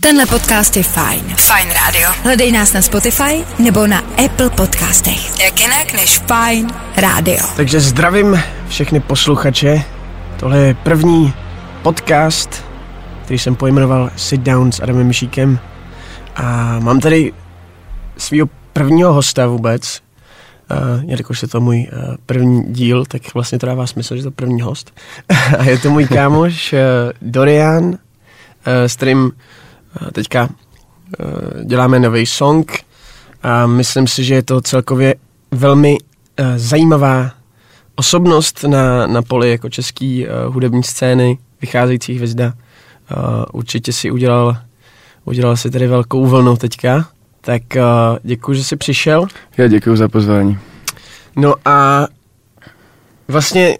Tenhle 0.00 0.26
podcast 0.26 0.76
je 0.76 0.82
fajn. 0.82 1.24
Fajn 1.36 1.68
rádio. 1.70 2.08
Hledej 2.22 2.52
nás 2.52 2.72
na 2.72 2.82
Spotify 2.82 3.44
nebo 3.58 3.86
na 3.86 3.98
Apple 3.98 4.50
podcastech. 4.50 5.40
Jak 5.40 5.60
jinak 5.60 5.92
než 5.92 6.18
Fajn 6.18 6.68
rádio. 6.96 7.38
Takže 7.56 7.80
zdravím 7.80 8.42
všechny 8.68 9.00
posluchače. 9.00 9.82
Tohle 10.38 10.58
je 10.58 10.74
první 10.74 11.32
podcast, 11.82 12.64
který 13.24 13.38
jsem 13.38 13.56
pojmenoval 13.56 14.10
Sit 14.16 14.40
Down 14.40 14.72
s 14.72 14.80
Adamem 14.80 15.06
Myšíkem. 15.06 15.58
A 16.36 16.78
mám 16.78 17.00
tady 17.00 17.32
svého 18.16 18.48
prvního 18.72 19.12
hosta 19.12 19.46
vůbec. 19.46 20.00
Uh, 20.70 21.10
jelikož 21.10 21.42
je 21.42 21.48
to 21.48 21.60
můj 21.60 21.88
uh, 21.92 22.16
první 22.26 22.62
díl, 22.72 23.04
tak 23.04 23.34
vlastně 23.34 23.58
to 23.58 23.66
dává 23.66 23.86
smysl, 23.86 24.16
že 24.16 24.22
to 24.22 24.30
první 24.30 24.60
host. 24.60 25.00
a 25.58 25.64
je 25.64 25.78
to 25.78 25.90
můj 25.90 26.06
kámoš 26.06 26.72
uh, 26.72 26.78
Dorian, 27.22 27.84
uh, 27.84 27.94
s 28.66 28.96
kterým 28.96 29.32
teďka 30.12 30.42
uh, 30.42 31.64
děláme 31.64 31.98
nový 31.98 32.26
song 32.26 32.78
a 33.42 33.66
myslím 33.66 34.06
si, 34.06 34.24
že 34.24 34.34
je 34.34 34.42
to 34.42 34.60
celkově 34.60 35.14
velmi 35.50 35.98
uh, 35.98 36.46
zajímavá 36.56 37.30
osobnost 37.94 38.64
na, 38.64 39.06
na 39.06 39.22
poli 39.22 39.50
jako 39.50 39.68
český 39.68 40.26
uh, 40.26 40.54
hudební 40.54 40.82
scény, 40.82 41.38
vycházející 41.60 42.14
hvězda. 42.14 42.52
Určitě 43.52 43.92
si 43.92 44.10
udělal, 44.10 44.56
udělal 45.24 45.56
si 45.56 45.70
tady 45.70 45.86
velkou 45.86 46.26
vlnu 46.26 46.56
teďka, 46.56 47.08
tak 47.40 47.62
děkuji, 48.22 48.54
že 48.54 48.64
jsi 48.64 48.76
přišel. 48.76 49.26
Já 49.56 49.68
děkuji 49.68 49.96
za 49.96 50.08
pozvání. 50.08 50.58
No 51.36 51.54
a 51.64 52.06
vlastně, 53.28 53.78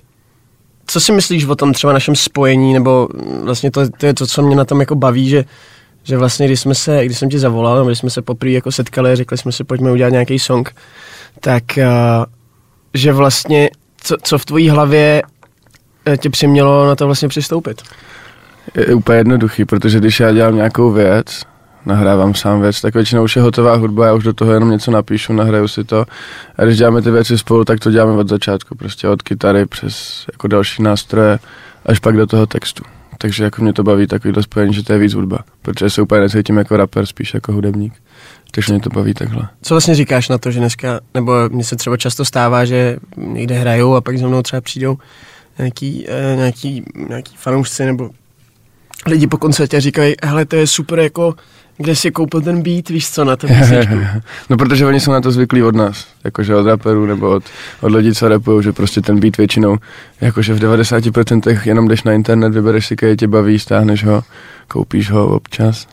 co 0.86 1.00
si 1.00 1.12
myslíš 1.12 1.44
o 1.44 1.56
tom 1.56 1.72
třeba 1.72 1.92
našem 1.92 2.16
spojení, 2.16 2.72
nebo 2.72 3.08
vlastně 3.44 3.70
to, 3.70 3.88
to 3.88 4.06
je 4.06 4.14
to, 4.14 4.26
co 4.26 4.42
mě 4.42 4.56
na 4.56 4.64
tom 4.64 4.80
jako 4.80 4.94
baví, 4.94 5.28
že, 5.28 5.44
že 6.02 6.16
vlastně, 6.16 6.46
když 6.46 6.60
jsme 6.60 6.74
se, 6.74 7.04
když 7.04 7.18
jsem 7.18 7.28
ti 7.28 7.38
zavolal, 7.38 7.86
když 7.86 7.98
jsme 7.98 8.10
se 8.10 8.22
poprvé 8.22 8.52
jako 8.52 8.72
setkali 8.72 9.12
a 9.12 9.16
řekli 9.16 9.38
jsme 9.38 9.52
si, 9.52 9.64
pojďme 9.64 9.92
udělat 9.92 10.10
nějaký 10.10 10.38
song, 10.38 10.74
tak 11.40 11.64
uh, 11.78 12.24
že 12.94 13.12
vlastně, 13.12 13.70
co, 13.96 14.16
co 14.22 14.38
v 14.38 14.44
tvojí 14.44 14.68
hlavě 14.68 15.22
eh, 16.06 16.16
tě 16.16 16.30
přimělo 16.30 16.86
na 16.86 16.96
to 16.96 17.06
vlastně 17.06 17.28
přistoupit? 17.28 17.82
Je 18.74 18.94
úplně 18.94 19.18
jednoduchý, 19.18 19.64
protože 19.64 19.98
když 19.98 20.20
já 20.20 20.32
dělám 20.32 20.56
nějakou 20.56 20.90
věc, 20.90 21.42
nahrávám 21.86 22.34
sám 22.34 22.60
věc, 22.60 22.80
tak 22.80 22.94
většinou 22.94 23.24
už 23.24 23.36
je 23.36 23.42
hotová 23.42 23.74
hudba, 23.74 24.06
já 24.06 24.14
už 24.14 24.24
do 24.24 24.32
toho 24.32 24.52
jenom 24.52 24.70
něco 24.70 24.90
napíšu, 24.90 25.32
nahraju 25.32 25.68
si 25.68 25.84
to. 25.84 26.04
A 26.56 26.64
když 26.64 26.78
děláme 26.78 27.02
ty 27.02 27.10
věci 27.10 27.38
spolu, 27.38 27.64
tak 27.64 27.80
to 27.80 27.90
děláme 27.90 28.12
od 28.12 28.28
začátku, 28.28 28.74
prostě 28.74 29.08
od 29.08 29.22
kytary 29.22 29.66
přes 29.66 30.24
jako 30.32 30.48
další 30.48 30.82
nástroje, 30.82 31.38
až 31.86 31.98
pak 31.98 32.16
do 32.16 32.26
toho 32.26 32.46
textu. 32.46 32.84
Takže 33.22 33.44
jako 33.44 33.62
mě 33.62 33.72
to 33.72 33.82
baví 33.82 34.06
takovýhle 34.06 34.42
spojení, 34.42 34.74
že 34.74 34.82
to 34.82 34.92
je 34.92 34.98
víc 34.98 35.14
hudba, 35.14 35.38
protože 35.62 35.90
se 35.90 36.02
úplně 36.02 36.20
necítím 36.20 36.56
jako 36.56 36.76
rapper, 36.76 37.06
spíš 37.06 37.34
jako 37.34 37.52
hudebník. 37.52 37.92
Takže 38.50 38.72
mě 38.72 38.82
to 38.82 38.90
baví 38.90 39.14
takhle. 39.14 39.48
Co 39.62 39.74
vlastně 39.74 39.94
říkáš 39.94 40.28
na 40.28 40.38
to, 40.38 40.50
že 40.50 40.60
dneska, 40.60 41.00
nebo 41.14 41.32
mně 41.48 41.64
se 41.64 41.76
třeba 41.76 41.96
často 41.96 42.24
stává, 42.24 42.64
že 42.64 42.96
někde 43.16 43.54
hrajou 43.54 43.94
a 43.94 44.00
pak 44.00 44.18
za 44.18 44.28
mnou 44.28 44.42
třeba 44.42 44.60
přijdou 44.60 44.98
nějaký, 45.58 46.06
eh, 46.08 46.36
nějaký, 46.36 46.84
nějaký 47.08 47.36
fanoušci 47.36 47.84
nebo 47.84 48.10
lidi 49.06 49.26
po 49.26 49.36
koncertě 49.36 49.80
říkají, 49.80 50.14
hele, 50.22 50.44
to 50.44 50.56
je 50.56 50.66
super 50.66 50.98
jako 50.98 51.34
kde 51.80 51.96
si 51.96 52.10
koupil 52.10 52.40
ten 52.40 52.62
beat, 52.62 52.88
víš 52.88 53.10
co, 53.10 53.24
na 53.24 53.36
to 53.36 53.46
písničku. 53.46 53.94
no 54.50 54.56
protože 54.56 54.86
oni 54.86 55.00
jsou 55.00 55.12
na 55.12 55.20
to 55.20 55.30
zvyklí 55.30 55.62
od 55.62 55.74
nás, 55.74 56.06
jakože 56.24 56.56
od 56.56 56.66
raperů 56.66 57.06
nebo 57.06 57.30
od, 57.30 57.44
od 57.80 57.92
lidí, 57.92 58.14
co 58.14 58.28
rapují, 58.28 58.62
že 58.62 58.72
prostě 58.72 59.00
ten 59.00 59.20
beat 59.20 59.36
většinou, 59.36 59.76
jakože 60.20 60.54
v 60.54 60.58
90% 60.58 61.60
jenom 61.64 61.88
jdeš 61.88 62.02
na 62.02 62.12
internet, 62.12 62.54
vybereš 62.54 62.86
si, 62.86 62.96
který 62.96 63.16
tě 63.16 63.28
baví, 63.28 63.58
stáhneš 63.58 64.04
ho, 64.04 64.22
koupíš 64.68 65.10
ho 65.10 65.28
občas. 65.28 65.86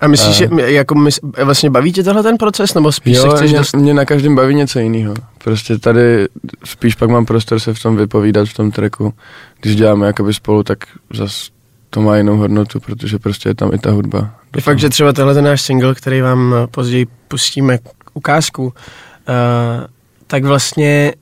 A 0.00 0.08
myslíš, 0.08 0.36
že 0.36 0.48
jako 0.66 0.94
mys, 0.94 1.20
vlastně 1.44 1.70
baví 1.70 1.92
tě 1.92 2.02
tenhle 2.02 2.22
ten 2.22 2.36
proces, 2.36 2.74
nebo 2.74 2.92
spíš 2.92 3.16
jo, 3.16 3.22
se 3.22 3.36
chceš 3.36 3.50
mě, 3.50 3.58
dost... 3.58 3.76
mě 3.76 3.94
na 3.94 4.04
každém 4.04 4.34
baví 4.34 4.54
něco 4.54 4.78
jiného. 4.78 5.14
Prostě 5.44 5.78
tady 5.78 6.28
spíš 6.64 6.94
pak 6.94 7.10
mám 7.10 7.26
prostor 7.26 7.60
se 7.60 7.74
v 7.74 7.82
tom 7.82 7.96
vypovídat 7.96 8.48
v 8.48 8.54
tom 8.54 8.70
tracku. 8.70 9.14
Když 9.60 9.76
děláme 9.76 10.06
jakoby 10.06 10.34
spolu, 10.34 10.62
tak 10.62 10.78
zas 11.14 11.48
to 11.90 12.00
má 12.00 12.16
jinou 12.16 12.36
hodnotu, 12.36 12.80
protože 12.80 13.18
prostě 13.18 13.48
je 13.48 13.54
tam 13.54 13.74
i 13.74 13.78
ta 13.78 13.90
hudba. 13.90 14.30
Je 14.56 14.62
fakt, 14.62 14.78
že 14.78 14.88
třeba 14.88 15.12
tenhle 15.12 15.34
ten 15.34 15.44
náš 15.44 15.62
single, 15.62 15.94
který 15.94 16.20
vám 16.20 16.54
později 16.70 17.06
pustíme 17.28 17.78
ukázku, 18.14 18.64
uh, 18.64 18.72
tak 20.26 20.44
vlastně 20.44 21.12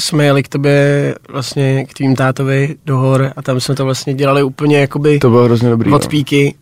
jsme 0.00 0.24
jeli 0.24 0.42
k 0.42 0.48
tobě 0.48 1.14
vlastně 1.28 1.84
k 1.84 1.94
tvým 1.94 2.16
tátovi 2.16 2.76
do 2.86 2.96
hor 2.96 3.32
a 3.36 3.42
tam 3.42 3.60
jsme 3.60 3.74
to 3.74 3.84
vlastně 3.84 4.14
dělali 4.14 4.42
úplně 4.42 4.80
jakoby 4.80 5.18
to 5.18 5.30
bylo 5.30 5.44
hrozně 5.44 5.70
dobrý, 5.70 5.92
od 5.92 6.02
no. 6.02 6.08
píky. 6.08 6.54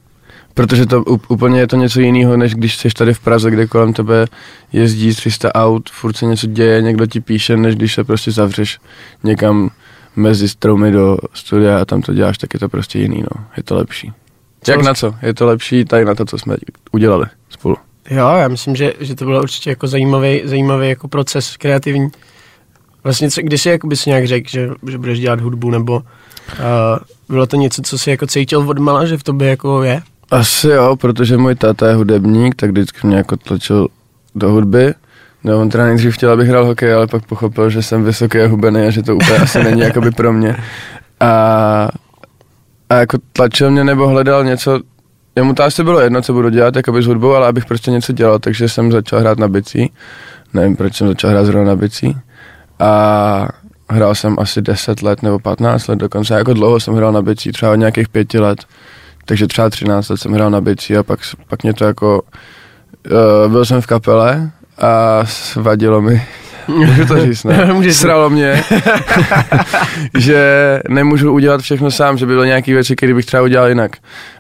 Protože 0.55 0.87
to 0.87 1.05
úplně 1.29 1.61
je 1.61 1.67
to 1.67 1.77
něco 1.77 2.01
jiného, 2.01 2.37
než 2.37 2.55
když 2.55 2.77
jsi 2.77 2.89
tady 2.89 3.15
v 3.15 3.21
Praze, 3.21 3.51
kde 3.51 3.67
kolem 3.67 3.93
tebe 3.93 4.27
jezdí 4.73 5.15
300 5.15 5.55
aut, 5.55 5.91
furt 5.91 6.17
se 6.17 6.27
něco 6.27 6.47
děje, 6.47 6.83
někdo 6.83 7.07
ti 7.07 7.21
píše, 7.21 7.57
než 7.57 7.77
když 7.77 7.95
se 7.95 8.05
prostě 8.05 8.31
zavřeš 8.31 8.79
někam 9.25 9.71
mezi 10.17 10.49
stromy 10.49 10.93
do 10.93 11.17
studia 11.35 11.81
a 11.81 11.85
tam 11.85 12.03
to 12.03 12.15
děláš, 12.15 12.39
tak 12.39 12.55
je 12.55 12.61
to 12.61 12.69
prostě 12.69 12.99
jiný, 12.99 13.23
no. 13.23 13.45
Je 13.57 13.63
to 13.63 13.75
lepší. 13.75 14.13
Co 14.63 14.71
Jak 14.71 14.83
na 14.83 14.95
co? 14.95 15.15
Je 15.23 15.35
to 15.35 15.47
lepší 15.47 15.85
tady 15.85 16.05
na 16.05 16.15
to, 16.15 16.25
co 16.25 16.39
jsme 16.39 16.57
udělali 16.93 17.27
spolu. 17.49 17.77
Jo, 18.11 18.29
já 18.37 18.49
myslím, 18.49 18.77
že, 18.77 18.93
že 19.01 19.15
to 19.15 19.25
bylo 19.25 19.43
určitě 19.43 19.71
jako 19.71 19.87
zajímavý, 19.87 20.43
zajímavý 20.45 20.89
jako 20.89 21.09
proces 21.09 21.57
kreativní. 21.57 22.09
Vlastně, 23.05 23.31
co, 23.31 23.43
když 23.43 23.63
jsi 23.63 23.69
jako 23.69 23.97
si 23.97 24.11
nějak 24.11 24.27
řekl, 24.27 24.51
že, 24.51 24.71
že 24.89 24.99
budeš 24.99 25.21
dělat 25.21 25.41
hudbu, 25.41 25.71
nebo 25.71 25.97
uh, 25.97 26.03
bylo 27.29 27.47
to 27.47 27.57
něco, 27.57 27.83
co 27.83 27.99
jsi 27.99 28.11
jako 28.11 28.27
cítil 28.27 28.71
od 28.71 28.79
mala, 28.79 29.07
že 29.07 29.19
v 29.19 29.23
tobě 29.23 29.49
jako 29.49 29.83
je? 29.83 30.03
Asi 30.31 30.69
jo, 30.69 30.97
protože 30.97 31.37
můj 31.37 31.55
táta 31.55 31.89
je 31.89 31.95
hudebník, 31.95 32.55
tak 32.55 32.71
vždycky 32.71 33.07
mě 33.07 33.17
jako 33.17 33.37
tlačil 33.37 33.89
do 34.35 34.51
hudby. 34.51 34.95
No, 35.47 35.61
on 35.61 35.69
teda 35.69 35.85
nejdřív 35.85 36.15
chtěl, 36.15 36.31
abych 36.31 36.49
hrál 36.49 36.65
hokej, 36.65 36.95
ale 36.95 37.07
pak 37.07 37.27
pochopil, 37.27 37.71
že 37.71 37.83
jsem 37.83 38.05
vysoký 38.05 38.39
a 38.39 38.49
hubený 38.49 38.87
a 38.87 38.91
že 38.91 39.03
to 39.03 39.17
úplně 39.17 39.39
asi 39.39 39.65
není 39.65 39.81
jakoby 39.81 40.11
pro 40.11 40.33
mě. 40.33 40.57
A, 41.21 41.89
a 42.89 42.95
jako 42.95 43.19
tlačil 43.33 43.71
mě 43.71 43.85
nebo 43.85 44.09
hledal 44.09 44.45
něco, 44.45 44.81
jemu 45.37 45.55
to 45.55 45.65
asi 45.65 45.85
bylo 45.85 46.01
jedno, 46.01 46.23
co 46.23 46.33
budu 46.33 46.49
dělat 46.49 46.77
jakoby 46.77 47.03
s 47.03 47.07
hudbou, 47.07 47.35
ale 47.35 47.49
abych 47.49 47.65
prostě 47.65 47.91
něco 47.91 48.13
dělal, 48.13 48.39
takže 48.39 48.69
jsem 48.69 48.93
začal 48.93 49.21
hrát 49.21 49.39
na 49.39 49.49
bicí. 49.49 49.93
Nevím, 50.55 50.77
proč 50.77 50.97
jsem 50.97 51.09
začal 51.09 51.31
hrát 51.31 51.45
zrovna 51.45 51.69
na 51.69 51.77
bicí. 51.77 52.17
A 52.79 53.49
hrál 53.91 54.15
jsem 54.15 54.37
asi 54.39 54.63
10 54.63 55.03
let 55.03 55.23
nebo 55.23 55.39
15 55.39 55.87
let 55.89 55.99
dokonce, 55.99 56.35
jako 56.35 56.55
dlouho 56.55 56.81
jsem 56.81 56.95
hrál 56.95 57.13
na 57.13 57.23
bicí, 57.23 57.53
třeba 57.53 57.73
od 57.73 57.77
nějakých 57.77 58.09
pěti 58.09 58.39
let. 58.39 58.59
Takže 59.25 59.47
třeba 59.47 59.71
13 59.71 60.09
let 60.09 60.17
jsem 60.17 60.33
hrál 60.33 60.51
na 60.51 60.61
bicí 60.61 60.97
a 60.97 61.03
pak, 61.03 61.21
pak 61.49 61.63
mě 61.63 61.75
to 61.75 61.85
jako... 61.85 62.23
Uh, 63.11 63.53
byl 63.53 63.65
jsem 63.65 63.81
v 63.81 63.87
kapele 63.87 64.51
a 64.79 65.23
vadilo 65.57 66.01
mi, 66.03 66.23
můžu 66.69 67.07
to 67.07 67.21
říct, 67.27 67.45
ne? 67.45 67.65
Můžeš. 67.73 67.97
Sralo 67.97 68.31
mě, 68.31 68.65
že 70.19 70.81
nemůžu 70.89 71.33
udělat 71.33 71.61
všechno 71.61 71.91
sám, 71.91 72.19
že 72.19 72.27
by 72.27 72.33
byly 72.35 72.47
nějaké 72.47 72.73
věci, 72.73 72.97
které 72.97 73.15
bych 73.15 73.27
třeba 73.27 73.43
udělal 73.43 73.69
jinak, 73.69 73.97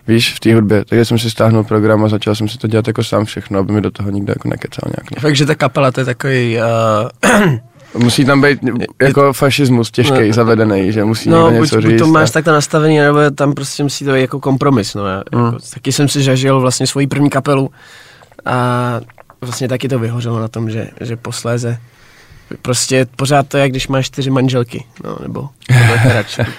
víš, 0.09 0.35
v 0.35 0.41
té 0.41 0.55
hudbě. 0.55 0.85
Takže 0.85 1.05
jsem 1.05 1.19
si 1.19 1.31
stáhnul 1.31 1.65
program 1.65 2.05
a 2.05 2.09
začal 2.09 2.35
jsem 2.35 2.49
si 2.49 2.59
to 2.59 2.67
dělat 2.67 2.87
jako 2.87 3.05
sám 3.05 3.25
všechno, 3.25 3.59
aby 3.59 3.73
mi 3.73 3.81
do 3.81 3.91
toho 3.91 4.11
nikdo 4.11 4.31
jako 4.37 4.49
nekecal 4.49 4.91
nějak. 4.97 5.11
Ne. 5.11 5.21
Fakt, 5.21 5.37
že 5.37 5.47
ta 5.47 5.55
kapela 5.55 5.93
to 5.93 6.01
je 6.01 6.05
takový... 6.05 6.59
Uh, 6.59 7.57
Musí 7.99 8.25
tam 8.25 8.41
být 8.43 8.59
jako 9.03 9.33
fašismus 9.33 9.91
těžký, 9.91 10.27
No. 10.29 10.33
zavedený, 10.33 10.93
že 10.93 11.05
musí 11.05 11.29
no, 11.31 11.37
někdo 11.51 11.59
buď, 11.61 11.63
něco 11.71 11.77
buď 11.77 11.85
říct. 11.91 11.99
to 12.01 12.07
máš 12.07 12.29
a- 12.29 12.33
takto 12.33 12.53
nastavený, 12.53 12.99
nebo 12.99 13.19
tam 13.35 13.53
prostě 13.55 13.83
musí 13.83 14.05
to 14.05 14.13
být 14.13 14.21
jako 14.21 14.41
kompromis. 14.41 14.95
No. 14.95 15.07
Já, 15.07 15.23
Mm. 15.35 15.45
jako, 15.45 15.57
taky 15.75 15.93
jsem 15.93 16.09
si 16.09 16.23
zažil 16.23 16.61
vlastně 16.61 16.87
svoji 16.87 17.07
první 17.07 17.31
kapelu 17.31 17.71
a 18.45 19.01
vlastně 19.47 19.69
taky 19.69 19.89
to 19.89 19.99
vyhořelo 19.99 20.41
na 20.41 20.49
tom, 20.49 20.71
že, 20.71 20.89
že 21.01 21.17
posléze 21.17 21.79
prostě 22.63 23.07
pořád 23.17 23.49
to 23.49 23.57
je, 23.57 23.61
jak 23.61 23.71
když 23.71 23.89
máš 23.89 24.07
čtyři 24.07 24.31
manželky, 24.31 24.85
no, 25.05 25.17
nebo, 25.23 25.49
nebo 25.71 25.95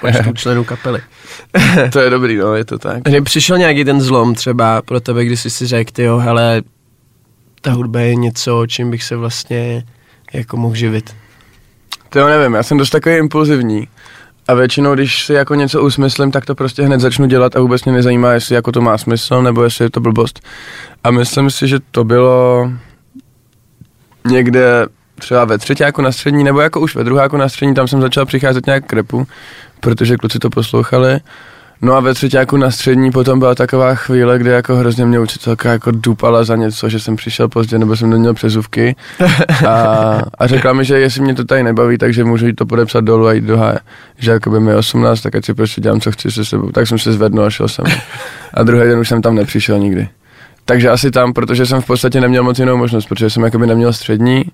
počtu 0.01 0.33
členů 0.33 0.63
kapely. 0.63 0.99
To 1.91 1.99
je 1.99 2.09
dobrý, 2.09 2.37
no, 2.37 2.55
je 2.55 2.65
to 2.65 2.79
tak. 2.79 3.03
Kdy 3.03 3.21
přišel 3.21 3.57
nějaký 3.57 3.85
ten 3.85 4.01
zlom 4.01 4.35
třeba 4.35 4.81
pro 4.81 4.99
tebe, 4.99 5.25
kdy 5.25 5.37
jsi 5.37 5.49
si 5.49 5.67
řekl, 5.67 5.91
tyjo, 5.91 6.17
hele, 6.17 6.61
ta 7.61 7.71
hudba 7.71 7.99
je 7.99 8.15
něco, 8.15 8.65
čím 8.67 8.91
bych 8.91 9.03
se 9.03 9.15
vlastně 9.15 9.83
jako 10.33 10.57
mohl 10.57 10.75
živit. 10.75 11.15
To 12.09 12.19
jo, 12.19 12.27
nevím, 12.27 12.53
já 12.53 12.63
jsem 12.63 12.77
dost 12.77 12.89
takový 12.89 13.15
impulzivní. 13.15 13.87
A 14.47 14.53
většinou, 14.53 14.93
když 14.95 15.25
si 15.25 15.33
jako 15.33 15.55
něco 15.55 15.83
usmyslím, 15.83 16.31
tak 16.31 16.45
to 16.45 16.55
prostě 16.55 16.83
hned 16.83 16.99
začnu 16.99 17.25
dělat 17.25 17.55
a 17.55 17.59
vůbec 17.59 17.85
mě 17.85 17.93
nezajímá, 17.93 18.31
jestli 18.31 18.55
jako 18.55 18.71
to 18.71 18.81
má 18.81 18.97
smysl, 18.97 19.41
nebo 19.41 19.63
jestli 19.63 19.85
je 19.85 19.89
to 19.89 19.99
blbost. 19.99 20.39
A 21.03 21.11
myslím 21.11 21.51
si, 21.51 21.67
že 21.67 21.79
to 21.91 22.03
bylo 22.03 22.69
někde 24.27 24.85
třeba 25.19 25.45
ve 25.45 25.57
třetíku 25.57 26.01
na 26.01 26.11
střední, 26.11 26.43
nebo 26.43 26.61
jako 26.61 26.79
už 26.79 26.95
ve 26.95 27.03
druháku 27.03 27.37
na 27.37 27.49
střední, 27.49 27.73
tam 27.73 27.87
jsem 27.87 28.01
začal 28.01 28.25
přicházet 28.25 28.65
nějak 28.65 28.85
k 28.85 28.93
repu, 28.93 29.27
protože 29.79 30.17
kluci 30.17 30.39
to 30.39 30.49
poslouchali. 30.49 31.19
No 31.81 31.93
a 31.93 31.99
ve 31.99 32.13
třetíku 32.13 32.57
na 32.57 32.71
střední 32.71 33.11
potom 33.11 33.39
byla 33.39 33.55
taková 33.55 33.95
chvíle, 33.95 34.39
kdy 34.39 34.49
jako 34.49 34.75
hrozně 34.75 35.05
mě 35.05 35.19
učitelka 35.19 35.71
jako 35.71 35.91
dupala 35.91 36.43
za 36.43 36.55
něco, 36.55 36.89
že 36.89 36.99
jsem 36.99 37.15
přišel 37.15 37.47
pozdě 37.47 37.79
nebo 37.79 37.95
jsem 37.95 38.09
neměl 38.09 38.33
přezuvky 38.33 38.95
a, 39.67 40.21
a 40.37 40.47
řekla 40.47 40.73
mi, 40.73 40.85
že 40.85 40.99
jestli 40.99 41.21
mě 41.21 41.35
to 41.35 41.45
tady 41.45 41.63
nebaví, 41.63 41.97
takže 41.97 42.23
můžu 42.23 42.47
jít 42.47 42.55
to 42.55 42.65
podepsat 42.65 43.03
dolů 43.03 43.27
a 43.27 43.33
jít 43.33 43.43
do 43.43 43.57
háje. 43.57 43.79
Že 44.17 44.31
jako 44.31 44.49
by 44.49 44.59
mi 44.59 44.71
je 44.71 44.75
18, 44.75 45.21
tak 45.21 45.35
ať 45.35 45.45
si 45.45 45.53
prostě 45.53 45.81
dělám, 45.81 46.01
co 46.01 46.11
chci 46.11 46.31
se 46.31 46.45
sebou. 46.45 46.71
Tak 46.71 46.87
jsem 46.87 46.99
se 46.99 47.13
zvednul 47.13 47.45
a 47.45 47.49
šel 47.49 47.67
jsem. 47.67 47.85
A 48.53 48.63
druhý 48.63 48.87
den 48.87 48.99
už 48.99 49.09
jsem 49.09 49.21
tam 49.21 49.35
nepřišel 49.35 49.79
nikdy. 49.79 50.09
Takže 50.67 50.89
asi 50.89 51.11
tam, 51.11 51.33
protože 51.33 51.65
jsem 51.65 51.81
v 51.81 51.85
podstatě 51.85 52.21
neměl 52.21 52.43
moc 52.43 52.59
jinou 52.59 52.77
možnost, 52.77 53.05
protože 53.05 53.29
jsem 53.29 53.43
jakoby 53.43 53.67
neměl 53.67 53.93
střední 53.93 54.45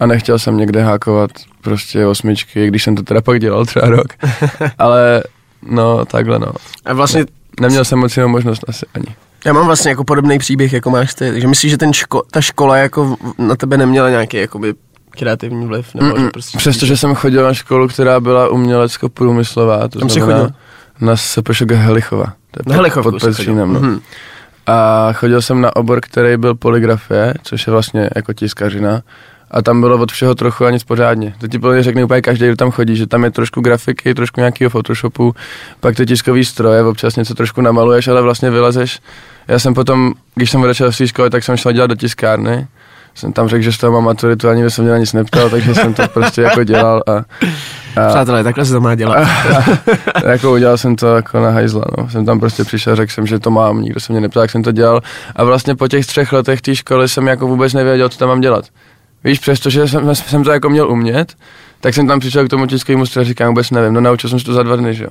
a 0.00 0.06
nechtěl 0.06 0.38
jsem 0.38 0.56
někde 0.56 0.82
hákovat 0.82 1.30
prostě 1.60 2.06
osmičky, 2.06 2.68
když 2.68 2.82
jsem 2.84 2.96
to 2.96 3.02
teda 3.02 3.20
pak 3.20 3.40
dělal 3.40 3.66
třeba 3.66 3.88
rok. 3.88 4.06
Ale 4.78 5.22
no, 5.62 6.04
takhle 6.04 6.38
no. 6.38 6.52
A 6.84 6.92
vlastně 6.92 7.24
Neměl 7.60 7.84
jsem 7.84 7.98
moc 7.98 8.16
jinou 8.16 8.28
možnost 8.28 8.64
asi 8.68 8.86
ani. 8.94 9.04
já 9.44 9.52
mám 9.52 9.66
vlastně 9.66 9.90
jako 9.90 10.04
podobný 10.04 10.38
příběh, 10.38 10.72
jako 10.72 10.90
máš 10.90 11.14
ty. 11.14 11.30
Takže 11.30 11.46
myslíš, 11.48 11.70
že 11.70 11.78
ten 11.78 11.90
ško- 11.90 12.22
ta 12.30 12.40
škola 12.40 12.76
jako 12.76 13.16
na 13.38 13.56
tebe 13.56 13.76
neměla 13.76 14.10
nějaký 14.10 14.36
jakoby 14.36 14.74
kreativní 15.10 15.66
vliv? 15.66 15.94
Nebo 15.94 16.18
že 16.20 16.28
prostě 16.32 16.58
Přestože 16.58 16.96
jsem 16.96 17.14
chodil 17.14 17.44
na 17.44 17.54
školu, 17.54 17.88
která 17.88 18.20
byla 18.20 18.48
umělecko-průmyslová, 18.48 19.88
to 19.88 20.00
jsi 20.08 20.08
znamená 20.20 20.38
chodil? 20.38 20.54
na 21.00 21.16
SPŠG 21.16 21.70
Helichova. 21.72 22.24
To 22.24 22.60
je 22.60 22.64
pod- 22.64 22.72
Helichovku 22.72 23.10
pod 23.10 23.20
Petřínem, 23.22 23.72
no. 23.72 23.80
Mhm. 23.80 24.00
A 24.66 25.12
chodil 25.12 25.42
jsem 25.42 25.60
na 25.60 25.76
obor, 25.76 26.00
který 26.00 26.36
byl 26.36 26.54
poligrafie, 26.54 27.34
což 27.42 27.66
je 27.66 27.70
vlastně 27.70 28.10
jako 28.16 28.32
tiskařina. 28.32 29.02
A 29.50 29.62
tam 29.62 29.80
bylo 29.80 29.98
od 29.98 30.12
všeho 30.12 30.34
trochu 30.34 30.64
a 30.64 30.70
nic 30.70 30.84
pořádně. 30.84 31.34
To 31.40 31.48
ti 31.48 31.58
plně 31.58 31.82
řekne 31.82 32.04
úplně 32.04 32.22
každý, 32.22 32.46
kdo 32.46 32.56
tam 32.56 32.70
chodí, 32.70 32.96
že 32.96 33.06
tam 33.06 33.24
je 33.24 33.30
trošku 33.30 33.60
grafiky, 33.60 34.14
trošku 34.14 34.40
nějakého 34.40 34.70
Photoshopu, 34.70 35.34
pak 35.80 35.96
ty 35.96 36.06
tiskový 36.06 36.44
stroje, 36.44 36.82
občas 36.82 37.16
něco 37.16 37.34
trošku 37.34 37.60
namaluješ, 37.60 38.08
ale 38.08 38.22
vlastně 38.22 38.50
vylezeš. 38.50 39.00
Já 39.48 39.58
jsem 39.58 39.74
potom, 39.74 40.12
když 40.34 40.50
jsem 40.50 40.60
odešel 40.60 40.92
z 40.92 41.06
školy, 41.06 41.30
tak 41.30 41.44
jsem 41.44 41.56
šel 41.56 41.72
dělat 41.72 41.86
do 41.86 41.96
tiskárny. 41.96 42.66
Jsem 43.14 43.32
tam 43.32 43.48
řekl, 43.48 43.62
že 43.62 43.72
z 43.72 43.78
toho 43.78 43.92
mám 43.92 44.04
maturitu, 44.04 44.48
ani 44.48 44.62
by 44.62 44.70
se 44.70 44.82
mě 44.82 44.90
na 44.90 44.98
nic 44.98 45.12
neptal, 45.12 45.50
takže 45.50 45.74
jsem 45.74 45.94
to 45.94 46.08
prostě 46.08 46.42
jako 46.42 46.64
dělal 46.64 47.02
a, 47.06 47.12
a 48.02 48.08
Přátelé, 48.08 48.44
takhle 48.44 48.64
se 48.64 48.72
to 48.72 48.80
má 48.80 48.94
dělat. 48.94 49.28
jako 50.26 50.52
udělal 50.52 50.78
jsem 50.78 50.96
to 50.96 51.16
jako 51.16 51.40
na 51.40 51.50
hajzla, 51.50 51.84
no. 51.98 52.10
Jsem 52.10 52.26
tam 52.26 52.40
prostě 52.40 52.64
přišel, 52.64 52.96
řekl 52.96 53.12
jsem, 53.12 53.26
že 53.26 53.38
to 53.38 53.50
mám, 53.50 53.82
nikdo 53.82 54.00
se 54.00 54.12
mě 54.12 54.20
neptal, 54.20 54.42
jak 54.42 54.50
jsem 54.50 54.62
to 54.62 54.72
dělal. 54.72 55.00
A 55.36 55.44
vlastně 55.44 55.74
po 55.74 55.88
těch 55.88 56.06
třech 56.06 56.32
letech 56.32 56.60
té 56.60 56.76
školy 56.76 57.08
jsem 57.08 57.26
jako 57.26 57.46
vůbec 57.46 57.72
nevěděl, 57.72 58.08
co 58.08 58.18
tam 58.18 58.28
mám 58.28 58.40
dělat. 58.40 58.64
Víš, 59.24 59.38
přestože 59.38 59.88
jsem, 59.88 60.14
jsem 60.14 60.44
to 60.44 60.52
jako 60.52 60.70
měl 60.70 60.90
umět, 60.90 61.34
tak 61.80 61.94
jsem 61.94 62.06
tam 62.06 62.20
přišel 62.20 62.46
k 62.46 62.50
tomu 62.50 62.66
tiskovému 62.66 63.06
stroji 63.06 63.24
a 63.24 63.28
říkám, 63.28 63.48
vůbec 63.48 63.70
nevím, 63.70 63.92
no 63.92 64.00
naučil 64.00 64.30
jsem 64.30 64.38
se 64.38 64.44
to 64.44 64.52
za 64.52 64.62
dva 64.62 64.76
dny, 64.76 64.94
že 64.94 65.04
jo. 65.04 65.10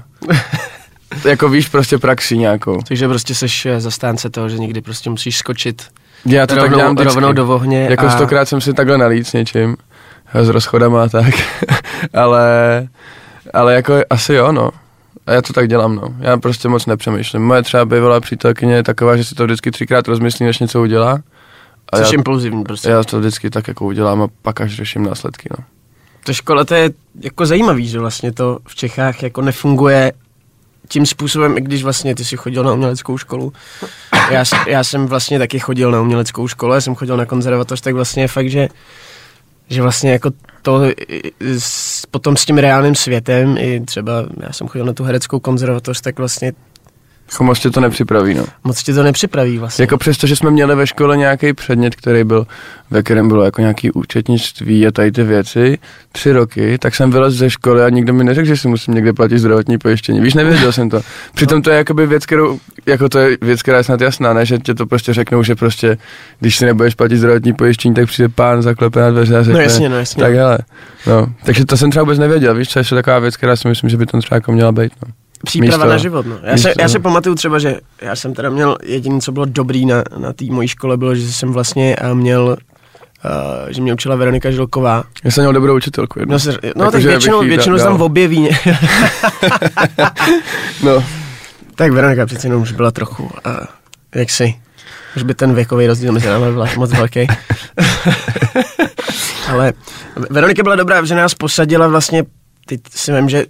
jako 1.26 1.50
víš, 1.50 1.70
prostě 1.70 1.98
praxi 1.98 2.38
nějakou. 2.38 2.82
Takže 2.88 3.08
prostě 3.08 3.36
seš 3.36 3.66
eh, 3.66 3.80
zastánce 3.80 4.30
toho, 4.30 4.50
že 4.50 4.58
někdy 4.58 4.82
prostě 4.82 5.10
musíš 5.10 5.38
skočit 5.38 5.84
Já 6.26 6.48
to 6.48 6.56
tak 6.56 6.64
rovnou, 6.64 6.78
dělám 6.78 6.96
vždycky. 6.96 7.16
rovnou 7.16 7.34
do 7.34 7.48
ohně. 7.48 7.88
Jako 7.90 8.06
a... 8.06 8.10
stokrát 8.10 8.50
jsem 8.50 8.62
si 8.62 8.74
takhle 8.74 8.98
nalít 8.98 9.28
s 9.28 9.34
něčím, 9.34 9.78
s 10.34 10.50
rozchodama 10.50 11.04
a 11.04 11.08
tak, 11.10 11.34
ale, 12.14 12.88
ale 13.54 13.74
jako 13.74 13.94
asi 14.10 14.34
jo, 14.34 14.52
no. 14.52 14.72
A 15.28 15.32
já 15.34 15.42
to 15.42 15.54
tak 15.54 15.68
dělám, 15.68 15.96
no. 15.96 16.04
Já 16.20 16.38
prostě 16.38 16.68
moc 16.68 16.86
nepřemýšlím. 16.86 17.42
Moje 17.42 17.64
třeba 17.64 17.86
bývalá 17.86 18.20
přítelkyně 18.20 18.76
je 18.76 18.84
taková, 18.84 19.18
že 19.18 19.24
si 19.24 19.36
to 19.36 19.46
vždycky 19.46 19.72
třikrát 19.72 20.08
rozmyslí, 20.08 20.46
než 20.46 20.60
něco 20.60 20.82
udělá. 20.82 21.20
A 21.94 21.98
Což 21.98 22.08
já, 22.08 22.14
impulzivní 22.14 22.64
prostě. 22.64 22.90
já 22.90 23.04
to 23.04 23.20
vždycky 23.20 23.50
tak 23.50 23.68
jako 23.68 23.86
udělám 23.86 24.22
a 24.22 24.28
pak 24.42 24.62
až 24.62 24.76
řeším 24.76 25.04
následky, 25.04 25.50
no. 25.58 25.66
To 26.26 26.34
škola, 26.34 26.66
to 26.66 26.76
je 26.76 26.90
jako 27.24 27.46
zajímavý, 27.46 27.88
že 27.88 28.00
vlastně 28.00 28.32
to 28.32 28.60
v 28.68 28.76
Čechách 28.76 29.24
jako 29.24 29.42
nefunguje 29.42 30.12
tím 30.90 31.06
způsobem, 31.06 31.58
i 31.58 31.62
když 31.62 31.84
vlastně 31.84 32.16
ty 32.16 32.26
jsi 32.26 32.38
chodil 32.38 32.64
na 32.64 32.74
uměleckou 32.74 33.18
školu. 33.18 33.54
Já, 34.32 34.44
já 34.68 34.84
jsem 34.84 35.06
vlastně 35.08 35.40
taky 35.40 35.60
chodil 35.60 35.92
na 35.92 36.02
uměleckou 36.02 36.48
školu, 36.48 36.74
já 36.74 36.82
jsem 36.82 36.96
chodil 36.96 37.18
na 37.18 37.26
konzervatoř, 37.26 37.82
tak 37.82 37.96
vlastně 37.96 38.24
je 38.24 38.28
fakt, 38.28 38.50
že, 38.50 38.68
že 39.70 39.82
vlastně 39.82 40.12
jako 40.12 40.32
to 40.62 40.82
s, 41.58 42.06
potom 42.06 42.38
s 42.38 42.46
tím 42.46 42.58
reálným 42.58 42.96
světem, 42.96 43.58
i 43.58 43.82
třeba 43.86 44.26
já 44.42 44.54
jsem 44.54 44.68
chodil 44.68 44.86
na 44.86 44.94
tu 44.94 45.04
hereckou 45.04 45.40
konzervatoř, 45.40 46.02
tak 46.02 46.18
vlastně 46.18 46.54
Jako 47.32 47.44
moc 47.44 47.60
tě 47.60 47.70
to 47.70 47.80
nepřipraví, 47.80 48.34
no. 48.34 48.46
moc 48.64 48.84
ti 48.84 48.94
to 48.94 49.04
nepřipraví 49.04 49.58
vlastně. 49.58 49.84
Jako 49.84 49.98
přesto, 49.98 50.28
že 50.28 50.36
jsme 50.36 50.52
měli 50.52 50.76
ve 50.76 50.88
škole 50.88 51.18
nějaký 51.18 51.54
předmět, 51.54 51.96
který 51.96 52.24
byl, 52.24 52.48
ve 52.92 53.04
kterém 53.04 53.28
bylo 53.28 53.44
jako 53.44 53.62
nějaký 53.62 53.92
účetnictví 53.92 54.88
a 54.88 54.92
tady 54.92 55.12
ty 55.12 55.24
věci, 55.24 55.78
tři 56.12 56.32
roky, 56.32 56.78
tak 56.78 56.96
jsem 56.96 57.12
vylez 57.12 57.34
ze 57.34 57.50
školy 57.50 57.84
a 57.84 57.90
nikdo 57.90 58.14
mi 58.14 58.24
neřekl, 58.24 58.48
že 58.48 58.58
si 58.58 58.68
musím 58.68 58.94
někde 58.94 59.14
platit 59.14 59.40
zdravotní 59.40 59.78
pojištění. 59.78 60.20
Víš, 60.22 60.34
nevěděl 60.34 60.72
jsem 60.72 60.90
to. 60.90 61.02
Přitom 61.34 61.62
to 61.62 61.70
je 61.70 61.78
jakoby 61.78 62.08
věc, 62.08 62.26
kterou, 62.26 62.60
jako 62.86 63.10
to 63.10 63.20
je 63.20 63.38
věc, 63.42 63.62
která 63.62 63.78
je 63.78 63.84
snad 63.84 64.02
jasná, 64.02 64.34
ne, 64.34 64.46
že 64.46 64.58
tě 64.58 64.74
to 64.76 64.86
prostě 64.86 65.14
řeknou, 65.14 65.44
že 65.44 65.56
prostě, 65.56 65.98
když 66.40 66.58
si 66.58 66.66
nebudeš 66.66 66.96
platit 66.96 67.18
zdravotní 67.18 67.54
pojištění, 67.54 67.94
tak 67.94 68.06
přijde 68.06 68.30
pán, 68.30 68.62
zaklepe 68.62 69.00
na 69.00 69.12
dveře 69.12 69.38
a 69.38 69.44
řekne, 69.44 69.60
No 69.60 69.64
jasně, 69.64 69.90
no 69.90 69.98
jasně. 69.98 70.24
tak 70.24 70.34
hele, 70.34 70.58
no. 71.08 71.28
Takže 71.44 71.66
to 71.66 71.78
jsem 71.78 71.90
třeba 71.90 72.04
vůbec 72.04 72.20
nevěděl, 72.20 72.56
víš, 72.56 72.68
to 72.68 72.80
je 72.80 72.86
taková 72.86 73.20
věc, 73.20 73.38
která 73.38 73.56
si 73.56 73.68
myslím, 73.68 73.90
že 73.90 73.98
by 73.98 74.06
tam 74.06 74.22
třeba 74.22 74.36
jako 74.36 74.52
měla 74.52 74.72
být, 74.72 74.92
no. 75.06 75.14
Příprava 75.46 75.86
Místo- 75.86 75.90
na 75.90 75.98
život, 75.98 76.26
no. 76.26 76.36
Já, 76.44 76.54
místo- 76.56 76.70
se, 76.70 76.74
já 76.80 76.90
se 76.90 77.00
pamatuju 77.00 77.36
třeba, 77.36 77.60
že 77.60 77.80
já 78.02 78.16
jsem 78.16 78.34
teda 78.34 78.50
měl, 78.50 78.78
jediné, 78.84 79.22
co 79.22 79.32
bylo 79.32 79.46
dobrý 79.46 79.86
na, 79.86 80.04
na 80.18 80.34
té 80.34 80.46
mojí 80.46 80.68
škole, 80.68 80.98
bylo, 80.98 81.16
že 81.16 81.34
jsem 81.34 81.54
vlastně 81.54 81.96
uh, 82.04 82.14
měl, 82.18 82.58
uh, 83.26 83.70
že 83.70 83.82
mě 83.82 83.94
učila 83.94 84.16
Veronika 84.16 84.52
Žilková. 84.52 85.04
Já 85.24 85.32
jsem 85.32 85.44
měl 85.44 85.54
dobrou 85.54 85.76
učitelku 85.76 86.20
jednu. 86.20 86.32
No, 86.32 86.40
se, 86.40 86.52
no 86.52 86.58
Jakože 86.86 86.92
tak 86.92 87.02
většinou, 87.04 87.40
většinou 87.42 87.78
se 87.78 87.84
tam 87.84 88.02
objeví. 88.02 88.50
No, 90.84 91.04
tak 91.76 91.92
Veronika 91.92 92.26
přece 92.26 92.48
jenom 92.48 92.62
už 92.62 92.72
byla 92.72 92.92
trochu, 92.92 93.24
uh, 93.24 93.30
jak 94.16 94.30
si, 94.30 94.56
už 95.16 95.24
by 95.24 95.34
ten 95.34 95.56
věkový 95.56 95.88
rozdíl 95.88 96.12
mezi 96.12 96.28
námi 96.28 96.52
byl 96.52 96.68
moc 96.78 96.92
velký. 96.92 97.28
Ale 99.50 99.74
Veronika 100.30 100.64
byla 100.64 100.76
dobrá, 100.76 101.06
že 101.06 101.16
nás 101.16 101.34
posadila 101.34 101.88
vlastně, 101.88 102.24
teď 102.66 102.82
si 102.90 103.14
vím, 103.14 103.30
že 103.30 103.46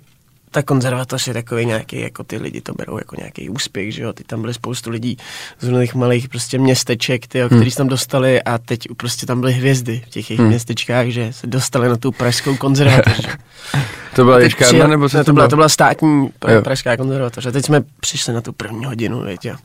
ta 0.51 0.63
konzervatoř 0.63 1.27
je 1.27 1.33
takový 1.33 1.65
nějaký, 1.65 1.99
jako 2.01 2.23
ty 2.23 2.37
lidi 2.37 2.61
to 2.61 2.73
berou 2.73 2.97
jako 2.97 3.15
nějaký 3.15 3.49
úspěch, 3.49 3.93
že 3.93 4.01
jo, 4.03 4.13
ty 4.13 4.23
tam 4.23 4.41
byly 4.41 4.53
spoustu 4.53 4.89
lidí 4.89 5.17
z 5.59 5.67
různých 5.67 5.95
malých 5.95 6.29
prostě 6.29 6.57
městeček, 6.57 7.27
ty, 7.27 7.39
hmm. 7.39 7.49
který 7.49 7.71
se 7.71 7.77
tam 7.77 7.87
dostali 7.87 8.43
a 8.43 8.57
teď 8.57 8.79
prostě 8.97 9.25
tam 9.25 9.39
byly 9.39 9.53
hvězdy 9.53 10.03
v 10.05 10.09
těch 10.09 10.29
jejich 10.29 10.39
Hmm. 10.39 10.49
městečkách, 10.49 11.07
že 11.07 11.33
se 11.33 11.47
dostali 11.47 11.89
na 11.89 11.97
tu 11.97 12.11
pražskou 12.11 12.55
konzervatoř. 12.55 13.27
to 14.15 14.23
byla 14.23 14.35
A 14.35 14.39
teď 14.39 14.45
Jiškárna, 14.45 14.67
přijel- 14.71 14.87
nebo 14.89 15.09
co 15.09 15.17
ne, 15.17 15.23
to, 15.23 15.33
byla, 15.33 15.47
to 15.47 15.55
byla 15.55 15.69
státní 15.69 16.23
Jo. 16.23 16.29
pra, 16.39 16.61
pražská 16.61 16.97
konzervatoř. 16.97 17.45
A 17.45 17.51
teď 17.51 17.65
jsme 17.65 17.81
přišli 17.99 18.33
na 18.33 18.41
tu 18.41 18.53
první 18.53 18.85
hodinu, 18.85 19.23
jo. 19.43 19.55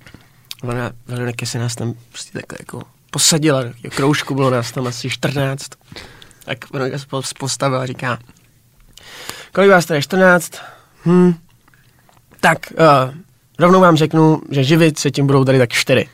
Ona, 0.62 0.90
Veronika 1.06 1.46
se 1.46 1.58
nás 1.58 1.74
tam 1.74 1.94
prostě 2.12 2.32
takhle 2.32 2.58
jako 2.60 2.82
posadila, 3.10 3.62
do 3.62 3.68
takového 3.68 3.96
kroužku 3.96 4.34
bylo 4.34 4.50
nás 4.50 4.72
tam 4.72 4.86
asi 4.86 5.10
14. 5.10 5.66
Tak 6.44 6.70
Veronika 6.72 6.98
se 6.98 7.06
pos- 7.06 7.32
postavila 7.38 7.82
a 7.82 7.86
říká, 7.86 8.18
kolik 9.52 9.70
vás 9.70 9.84
tady 9.86 9.98
je 9.98 10.02
14? 10.02 10.52
Hm. 11.06 11.34
Tak, 12.40 12.58
uh, 12.72 13.14
rovnou 13.58 13.80
vám 13.80 13.96
řeknu, 13.96 14.42
že 14.50 14.64
živit 14.64 14.98
se 14.98 15.10
tím 15.10 15.26
budou 15.26 15.44
tady 15.44 15.58
tak 15.58 15.72
4. 15.72 16.06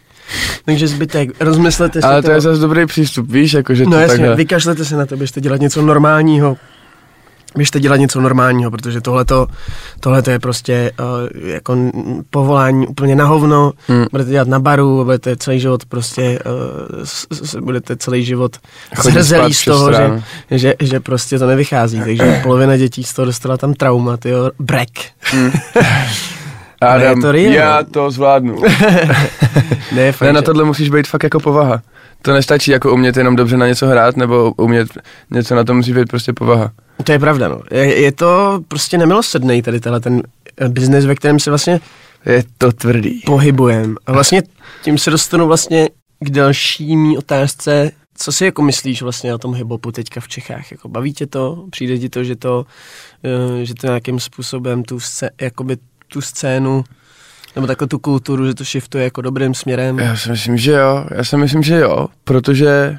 Takže 0.65 0.89
zbytek, 0.89 1.31
rozmyslete 1.41 2.01
si 2.01 2.07
Ale 2.07 2.23
to 2.23 2.31
je 2.31 2.41
zase 2.41 2.61
dobrý 2.61 2.87
přístup, 2.87 3.31
víš, 3.31 3.53
jako 3.53 3.75
že 3.75 3.85
to 3.85 3.91
No 3.91 4.01
jasně, 4.01 4.19
takhle... 4.19 4.37
vykašlete 4.37 4.85
se 4.85 4.97
na 4.97 5.07
to, 5.07 5.17
běžte 5.17 5.41
dělat 5.41 5.61
něco 5.61 5.83
normálního. 5.83 6.57
Běžte 7.57 7.81
dělat 7.81 7.97
něco 7.97 8.21
normálního, 8.21 8.71
protože 8.71 9.01
tohleto, 9.01 9.47
tohleto 10.01 10.31
je 10.31 10.39
prostě 10.39 10.93
uh, 11.01 11.07
jako 11.49 11.77
povolání 12.31 12.87
úplně 12.87 13.17
na 13.17 13.25
hovno. 13.25 13.73
Hmm. 13.89 14.07
Budete 14.11 14.31
dělat 14.31 14.49
na 14.49 14.59
baru, 14.59 15.05
budete 15.05 15.37
celý 15.37 15.61
život 15.61 15.85
prostě, 15.85 16.39
uh, 16.47 17.05
s, 17.05 17.27
s, 17.31 17.57
budete 17.57 17.97
celý 17.97 18.25
život 18.25 18.57
spát 19.01 19.53
z 19.53 19.65
toho, 19.65 19.93
že, 19.93 20.23
že, 20.51 20.75
že 20.81 21.01
prostě 21.01 21.39
to 21.39 21.47
nevychází. 21.47 22.01
Takže 22.05 22.41
polovina 22.43 22.77
dětí 22.77 23.05
z 23.05 23.15
toho 23.15 23.27
dostala 23.27 23.57
tam 23.57 23.75
trauma, 23.75 24.17
tyjo, 24.17 24.51
brek. 24.59 24.91
Je 26.83 26.89
Adam, 26.89 27.21
to 27.21 27.33
real. 27.33 27.53
já 27.53 27.83
to 27.83 28.11
zvládnu. 28.11 28.63
Ne, 29.93 30.13
fakt, 30.13 30.27
ne, 30.27 30.33
na 30.33 30.43
tohle 30.43 30.65
musíš 30.65 30.91
být 30.91 31.09
fakt 31.09 31.23
jako 31.23 31.41
povaha. 31.41 31.83
To 32.23 32.33
nestačí 32.33 32.71
jako 32.71 32.93
umět 32.93 33.17
jenom 33.17 33.37
dobře 33.37 33.57
na 33.57 33.67
něco 33.67 33.87
hrát, 33.87 34.17
nebo 34.17 34.53
umět 34.57 34.89
něco 35.31 35.55
na 35.55 35.65
to 35.65 35.75
musí 35.75 35.93
být 35.93 36.09
prostě 36.09 36.33
povaha. 36.33 36.71
To 37.05 37.13
je 37.13 37.19
pravda, 37.19 37.49
no. 37.49 37.61
Je, 37.71 38.01
je 38.01 38.13
to 38.13 38.61
prostě 38.69 38.99
nemilosrdný 38.99 39.63
tady 39.63 39.81
tenhle 39.81 40.01
ten 40.01 40.23
eh, 40.57 40.69
biznes, 40.69 41.05
ve 41.05 41.15
kterém 41.15 41.39
se 41.41 41.51
vlastně 41.51 41.81
Je 42.27 42.45
to 42.59 42.73
tvrdý. 42.73 43.21
pohybujem. 43.27 43.97
A 44.07 44.13
vlastně 44.13 44.43
tím 44.83 44.99
se 44.99 45.11
dostanu 45.11 45.47
vlastně 45.47 45.89
k 46.21 46.31
další 46.31 46.97
mý 46.97 47.19
otázce, 47.19 47.91
co 48.15 48.33
si 48.33 48.45
jako 48.45 48.63
myslíš 48.63 49.03
vlastně 49.03 49.35
o 49.35 49.39
tom 49.39 49.55
hiphopu 49.55 49.93
teďka 49.93 50.21
v 50.21 50.29
Čechách? 50.29 50.71
Jako 50.71 50.89
baví 50.89 51.13
tě 51.13 51.27
to? 51.27 51.65
Přijde 51.71 51.99
ti 51.99 52.09
to, 52.09 52.25
že 52.25 52.37
to, 52.37 52.67
eh, 53.61 53.65
že 53.65 53.75
to 53.75 53.87
nějakým 53.87 54.21
způsobem 54.21 54.83
tu, 54.83 54.97
scé- 54.97 55.31
jakoby 55.41 55.77
tu 56.09 56.21
scénu 56.21 56.85
nebo 57.57 57.67
takhle 57.67 57.89
tu 57.89 57.99
kulturu, 57.99 58.47
že 58.47 58.55
to 58.55 58.65
shiftuje 58.65 59.05
jako 59.05 59.21
dobrým 59.23 59.55
směrem? 59.55 59.99
Já 59.99 60.17
si 60.17 60.31
myslím, 60.31 60.57
že 60.57 60.73
jo. 60.73 61.05
Já 61.15 61.25
si 61.25 61.37
myslím, 61.37 61.63
že 61.63 61.79
jo, 61.79 62.07
protože 62.25 62.99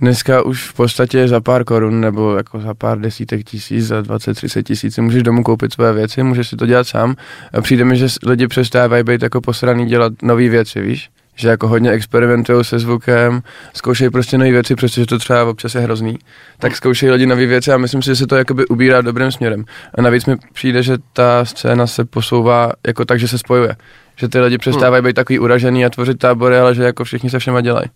dneska 0.00 0.42
už 0.42 0.68
v 0.68 0.74
podstatě 0.74 1.28
za 1.28 1.40
pár 1.40 1.64
korun 1.64 2.00
nebo 2.00 2.36
jako 2.36 2.60
za 2.60 2.74
pár 2.74 2.98
desítek 3.00 3.44
tisíc, 3.44 3.86
za 3.86 4.00
20-30 4.00 4.62
tisíc 4.62 4.94
si 4.94 5.00
můžeš 5.00 5.22
domů 5.22 5.42
koupit 5.42 5.72
své 5.72 5.92
věci, 5.92 6.22
můžeš 6.22 6.48
si 6.48 6.56
to 6.56 6.66
dělat 6.66 6.88
sám 6.88 7.16
a 7.52 7.60
přijde 7.60 7.84
mi, 7.84 7.96
že 7.96 8.06
lidi 8.26 8.48
přestávají 8.48 9.04
být 9.04 9.22
jako 9.22 9.40
posraný 9.40 9.86
dělat 9.86 10.12
nové 10.22 10.48
věci, 10.48 10.80
víš? 10.80 11.10
že 11.34 11.48
jako 11.48 11.68
hodně 11.68 11.90
experimentují 11.90 12.64
se 12.64 12.78
zvukem, 12.78 13.42
zkoušejí 13.74 14.10
prostě 14.10 14.38
nové 14.38 14.50
věci, 14.50 14.76
protože 14.76 15.06
to 15.06 15.18
třeba 15.18 15.44
občas 15.44 15.74
je 15.74 15.80
hrozný, 15.80 16.18
tak 16.58 16.76
zkoušejí 16.76 17.12
lidi 17.12 17.26
nové 17.26 17.46
věci 17.46 17.72
a 17.72 17.76
myslím 17.76 18.02
si, 18.02 18.06
že 18.06 18.16
se 18.16 18.26
to 18.26 18.36
jakoby 18.36 18.66
ubírá 18.66 19.00
dobrým 19.00 19.32
směrem. 19.32 19.64
A 19.94 20.02
navíc 20.02 20.26
mi 20.26 20.36
přijde, 20.52 20.82
že 20.82 20.98
ta 21.12 21.44
scéna 21.44 21.86
se 21.86 22.04
posouvá 22.04 22.72
jako 22.86 23.04
tak, 23.04 23.18
že 23.18 23.28
se 23.28 23.38
spojuje. 23.38 23.76
Že 24.16 24.28
ty 24.28 24.40
lidi 24.40 24.58
přestávají 24.58 25.02
být 25.02 25.16
takový 25.16 25.38
uražený 25.38 25.84
a 25.84 25.90
tvořit 25.90 26.18
tábory, 26.18 26.58
ale 26.58 26.74
že 26.74 26.82
jako 26.82 27.04
všichni 27.04 27.30
se 27.30 27.38
všema 27.38 27.60
dělají. 27.60 27.86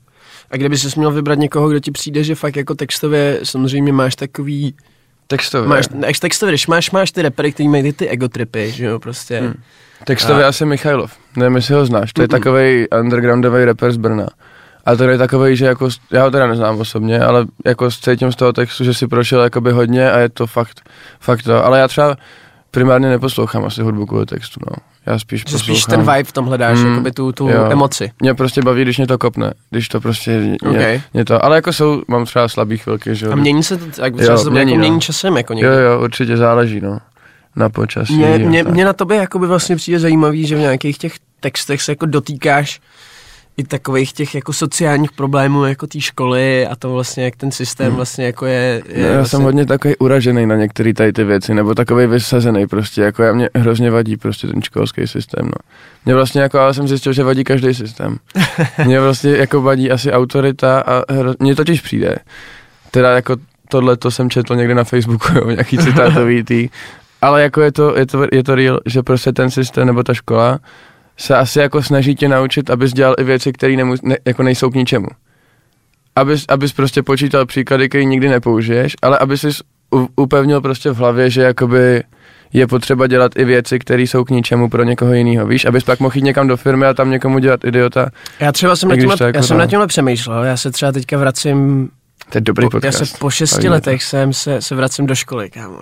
A 0.50 0.56
kdyby 0.56 0.78
jsi 0.78 0.88
měl 0.96 1.10
vybrat 1.10 1.38
někoho, 1.38 1.68
kdo 1.68 1.80
ti 1.80 1.90
přijde, 1.90 2.24
že 2.24 2.34
fakt 2.34 2.56
jako 2.56 2.74
textově 2.74 3.40
samozřejmě 3.42 3.92
máš 3.92 4.16
takový 4.16 4.74
Textově. 5.26 5.68
Máš, 5.68 5.88
než 5.88 6.18
textově, 6.18 6.52
když 6.52 6.66
máš, 6.66 6.90
máš 6.90 7.12
ty 7.12 7.22
repery, 7.22 7.52
který 7.52 7.68
mají 7.68 7.82
ty, 7.82 7.92
ty 7.92 8.08
egotripy, 8.08 8.70
že 8.70 8.86
jo, 8.86 8.98
prostě. 8.98 9.40
Hmm. 9.40 9.54
Textově 10.04 10.44
a... 10.44 10.48
asi 10.48 10.64
Michailov, 10.64 11.12
nevím, 11.36 11.56
jestli 11.56 11.74
ho 11.74 11.86
znáš, 11.86 12.12
to 12.12 12.22
je 12.22 12.26
mm 12.26 12.30
takový 12.30 12.86
undergroundový 13.00 13.64
rapper 13.64 13.92
z 13.92 13.96
Brna. 13.96 14.26
A 14.86 14.96
to 14.96 15.04
je 15.04 15.18
takový, 15.18 15.56
že 15.56 15.66
jako, 15.66 15.88
já 16.10 16.24
ho 16.24 16.30
teda 16.30 16.46
neznám 16.46 16.80
osobně, 16.80 17.20
ale 17.20 17.46
jako 17.64 17.90
cítím 17.90 18.32
z 18.32 18.36
toho 18.36 18.52
textu, 18.52 18.84
že 18.84 18.94
si 18.94 19.06
prošel 19.06 19.42
jakoby 19.42 19.72
hodně 19.72 20.10
a 20.10 20.18
je 20.18 20.28
to 20.28 20.46
fakt, 20.46 20.90
fakt 21.20 21.42
to. 21.42 21.64
Ale 21.64 21.78
já 21.78 21.88
třeba 21.88 22.16
primárně 22.74 23.08
neposlouchám 23.08 23.64
asi 23.64 23.82
hudbu 23.82 24.06
kvůli 24.06 24.26
textu, 24.26 24.60
no. 24.70 24.76
Já 25.06 25.18
spíš 25.18 25.40
že 25.40 25.44
poslouchám. 25.44 25.64
spíš 25.64 25.84
ten 25.84 26.00
vibe 26.00 26.24
v 26.24 26.32
tom 26.32 26.46
hledáš, 26.46 26.78
mm, 26.78 26.90
jakoby 26.90 27.12
tu, 27.12 27.32
tu 27.32 27.48
jo. 27.48 27.64
emoci. 27.70 28.10
Mě 28.20 28.34
prostě 28.34 28.62
baví, 28.62 28.82
když 28.82 28.96
mě 28.96 29.06
to 29.06 29.18
kopne, 29.18 29.52
když 29.70 29.88
to 29.88 30.00
prostě 30.00 30.40
mě, 30.40 30.56
okay. 30.70 31.00
mě 31.12 31.24
to, 31.24 31.44
ale 31.44 31.56
jako 31.56 31.72
jsou, 31.72 32.02
mám 32.08 32.24
třeba 32.24 32.48
slabý 32.48 32.78
chvilky, 32.78 33.14
že 33.14 33.26
jo. 33.26 33.32
A 33.32 33.34
mění 33.34 33.62
se 33.62 33.76
to, 33.76 34.02
jak 34.02 34.14
jo, 34.16 34.38
se 34.38 34.44
to 34.44 34.50
mění, 34.50 34.70
jako 34.70 34.78
mění 34.78 34.94
no. 34.94 35.00
časem, 35.00 35.36
jako 35.36 35.54
někdo. 35.54 35.70
Jo, 35.70 35.78
jo, 35.78 36.02
určitě 36.02 36.36
záleží, 36.36 36.80
no. 36.80 36.98
Na 37.56 37.68
počasí. 37.68 38.16
Mě, 38.16 38.38
mě, 38.38 38.64
mě 38.64 38.84
na 38.84 38.92
tobě 38.92 39.16
jakoby 39.16 39.46
vlastně 39.46 39.76
přijde 39.76 39.98
zajímavý, 39.98 40.46
že 40.46 40.56
v 40.56 40.58
nějakých 40.58 40.98
těch 40.98 41.14
textech 41.40 41.82
se 41.82 41.92
jako 41.92 42.06
dotýkáš 42.06 42.80
i 43.56 43.64
takových 43.64 44.12
těch 44.12 44.34
jako 44.34 44.52
sociálních 44.52 45.12
problémů 45.12 45.64
jako 45.64 45.86
té 45.86 46.00
školy 46.00 46.66
a 46.66 46.76
to 46.76 46.92
vlastně, 46.92 47.24
jak 47.24 47.36
ten 47.36 47.52
systém 47.52 47.86
hmm. 47.86 47.96
vlastně 47.96 48.24
jako 48.24 48.46
je... 48.46 48.82
je 48.86 49.02
no, 49.02 49.08
já 49.08 49.14
vlastně... 49.14 49.30
jsem 49.30 49.42
hodně 49.42 49.66
takový 49.66 49.96
uražený 49.96 50.46
na 50.46 50.56
některé 50.56 50.94
tady 50.94 51.12
ty 51.12 51.24
věci, 51.24 51.54
nebo 51.54 51.74
takový 51.74 52.06
vysazený 52.06 52.66
prostě, 52.66 53.02
jako 53.02 53.22
já 53.22 53.32
mě 53.32 53.50
hrozně 53.54 53.90
vadí 53.90 54.16
prostě 54.16 54.46
ten 54.46 54.62
školský 54.62 55.06
systém, 55.06 55.44
no. 55.44 55.70
Mě 56.04 56.14
vlastně 56.14 56.42
jako, 56.42 56.58
ale 56.58 56.74
jsem 56.74 56.88
zjistil, 56.88 57.12
že 57.12 57.24
vadí 57.24 57.44
každý 57.44 57.74
systém. 57.74 58.16
mě 58.84 59.00
vlastně 59.00 59.30
jako 59.30 59.62
vadí 59.62 59.90
asi 59.90 60.12
autorita 60.12 60.80
a 60.80 61.12
hro... 61.12 61.34
mně 61.38 61.54
totiž 61.54 61.80
přijde, 61.80 62.16
teda 62.90 63.10
jako 63.10 63.36
tohle 63.68 63.96
to 63.96 64.10
jsem 64.10 64.30
četl 64.30 64.56
někde 64.56 64.74
na 64.74 64.84
Facebooku, 64.84 65.28
jo, 65.34 65.50
nějaký 65.50 65.78
citátový 65.78 66.44
tý, 66.44 66.68
ale 67.22 67.42
jako 67.42 67.60
je 67.60 67.72
to, 67.72 67.98
je 67.98 68.06
to, 68.06 68.26
je 68.32 68.44
to 68.44 68.54
real, 68.54 68.80
že 68.86 69.02
prostě 69.02 69.32
ten 69.32 69.50
systém 69.50 69.86
nebo 69.86 70.02
ta 70.02 70.14
škola 70.14 70.58
se 71.16 71.36
asi 71.36 71.58
jako 71.58 71.82
snaží 71.82 72.14
tě 72.14 72.28
naučit, 72.28 72.70
abys 72.70 72.92
dělal 72.92 73.14
i 73.18 73.24
věci, 73.24 73.52
které 73.52 73.76
ne, 73.76 74.16
jako 74.24 74.42
nejsou 74.42 74.70
k 74.70 74.74
ničemu. 74.74 75.06
Abys, 76.16 76.44
abys 76.48 76.72
prostě 76.72 77.02
počítal 77.02 77.46
příklady, 77.46 77.88
které 77.88 78.04
nikdy 78.04 78.28
nepoužiješ, 78.28 78.96
ale 79.02 79.18
aby 79.18 79.38
si 79.38 79.48
upevnil 80.16 80.60
prostě 80.60 80.90
v 80.90 80.96
hlavě, 80.96 81.30
že 81.30 81.42
jakoby 81.42 82.02
je 82.52 82.66
potřeba 82.66 83.06
dělat 83.06 83.32
i 83.36 83.44
věci, 83.44 83.78
které 83.78 84.02
jsou 84.02 84.24
k 84.24 84.30
ničemu 84.30 84.68
pro 84.68 84.84
někoho 84.84 85.12
jiného. 85.12 85.46
Víš, 85.46 85.64
abys 85.64 85.84
pak 85.84 86.00
mohl 86.00 86.16
jít 86.16 86.24
někam 86.24 86.48
do 86.48 86.56
firmy 86.56 86.86
a 86.86 86.94
tam 86.94 87.10
někomu 87.10 87.38
dělat 87.38 87.64
idiota. 87.64 88.10
Já 88.40 88.52
třeba 88.52 88.76
jsem, 88.76 88.88
na 88.88 88.96
tímhle, 88.96 89.16
jako 89.20 89.38
já 89.38 89.42
jsem 89.42 89.58
na 89.58 89.66
tímhle 89.66 89.86
přemýšlel, 89.86 90.44
já 90.44 90.56
se 90.56 90.70
třeba 90.70 90.92
teďka 90.92 91.18
vracím 91.18 91.88
to 92.30 92.38
je 92.38 92.40
dobrý 92.40 92.68
podcast. 92.68 93.00
Já 93.00 93.06
se 93.06 93.18
po 93.18 93.30
šesti 93.30 93.68
letech 93.68 94.02
jsem 94.02 94.32
se, 94.32 94.62
se 94.62 94.74
vracím 94.74 95.06
do 95.06 95.14
školy, 95.14 95.50
kámo. 95.50 95.78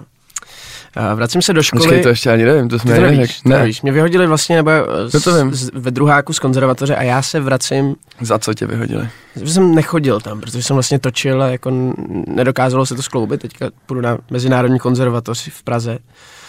A 0.97 1.15
vracím 1.15 1.43
se 1.43 1.53
do 1.53 1.63
školy. 1.63 1.83
Počkej, 1.83 2.03
to 2.03 2.09
ještě 2.09 2.31
ani 2.31 2.45
nevím, 2.45 2.69
to 2.69 2.79
jsme 2.79 2.95
to 2.95 3.01
nevíš, 3.01 3.43
ne. 3.43 3.59
nevíš. 3.59 3.83
Mě 3.83 3.93
vyhodili 3.93 4.27
vlastně 4.27 4.57
nebo 4.57 4.71
z, 5.07 5.25
to 5.25 5.35
vím. 5.35 5.55
Z, 5.55 5.71
ve 5.75 5.91
druháku 5.91 6.33
z 6.33 6.39
konzervatoře 6.39 6.97
a 6.97 7.03
já 7.03 7.23
se 7.23 7.41
vracím. 7.41 7.95
Za 8.21 8.39
co 8.39 8.55
tě 8.55 8.67
vyhodili? 8.67 9.09
Jsem 9.45 9.75
nechodil 9.75 10.21
tam, 10.21 10.41
protože 10.41 10.63
jsem 10.63 10.77
vlastně 10.77 10.99
točil 10.99 11.43
a 11.43 11.47
jako 11.47 11.95
nedokázalo 12.27 12.87
se 12.87 12.95
to 12.95 13.03
skloubit. 13.03 13.41
Teďka 13.43 13.71
půjdu 13.87 14.01
na 14.01 14.19
Mezinárodní 14.31 14.79
konzervatoř 14.79 15.49
v 15.49 15.63
Praze 15.63 15.99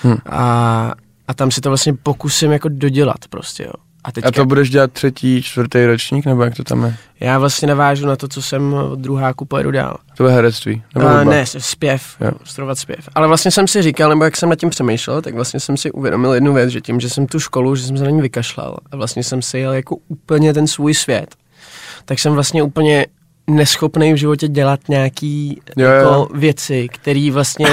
hm. 0.04 0.18
a, 0.30 0.94
a 1.28 1.34
tam 1.34 1.52
si 1.52 1.62
to 1.62 1.70
vlastně 1.70 1.94
pokusím 1.94 2.52
jako 2.52 2.70
dodělat 2.70 3.28
prostě, 3.30 3.64
jo. 3.64 3.74
A, 4.04 4.12
teďka, 4.12 4.30
a 4.30 4.32
to 4.32 4.46
budeš 4.46 4.70
dělat 4.70 4.92
třetí, 4.92 5.42
čtvrtý 5.42 5.86
ročník, 5.86 6.26
nebo 6.26 6.44
jak 6.44 6.56
to 6.56 6.64
tam 6.64 6.84
je? 6.84 6.96
Já 7.20 7.40
vlastně 7.40 7.68
navážu 7.68 8.06
na 8.06 8.16
to, 8.16 8.28
co 8.28 8.42
jsem 8.42 8.74
od 8.74 9.00
druháku 9.00 9.46
pojedu 9.46 9.72
dál. 9.72 9.98
To 10.18 10.28
je 10.28 10.34
herectví? 10.34 10.84
Nebo 10.96 11.08
uh, 11.08 11.24
ne, 11.24 11.46
zpěv, 11.46 12.04
strovat 12.44 12.80
zpěv. 12.80 13.10
Ale 13.16 13.28
vlastně 13.28 13.52
jsem 13.52 13.68
si 13.68 13.82
říkal, 13.82 14.10
nebo 14.10 14.24
jak 14.24 14.38
jsem 14.38 14.50
nad 14.50 14.56
tím 14.56 14.70
přemýšlel, 14.70 15.22
tak 15.22 15.36
vlastně 15.36 15.60
jsem 15.60 15.78
si 15.78 15.92
uvědomil 15.92 16.34
jednu 16.34 16.54
věc, 16.54 16.70
že 16.70 16.82
tím, 16.82 17.00
že 17.00 17.10
jsem 17.10 17.28
tu 17.28 17.40
školu, 17.40 17.76
že 17.76 17.84
jsem 17.84 17.98
se 17.98 18.04
na 18.04 18.10
ní 18.10 18.22
vykašlal 18.22 18.78
a 18.92 18.96
vlastně 18.96 19.24
jsem 19.24 19.42
si 19.42 19.60
jel 19.60 19.74
jako 19.74 19.98
úplně 20.08 20.54
ten 20.54 20.68
svůj 20.68 20.94
svět, 20.94 21.36
tak 22.06 22.20
jsem 22.20 22.34
vlastně 22.34 22.64
úplně 22.64 23.06
neschopný 23.48 24.14
v 24.14 24.18
životě 24.18 24.48
dělat 24.48 24.80
nějaký 24.90 25.62
jo, 25.78 25.88
jako 25.88 26.14
jo. 26.14 26.28
věci, 26.34 26.88
které 26.92 27.30
vlastně 27.32 27.68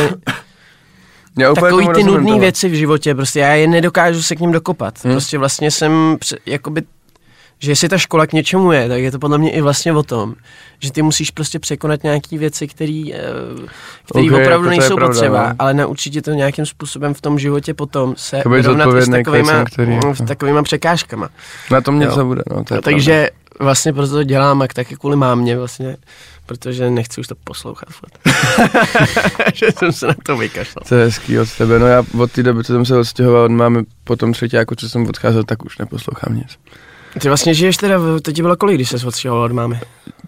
já 1.38 1.54
takový 1.54 1.88
ty 1.94 2.02
nudné 2.02 2.38
věci 2.38 2.68
v 2.68 2.74
životě, 2.74 3.14
prostě 3.14 3.40
já 3.40 3.52
je 3.52 3.66
nedokážu 3.66 4.22
se 4.22 4.36
k 4.36 4.40
ním 4.40 4.52
dokopat. 4.52 5.04
Hmm. 5.04 5.14
Prostě 5.14 5.38
vlastně 5.38 5.70
jsem, 5.70 6.16
jakoby, 6.46 6.82
že 7.58 7.70
jestli 7.70 7.88
ta 7.88 7.98
škola 7.98 8.26
k 8.26 8.32
něčemu 8.32 8.72
je, 8.72 8.88
tak 8.88 9.00
je 9.00 9.10
to 9.10 9.18
podle 9.18 9.38
mě 9.38 9.50
i 9.50 9.60
vlastně 9.60 9.92
o 9.92 10.02
tom, 10.02 10.34
že 10.78 10.92
ty 10.92 11.02
musíš 11.02 11.30
prostě 11.30 11.58
překonat 11.58 12.02
nějaké 12.02 12.38
věci, 12.38 12.68
které 12.68 13.04
eh, 13.14 13.20
okay, 14.12 14.30
opravdu 14.30 14.50
jako 14.50 14.80
nejsou 14.80 14.94
pravda, 14.94 15.14
potřeba, 15.14 15.48
no. 15.48 15.54
ale 15.58 15.74
naučit 15.74 16.10
tě 16.10 16.22
to 16.22 16.30
nějakým 16.30 16.66
způsobem 16.66 17.14
v 17.14 17.20
tom 17.20 17.38
životě 17.38 17.74
potom 17.74 18.14
se 18.16 18.42
vyrovnat 18.50 18.90
s 19.00 19.08
takovýma, 19.08 19.64
který, 19.64 19.94
jako- 19.94 20.14
s 20.14 20.24
takovýma 20.24 20.62
překážkama. 20.62 21.28
Na 21.70 21.80
tom 21.80 21.98
něco 21.98 22.24
bude, 22.24 22.42
no, 22.50 22.64
to 22.64 22.74
je 22.74 22.80
Takže 22.80 23.12
pravda. 23.12 23.64
vlastně 23.64 23.92
proto 23.92 24.12
to 24.12 24.24
dělám, 24.24 24.62
a 24.62 24.66
taky 24.66 24.96
kvůli 24.96 25.16
mámě 25.16 25.58
vlastně 25.58 25.96
protože 26.50 26.90
nechci 26.90 27.20
už 27.20 27.26
to 27.26 27.34
poslouchat. 27.44 27.88
že 29.54 29.66
jsem 29.78 29.92
se 29.92 30.06
na 30.06 30.14
to 30.22 30.36
vykašlal. 30.36 30.84
To 30.88 30.94
je 30.94 31.04
hezký 31.04 31.38
od 31.38 31.56
tebe. 31.58 31.78
No 31.78 31.86
já 31.86 32.02
od 32.18 32.32
té 32.32 32.42
doby, 32.42 32.64
co 32.64 32.72
jsem 32.72 32.84
se 32.84 32.98
odstěhoval 32.98 33.44
od 33.44 33.50
mámy, 33.50 33.82
potom 34.04 34.32
třetí, 34.32 34.56
jako 34.56 34.74
co 34.74 34.88
jsem 34.88 35.06
odcházel, 35.06 35.44
tak 35.44 35.64
už 35.64 35.78
neposlouchám 35.78 36.36
nic. 36.36 36.58
Ty 37.20 37.28
vlastně 37.28 37.54
žiješ 37.54 37.76
teda, 37.76 37.98
to 38.22 38.32
ti 38.32 38.42
bylo 38.42 38.56
kolik, 38.56 38.76
když 38.76 38.88
jsi 38.88 39.06
odstěhoval 39.06 39.44
od 39.44 39.52
mámy? 39.52 39.80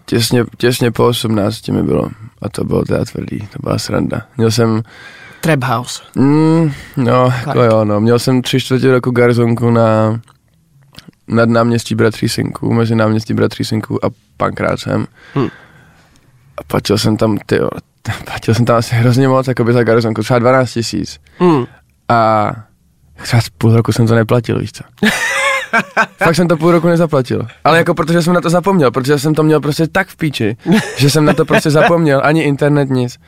Těsně, 0.05 0.45
těsně 0.57 0.91
po 0.91 1.07
18 1.07 1.67
mi 1.67 1.83
bylo 1.83 2.09
a 2.41 2.49
to 2.49 2.63
bylo 2.63 2.83
teda 2.83 3.05
tvrdý, 3.05 3.39
to 3.39 3.59
byla 3.63 3.79
sranda. 3.79 4.21
Měl 4.37 4.51
jsem... 4.51 4.83
Trap 5.41 5.63
House. 5.63 6.03
Mm, 6.15 6.71
no, 6.97 7.25
tak. 7.29 7.47
jako 7.47 7.63
jo, 7.63 7.85
no. 7.85 7.99
Měl 7.99 8.19
jsem 8.19 8.41
tři 8.41 8.59
čtvrtě 8.59 8.91
roku 8.91 9.11
garzonku 9.11 9.71
na 9.71 10.19
nad 11.27 11.49
náměstí 11.49 11.95
Bratří 11.95 12.29
Synků, 12.29 12.73
mezi 12.73 12.95
náměstí 12.95 13.33
Bratří 13.33 13.65
Synků 13.65 14.05
a 14.05 14.09
Pankrácem. 14.37 15.05
Hmm 15.33 15.49
a 16.57 16.63
platil 16.67 16.97
jsem 16.97 17.17
tam, 17.17 17.37
ty 17.45 17.59
platil 18.25 18.53
jsem 18.53 18.65
tam 18.65 18.75
asi 18.75 18.95
hrozně 18.95 19.27
moc, 19.27 19.47
jako 19.47 19.63
by 19.63 19.73
za 19.73 19.83
garzonku, 19.83 20.23
třeba 20.23 20.39
12 20.39 20.71
tisíc. 20.71 21.19
Mm. 21.39 21.65
A 22.09 22.51
třeba 23.21 23.41
půl 23.57 23.75
roku 23.75 23.91
jsem 23.91 24.07
to 24.07 24.15
neplatil, 24.15 24.59
víš 24.59 24.71
co. 24.71 24.83
Fakt 26.23 26.35
jsem 26.35 26.47
to 26.47 26.57
půl 26.57 26.71
roku 26.71 26.87
nezaplatil. 26.87 27.47
Ale 27.63 27.77
jako 27.77 27.93
protože 27.93 28.21
jsem 28.21 28.33
na 28.33 28.41
to 28.41 28.49
zapomněl, 28.49 28.91
protože 28.91 29.19
jsem 29.19 29.35
to 29.35 29.43
měl 29.43 29.59
prostě 29.59 29.87
tak 29.87 30.07
v 30.07 30.15
píči, 30.15 30.57
že 30.97 31.09
jsem 31.09 31.25
na 31.25 31.33
to 31.33 31.45
prostě 31.45 31.69
zapomněl, 31.69 32.21
ani 32.23 32.41
internet, 32.41 32.89
nic. 32.89 33.19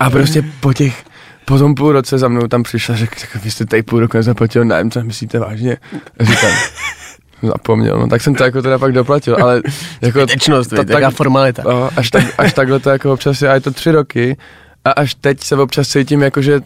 A 0.00 0.10
prostě 0.10 0.44
po 0.60 0.72
těch, 0.72 1.04
po 1.44 1.58
tom 1.58 1.74
půl 1.74 1.92
roce 1.92 2.18
za 2.18 2.28
mnou 2.28 2.48
tam 2.48 2.62
přišla, 2.62 2.94
že 2.94 3.06
vy 3.42 3.50
jste 3.50 3.66
tady 3.66 3.82
půl 3.82 4.00
roku 4.00 4.16
nezaplatil 4.16 4.64
nájem, 4.64 4.90
co 4.90 5.04
myslíte 5.04 5.38
vážně? 5.38 5.76
A 6.18 6.24
říkám, 6.24 6.50
zapomněl, 7.42 7.98
no 7.98 8.08
tak 8.08 8.22
jsem 8.22 8.34
to 8.34 8.44
jako 8.44 8.62
teda 8.62 8.78
pak 8.78 8.92
doplatil, 8.92 9.36
ale 9.40 9.62
jako... 10.00 10.26
Tečnost, 10.26 10.70
ta, 10.70 10.84
tak, 10.84 11.14
formalita. 11.14 11.62
No, 11.66 11.90
až, 11.96 12.10
tak, 12.10 12.24
až 12.38 12.52
takhle 12.52 12.80
to 12.80 12.90
jako 12.90 13.12
občas 13.12 13.42
je, 13.42 13.48
a 13.48 13.54
je 13.54 13.60
to 13.60 13.70
tři 13.70 13.90
roky 13.90 14.36
a 14.84 14.90
až 14.90 15.14
teď 15.14 15.40
se 15.40 15.56
občas 15.56 15.88
cítím 15.88 16.22
jako, 16.22 16.42
že 16.42 16.60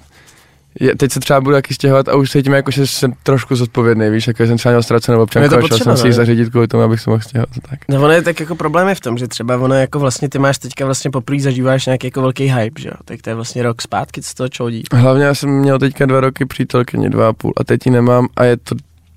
je, 0.80 0.96
teď 0.96 1.12
se 1.12 1.20
třeba 1.20 1.40
budu 1.40 1.56
taky 1.56 1.74
stěhovat 1.74 2.08
a 2.08 2.14
už 2.14 2.30
cítím 2.30 2.52
jako, 2.52 2.70
že 2.70 2.86
jsem 2.86 3.12
trošku 3.22 3.56
zodpovědný, 3.56 4.10
víš, 4.10 4.26
jako 4.26 4.46
jsem 4.46 4.56
třeba 4.56 4.72
měl 4.72 4.82
ztracenou 4.82 5.22
občanku 5.22 5.56
a 5.56 5.68
šel 5.68 5.78
jsem 5.78 5.96
si 5.96 6.06
ji 6.06 6.12
zařídit 6.12 6.50
kvůli 6.50 6.68
tomu, 6.68 6.82
abych 6.82 7.00
se 7.00 7.10
mohl 7.10 7.22
stěhovat. 7.22 7.48
Tak. 7.70 7.78
No 7.88 7.96
ono 7.96 8.10
je 8.10 8.22
tak 8.22 8.40
jako 8.40 8.54
problém 8.54 8.88
je 8.88 8.94
v 8.94 9.00
tom, 9.00 9.18
že 9.18 9.28
třeba 9.28 9.56
ono 9.56 9.74
jako 9.74 9.98
vlastně 9.98 10.28
ty 10.28 10.38
máš 10.38 10.58
teďka 10.58 10.84
vlastně 10.84 11.10
poprvé 11.10 11.40
zažíváš 11.40 11.86
nějaký 11.86 12.06
jako 12.06 12.20
velký 12.20 12.44
hype, 12.44 12.80
že 12.80 12.88
jo, 12.88 12.94
tak 13.04 13.22
to 13.22 13.30
je 13.30 13.34
vlastně 13.34 13.62
rok 13.62 13.82
zpátky, 13.82 14.22
co 14.22 14.34
to 14.34 14.48
čodí. 14.48 14.82
Hlavně 14.92 15.24
já 15.24 15.34
jsem 15.34 15.50
měl 15.50 15.78
teďka 15.78 16.06
dva 16.06 16.20
roky 16.20 16.46
přítelkyni, 16.46 17.10
dva 17.10 17.28
a 17.28 17.32
půl 17.32 17.52
a 17.56 17.64
teď 17.64 17.86
ji 17.86 17.92
nemám 17.92 18.28
a 18.36 18.44
je 18.44 18.56
to 18.56 18.74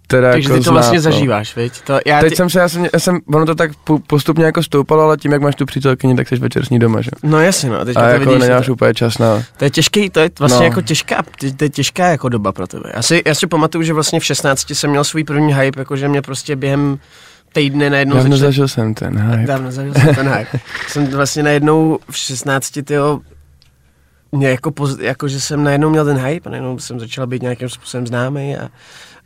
teda 0.08 0.32
Takže 0.32 0.50
jako 0.50 0.60
ty 0.60 0.66
to 0.66 0.72
vlastně 0.72 1.00
zná, 1.00 1.02
vlastně 1.02 1.20
zažíváš, 1.20 1.56
viď? 1.56 1.82
To 1.82 2.00
já 2.06 2.20
Teď 2.20 2.30
ty... 2.30 2.36
jsem 2.36 2.50
se, 2.50 2.60
já 2.60 2.70
jsem, 2.70 2.88
já 2.94 3.00
jsem, 3.00 3.20
ono 3.34 3.46
to 3.46 3.56
tak 3.56 3.72
postupně 4.08 4.46
jako 4.46 4.64
stoupalo, 4.64 5.04
ale 5.04 5.18
tím, 5.18 5.32
jak 5.32 5.42
máš 5.42 5.56
tu 5.56 5.66
přítelkyni, 5.66 6.16
tak 6.16 6.28
jsi 6.28 6.36
večer 6.36 6.66
s 6.66 6.70
ní 6.70 6.80
doma, 6.80 7.02
že? 7.02 7.12
No 7.24 7.40
jasně, 7.40 7.70
no. 7.70 7.86
Teďka 7.86 8.02
a 8.02 8.04
to 8.04 8.10
jako 8.10 8.30
vidíš, 8.30 8.48
nemáš 8.48 8.66
to... 8.66 8.74
úplně 8.74 8.94
čas 8.94 9.18
na... 9.18 9.44
To 9.58 9.64
je 9.66 9.70
těžký, 9.70 10.10
to 10.10 10.20
je 10.20 10.30
vlastně 10.40 10.60
no. 10.60 10.66
jako 10.66 10.82
těžká, 10.82 11.24
to 11.58 11.64
je 11.64 11.70
těžká 11.70 12.08
jako 12.08 12.30
doba 12.30 12.52
pro 12.52 12.68
tebe. 12.68 12.92
Já 12.96 13.02
si, 13.02 13.22
já 13.26 13.36
si 13.36 13.48
pamatuju, 13.48 13.84
že 13.84 13.94
vlastně 13.94 14.20
v 14.20 14.26
16 14.26 14.72
jsem 14.72 14.90
měl 14.90 15.04
svůj 15.04 15.24
první 15.24 15.54
hype, 15.54 15.80
jakože 15.80 16.08
mě 16.08 16.22
prostě 16.22 16.56
během 16.56 17.00
týdne 17.54 17.90
najednou 17.90 18.16
Dávno 18.16 18.38
začal... 18.38 18.48
zažil 18.48 18.68
jsem 18.68 18.94
ten 18.94 19.20
hype. 19.20 19.48
Dávno 19.48 19.72
zažil 19.72 19.94
jsem 19.94 20.16
ten 20.16 20.30
hype. 20.30 20.60
jsem 20.88 21.08
vlastně 21.08 21.44
najednou 21.44 22.00
v 22.12 22.18
16 22.18 22.80
tyho 22.84 23.22
mě 24.32 24.50
jako, 24.50 24.72
poz, 24.72 24.98
jako, 25.00 25.28
že 25.28 25.42
jsem 25.42 25.64
najednou 25.64 25.90
měl 25.90 26.06
ten 26.06 26.18
hype 26.18 26.50
a 26.50 26.52
najednou 26.52 26.80
jsem 26.80 27.00
začal 27.00 27.28
být 27.28 27.42
nějakým 27.42 27.70
způsobem 27.70 28.08
známý 28.08 28.58
a, 28.58 28.70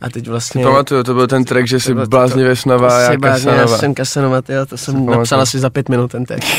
a 0.00 0.10
teď 0.10 0.28
vlastně... 0.28 0.62
Ty 0.64 0.68
pamatuju, 0.70 1.02
to 1.02 1.14
byl 1.14 1.26
ten 1.26 1.44
track, 1.44 1.66
že 1.66 1.80
jsi 1.80 1.94
bylo 1.94 2.06
to- 2.06 2.10
bláznivě 2.10 2.56
snová, 2.56 3.00
já 3.00 3.18
blázně, 3.18 3.50
já 3.50 3.54
Kasanova. 3.56 3.78
jsem 3.78 3.94
Kasanova, 3.94 4.42
tyjo, 4.42 4.66
to 4.66 4.76
jsem 4.76 4.94
pamatuju. 4.94 5.18
napsal 5.18 5.40
asi 5.40 5.58
za 5.58 5.70
pět 5.70 5.88
minut 5.88 6.10
ten 6.10 6.24
text. 6.24 6.52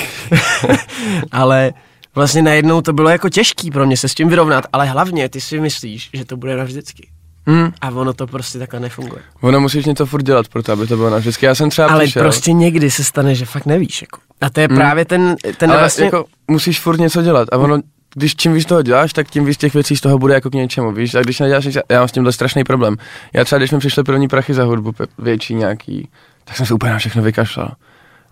ale 1.31 1.73
vlastně 2.15 2.41
najednou 2.41 2.81
to 2.81 2.93
bylo 2.93 3.09
jako 3.09 3.29
těžký 3.29 3.71
pro 3.71 3.85
mě 3.85 3.97
se 3.97 4.07
s 4.09 4.13
tím 4.15 4.29
vyrovnat, 4.29 4.65
ale 4.73 4.85
hlavně 4.85 5.29
ty 5.29 5.41
si 5.41 5.59
myslíš, 5.59 6.09
že 6.13 6.25
to 6.25 6.38
bude 6.38 6.57
navždycky. 6.57 7.07
Hm, 7.50 7.71
A 7.81 7.89
ono 7.91 8.13
to 8.13 8.27
prostě 8.27 8.59
takhle 8.59 8.79
nefunguje. 8.79 9.21
ono 9.41 9.59
musíš 9.59 9.85
něco 9.85 10.05
furt 10.05 10.21
dělat 10.23 10.47
pro 10.47 10.63
to, 10.63 10.71
aby 10.71 10.88
to 10.88 10.97
bylo 10.97 11.09
na 11.09 11.17
vždycky. 11.17 11.45
Já 11.45 11.55
jsem 11.55 11.69
třeba 11.69 11.88
Ale 11.88 12.03
přišel, 12.03 12.21
prostě 12.23 12.53
někdy 12.53 12.91
se 12.91 13.03
stane, 13.03 13.35
že 13.35 13.45
fakt 13.45 13.65
nevíš. 13.65 14.01
Jako. 14.01 14.19
A 14.41 14.50
to 14.50 14.59
je 14.59 14.67
právě 14.67 15.05
ten, 15.05 15.35
ten 15.57 15.71
ale 15.71 15.79
vlastně... 15.79 16.05
jako 16.05 16.25
musíš 16.47 16.79
furt 16.79 16.97
něco 17.00 17.21
dělat 17.21 17.47
a 17.51 17.57
ono, 17.57 17.79
když 18.13 18.36
čím 18.36 18.53
víc 18.53 18.65
toho 18.65 18.82
děláš, 18.82 19.13
tak 19.13 19.29
tím 19.29 19.46
víc 19.46 19.58
těch 19.58 19.74
věcí 19.74 19.96
z 19.98 20.01
toho 20.01 20.17
bude 20.20 20.34
jako 20.34 20.50
k 20.50 20.53
něčemu, 20.53 20.91
víš, 20.91 21.15
a 21.15 21.22
když 21.22 21.39
neděláš 21.39 21.65
já 21.89 22.00
mám 22.00 22.08
s 22.08 22.12
tímhle 22.12 22.32
strašný 22.32 22.63
problém. 22.63 22.96
Já 23.34 23.43
třeba, 23.46 23.60
když 23.60 23.72
mi 23.72 23.79
přišly 23.79 24.03
první 24.03 24.27
prachy 24.27 24.53
za 24.53 24.63
hudbu, 24.63 24.93
větší 25.20 25.55
nějaký, 25.55 26.10
tak 26.43 26.58
jsem 26.58 26.65
se 26.65 26.74
úplně 26.74 26.91
na 26.91 26.98
všechno 26.98 27.22
vykašlal. 27.22 27.72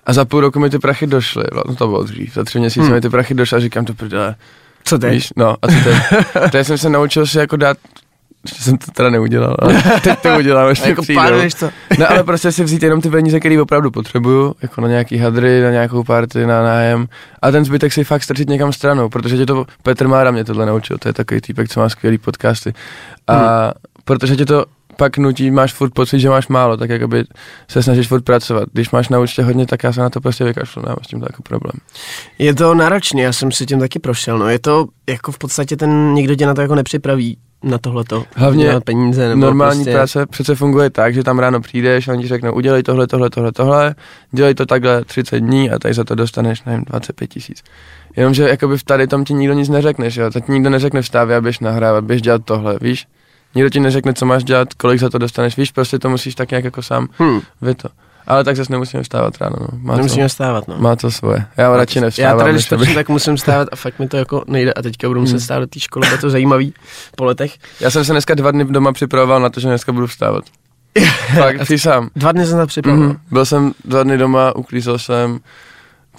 A 0.06 0.14
za 0.14 0.26
půl 0.26 0.42
roku 0.42 0.60
mi 0.60 0.70
ty 0.70 0.80
prachy 0.80 1.08
došly, 1.08 1.44
no 1.68 1.76
to 1.76 1.88
bylo 1.88 2.04
dřív, 2.04 2.34
za 2.34 2.44
tři 2.44 2.60
měsíce 2.60 2.86
Hmm. 2.86 2.94
mi 2.94 3.02
ty 3.02 3.10
prachy 3.10 3.34
došly 3.34 3.58
a 3.58 3.60
říkám 3.60 3.86
to 3.86 3.94
prdele, 3.94 4.36
Co 4.84 4.98
teď? 4.98 5.12
víš, 5.14 5.30
no 5.36 5.56
a 5.62 5.68
co 5.68 5.74
teď? 5.84 5.96
teď 6.52 6.68
jsem 6.68 6.78
se 6.78 6.90
naučil 6.90 7.28
si 7.28 7.38
jako 7.38 7.56
dát, 7.58 7.78
že 8.56 8.64
jsem 8.64 8.78
to 8.78 8.92
teda 8.92 9.10
neudělal, 9.10 9.56
ale 9.60 9.84
teď 10.04 10.20
to 10.20 10.38
udělám, 10.38 10.68
mi 10.68 10.90
jako 10.90 11.02
přijdou. 11.02 11.22
to? 11.60 11.70
No 12.00 12.12
ale 12.12 12.24
prostě 12.24 12.52
si 12.52 12.64
vzít 12.64 12.84
jenom 12.84 13.02
ty 13.02 13.10
peníze, 13.10 13.40
které 13.40 13.62
opravdu 13.62 13.92
potřebuju, 13.92 14.56
jako 14.62 14.82
na 14.82 14.88
nějaký 14.88 15.18
hadry, 15.18 15.62
na 15.62 15.70
nějakou 15.70 16.04
party, 16.04 16.46
na 16.46 16.64
nájem 16.64 17.08
a 17.42 17.52
ten 17.52 17.66
zbytek 17.66 17.94
si 17.94 18.04
fakt 18.04 18.24
strčit 18.24 18.50
někam 18.50 18.74
stranou, 18.74 19.10
protože 19.10 19.38
tě 19.38 19.46
to, 19.46 19.66
Petr 19.84 20.08
Mára 20.08 20.32
mě 20.32 20.44
tohle 20.46 20.66
naučil, 20.66 20.98
to 20.98 21.10
je 21.10 21.14
takový 21.14 21.42
týpek, 21.42 21.70
co 21.70 21.80
má 21.80 21.90
skvělý 21.90 22.18
podcasty 22.18 22.74
a 23.28 23.62
Hmm. 23.62 23.72
protože 24.06 24.36
tě 24.36 24.46
to 24.46 24.66
pak 24.98 25.18
nutí, 25.18 25.52
máš 25.52 25.74
furt 25.74 25.90
pocit, 25.94 26.20
že 26.20 26.30
máš 26.30 26.48
málo, 26.48 26.78
tak 26.78 26.90
jakoby 26.90 27.24
se 27.68 27.84
snažíš 27.84 28.08
furt 28.08 28.22
pracovat. 28.22 28.64
Když 28.74 28.92
máš 28.92 29.10
na 29.10 29.20
účtě 29.20 29.44
hodně, 29.44 29.66
tak 29.66 29.84
já 29.84 29.94
se 29.94 30.02
na 30.02 30.10
to 30.10 30.22
prostě 30.22 30.44
vykašlu, 30.44 30.82
nemám 30.82 30.98
s 31.04 31.08
tím 31.08 31.22
jako 31.22 31.44
problém. 31.44 31.74
Je 32.40 32.56
to 32.56 32.76
náročné, 32.76 33.22
já 33.22 33.34
jsem 33.34 33.52
si 33.52 33.66
tím 33.66 33.80
taky 33.80 34.00
prošel. 34.00 34.38
No. 34.38 34.48
Je 34.50 34.60
to 34.60 34.86
jako 35.10 35.32
v 35.32 35.38
podstatě 35.38 35.78
ten, 35.78 36.14
nikdo 36.14 36.36
tě 36.36 36.46
na 36.46 36.54
to 36.54 36.62
jako 36.62 36.76
nepřipraví 36.76 37.38
na 37.63 37.77
tohleto. 37.77 38.24
Hlavně 38.36 38.74
na 38.74 38.80
peníze. 38.80 39.30
Nebo 39.30 39.41
Normální 39.41 39.84
prostě, 39.84 39.91
práce 39.91 40.25
přece 40.25 40.56
funguje 40.56 40.89
tak, 40.89 41.13
že 41.13 41.24
tam 41.24 41.39
ráno 41.39 41.62
přijdeš 41.62 42.08
a 42.08 42.12
oni 42.12 42.22
ti 42.22 42.27
řeknou, 42.27 42.53
udělej 42.53 42.84
tohle, 42.84 43.08
tohle, 43.08 43.30
tohle, 43.30 43.51
tohle, 43.51 43.96
dělej 44.32 44.53
to 44.53 44.65
takhle 44.65 45.06
30 45.06 45.39
dní 45.39 45.72
a 45.72 45.80
tady 45.80 45.94
za 45.94 46.03
to 46.03 46.15
dostaneš, 46.15 46.63
nevím, 46.63 46.84
25 46.84 47.27
tisíc. 47.27 47.63
Jenomže 48.15 48.50
jakoby 48.50 48.77
v 48.77 48.84
tady 48.84 49.08
tom 49.08 49.25
ti 49.25 49.34
nikdo 49.34 49.53
nic 49.53 49.70
neřekne, 49.70 50.10
že 50.10 50.22
jo, 50.22 50.32
tak 50.32 50.48
nikdo 50.48 50.70
neřekne 50.70 51.01
vstávej 51.01 51.36
a 51.36 51.41
běž 51.41 51.60
nahrávat, 51.60 52.03
běž 52.03 52.22
dělat 52.22 52.41
tohle, 52.46 52.77
víš? 52.82 53.08
Nikdo 53.56 53.70
ti 53.70 53.80
neřekne, 53.80 54.13
co 54.13 54.25
máš 54.25 54.44
dělat, 54.44 54.74
kolik 54.74 55.00
za 55.00 55.10
to 55.10 55.18
dostaneš, 55.18 55.58
víš, 55.58 55.72
prostě 55.72 56.00
to 56.00 56.10
musíš 56.10 56.36
tak 56.36 56.51
nějak 56.51 56.63
jako 56.63 56.82
sám, 56.82 57.08
Hm, 57.20 57.39
vy 57.62 57.75
to. 57.75 57.89
Ale 58.28 58.44
tak 58.44 58.56
zase 58.56 58.72
nemusíme 58.72 59.04
vstávat 59.04 59.38
ráno, 59.42 59.56
no. 59.60 59.68
Má, 59.82 59.96
nemusíme 59.96 60.25
to, 60.25 60.30
stávat, 60.30 60.68
no. 60.68 60.75
má 60.78 60.96
to 60.96 61.12
svoje. 61.12 61.46
Já 61.58 61.78
radši 61.78 61.98
Já 61.98 62.01
nevstávám, 62.01 62.38
tady, 62.40 62.54
než 62.54 62.62
když 62.62 62.80
točím, 62.80 62.96
tak 62.96 63.10
musím 63.10 63.38
stávat 63.38 63.68
a 63.72 63.75
fakt 63.75 64.00
mi 64.00 64.08
to 64.08 64.18
jako 64.18 64.44
nejde 64.48 64.74
a 64.74 64.82
teďka 64.82 65.08
budu 65.08 65.20
muset 65.20 65.32
Hmm. 65.34 65.40
stát 65.40 65.60
do 65.60 65.68
té 65.68 65.80
školy, 65.80 66.08
bude 66.08 66.22
to 66.22 66.30
zajímavý 66.30 66.74
po 67.16 67.25
letech. 67.25 67.54
Já 67.80 67.92
jsem 67.92 68.06
se 68.06 68.12
dneska 68.12 68.34
dva 68.36 68.51
dny 68.51 68.66
doma 68.66 68.94
připravoval 68.94 69.40
na 69.40 69.50
to, 69.50 69.60
že 69.60 69.68
dneska 69.68 69.92
budu 69.92 70.08
vstávat. 70.08 70.44
Fakt, 71.38 71.62
přísám. 71.63 72.10
Dva 72.16 72.32
dny 72.32 72.46
jsem 72.46 72.60
to 72.60 72.68
připravil. 72.68 73.04
Mhm. 73.08 73.18
Byl 73.32 73.46
jsem 73.46 73.72
dva 73.86 74.04
dny 74.04 74.18
doma, 74.18 74.56
uklízel 74.56 74.98
jsem, 75.00 75.40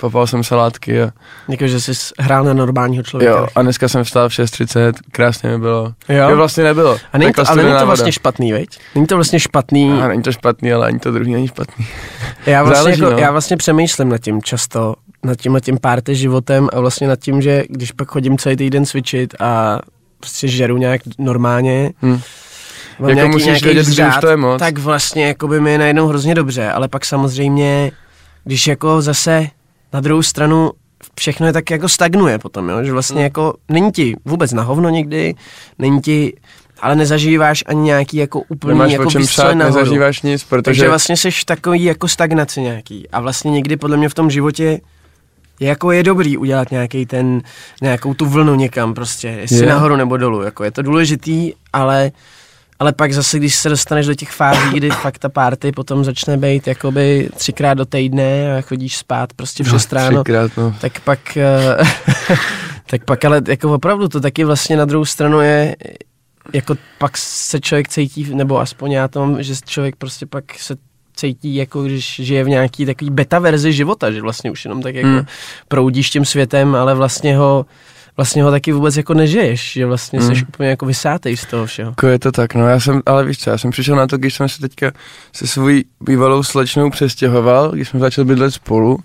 popal 0.00 0.26
jsem 0.26 0.44
salátky 0.44 1.02
a, 1.02 1.10
Jako, 1.48 1.66
že 1.66 1.80
jsi 1.80 1.92
hrál 2.18 2.44
na 2.44 2.52
normálního 2.54 3.02
člověka. 3.02 3.32
jo, 3.38 3.46
a 3.54 3.62
dneska 3.62 3.88
jsem 3.88 4.04
vstal 4.04 4.28
v 4.28 4.32
6.30, 4.32 4.92
krásně 5.12 5.48
mi 5.48 5.58
bylo. 5.58 5.92
jo? 6.08 6.28
Jo, 6.30 6.36
vlastně 6.36 6.64
nebylo. 6.64 6.98
a 7.12 7.18
není 7.18 7.32
to, 7.32 7.36
Takhle 7.44 7.62
ale 7.62 7.62
není 7.70 7.80
to 7.80 7.86
vlastně 7.86 8.12
špatný, 8.12 8.52
veď? 8.52 8.68
Není 8.94 9.06
to 9.06 9.14
vlastně 9.14 9.40
špatný. 9.40 9.92
A 10.02 10.08
není 10.08 10.22
to 10.22 10.32
špatný, 10.32 10.72
ale 10.72 10.86
ani 10.86 10.98
to 10.98 11.12
druhý 11.12 11.32
není 11.32 11.48
špatný. 11.48 11.86
Já 12.46 12.62
vlastně, 12.64 12.76
Záleží, 12.82 13.02
jako, 13.02 13.12
no. 13.14 13.18
já 13.18 13.30
vlastně 13.30 13.56
přemýšlím 13.56 14.08
nad 14.08 14.18
tím 14.18 14.42
často, 14.42 14.94
nad 15.22 15.36
tím, 15.36 15.52
nad 15.52 15.60
tím 15.60 15.78
párty 15.78 16.14
životem 16.16 16.68
a 16.72 16.80
vlastně 16.80 17.08
nad 17.08 17.18
tím, 17.20 17.42
že 17.42 17.62
když 17.68 17.92
pak 17.92 18.08
chodím 18.08 18.38
celý 18.38 18.56
týden 18.56 18.86
cvičit 18.86 19.34
a 19.40 19.78
prostě 20.20 20.48
žeru 20.48 20.76
nějak 20.76 21.00
normálně, 21.18 21.90
Hm. 22.02 22.08
mám 22.98 23.08
Jako 23.08 23.12
nějaký, 23.14 23.30
musíš 23.32 23.46
nějaký 23.46 23.64
vědět, 23.64 23.88
už 24.08 24.16
to 24.20 24.28
je 24.28 24.36
moc. 24.36 24.58
tak 24.58 24.78
vlastně 24.78 25.26
jako 25.26 25.48
by 25.48 25.60
mi 25.60 25.72
je 25.72 25.78
najednou 25.78 26.06
hrozně 26.06 26.34
dobře, 26.34 26.70
ale 26.70 26.88
pak 26.88 27.04
samozřejmě, 27.04 27.90
když 28.44 28.66
jako 28.66 29.02
zase 29.02 29.46
na 29.92 30.00
druhou 30.00 30.22
stranu 30.22 30.70
všechno 31.20 31.46
je 31.46 31.52
tak 31.52 31.70
jako 31.70 31.88
stagnuje 31.88 32.38
potom, 32.38 32.68
jo? 32.68 32.84
že 32.84 32.92
vlastně 32.92 33.14
Hmm. 33.16 33.24
jako 33.24 33.54
není 33.68 33.92
ti 33.92 34.16
vůbec 34.24 34.52
na 34.52 34.62
hovno 34.62 34.88
někdy, 34.88 35.34
není 35.78 36.00
ti, 36.00 36.36
ale 36.80 36.96
nezažíváš 36.96 37.64
ani 37.66 37.80
nějaký 37.80 38.16
jako 38.16 38.40
úplný 38.48 38.74
Nemáš 38.74 38.92
jako 38.92 39.10
čem 39.10 39.22
nahoru. 39.58 39.76
nezažíváš 39.76 40.22
nic, 40.22 40.44
protože 40.44 40.62
Takže 40.62 40.88
vlastně 40.88 41.16
jsi 41.16 41.30
v 41.30 41.44
takový 41.44 41.84
jako 41.84 42.08
stagnaci 42.08 42.60
nějaký. 42.60 43.10
A 43.10 43.20
vlastně 43.20 43.50
někdy 43.50 43.76
podle 43.76 43.96
mě 43.96 44.08
v 44.08 44.14
tom 44.14 44.30
životě 44.30 44.80
je 45.60 45.68
jako 45.68 45.92
je 45.92 46.02
dobrý 46.02 46.36
udělat 46.36 46.70
nějaký 46.70 47.06
ten, 47.06 47.42
nějakou 47.82 48.14
tu 48.14 48.26
vlnu 48.26 48.54
někam 48.54 48.94
prostě, 48.94 49.28
jestli 49.28 49.56
Je. 49.56 49.66
nahoru 49.66 49.96
nebo 49.96 50.16
dolů, 50.16 50.42
jako 50.42 50.64
je 50.64 50.70
to 50.70 50.82
důležitý, 50.82 51.52
ale 51.72 52.10
ale 52.82 52.92
pak 52.92 53.12
zase, 53.12 53.38
když 53.38 53.54
se 53.54 53.68
dostaneš 53.68 54.06
do 54.06 54.14
těch 54.14 54.30
fází, 54.30 54.70
kdy 54.76 54.90
fakt 54.90 55.18
ta 55.18 55.28
party 55.28 55.72
potom 55.72 56.04
začne 56.04 56.36
být 56.36 56.66
jakoby 56.66 57.28
třikrát 57.36 57.74
do 57.74 57.84
týdne 57.84 58.58
a 58.58 58.60
chodíš 58.60 58.96
spát 58.96 59.32
prostě 59.32 59.64
v 59.64 59.66
no, 59.66 59.78
6 59.78 59.92
ráno, 59.92 60.24
třikrát, 60.24 60.56
no. 60.56 60.74
tak 60.80 61.00
pak, 61.00 61.36
eh, 61.36 61.76
tak 62.86 63.04
pak 63.04 63.24
ale 63.24 63.42
jako 63.48 63.74
opravdu 63.74 64.08
to 64.08 64.20
taky 64.20 64.44
vlastně 64.44 64.76
na 64.76 64.84
druhou 64.84 65.04
stranu 65.04 65.40
je, 65.40 65.76
jako 66.52 66.74
pak 66.98 67.16
se 67.18 67.60
člověk 67.60 67.88
cítí, 67.88 68.34
nebo 68.34 68.60
aspoň 68.60 68.92
já 68.92 69.08
to 69.08 69.20
mám, 69.20 69.42
že 69.42 69.54
člověk 69.66 69.96
prostě 69.96 70.26
pak 70.26 70.44
se 70.58 70.76
cítí, 71.16 71.54
jako 71.54 71.82
když 71.82 72.20
žije 72.24 72.44
v 72.44 72.48
nějaký 72.48 72.86
takový 72.86 73.10
beta 73.10 73.38
verzi 73.38 73.72
života, 73.72 74.10
že 74.10 74.22
vlastně 74.22 74.50
už 74.50 74.64
jenom 74.64 74.82
tak 74.82 74.94
jako 74.94 75.08
Hmm. 75.08 75.26
proudíš 75.68 76.10
tím 76.10 76.24
světem, 76.24 76.74
ale 76.74 76.94
vlastně 76.94 77.36
ho 77.36 77.66
vlastně 78.16 78.42
ho 78.42 78.50
taky 78.50 78.72
vůbec 78.72 78.96
jako 78.96 79.14
nežiješ, 79.14 79.72
že 79.72 79.86
vlastně 79.86 80.20
Hmm. 80.20 80.34
jsi 80.36 80.44
úplně 80.48 80.68
jako 80.68 80.86
vysátej 80.86 81.36
z 81.36 81.46
toho 81.46 81.66
všeho. 81.66 81.90
Jako 81.90 82.06
je 82.06 82.18
to 82.18 82.32
tak, 82.32 82.54
no 82.54 82.68
já 82.68 82.80
jsem, 82.80 83.02
ale 83.06 83.24
víš 83.24 83.38
co, 83.38 83.50
já 83.50 83.58
jsem 83.58 83.70
přišel 83.70 83.96
na 83.96 84.06
to, 84.06 84.18
když 84.18 84.34
jsem 84.34 84.48
se 84.48 84.60
teďka 84.60 84.92
se 85.32 85.46
svojí 85.46 85.84
bývalou 86.00 86.42
slečnou 86.42 86.90
přestěhoval, 86.90 87.70
když 87.70 87.88
jsme 87.88 88.00
začali 88.00 88.24
bydlet 88.24 88.54
spolu, 88.54 88.98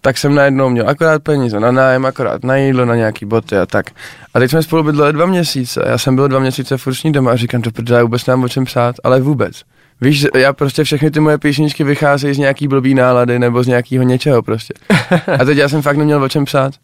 tak 0.00 0.18
jsem 0.18 0.34
najednou 0.34 0.68
měl 0.70 0.88
akorát 0.88 1.22
peníze 1.22 1.60
na 1.60 1.70
nájem, 1.72 2.06
akorát 2.06 2.44
na 2.44 2.56
jídlo, 2.56 2.84
na 2.84 2.96
nějaký 2.96 3.24
boty 3.26 3.56
a 3.56 3.66
tak. 3.66 3.90
A 4.34 4.38
teď 4.38 4.50
jsme 4.50 4.62
spolu 4.62 4.82
bydleli 4.82 5.12
dva 5.12 5.26
měsíce, 5.26 5.82
já 5.86 5.98
jsem 5.98 6.16
byl 6.16 6.28
dva 6.28 6.38
měsíce 6.38 6.76
furt 6.76 6.94
s 6.94 7.02
ní 7.02 7.12
doma 7.12 7.30
a 7.32 7.36
říkám, 7.36 7.62
to 7.62 7.70
protože 7.70 7.94
já 7.94 8.02
vůbec 8.02 8.26
nemám 8.26 8.44
o 8.44 8.48
čem 8.48 8.64
psát, 8.64 8.94
ale 9.04 9.20
vůbec. 9.20 9.62
Víš, 10.00 10.26
já 10.34 10.52
prostě 10.52 10.84
všechny 10.84 11.10
ty 11.10 11.20
moje 11.20 11.38
písničky 11.38 11.84
vycházejí 11.84 12.34
z 12.34 12.38
nějaký 12.38 12.68
blbý 12.68 12.94
nálady 12.94 13.38
nebo 13.38 13.62
z 13.62 13.66
nějakého 13.66 14.04
něčeho 14.04 14.42
prostě. 14.42 14.74
A 15.40 15.44
teď 15.44 15.58
já 15.58 15.68
jsem 15.68 15.82
fakt 15.82 15.96
neměl 15.96 16.22
o 16.22 16.28
čem 16.28 16.44
psát. 16.44 16.74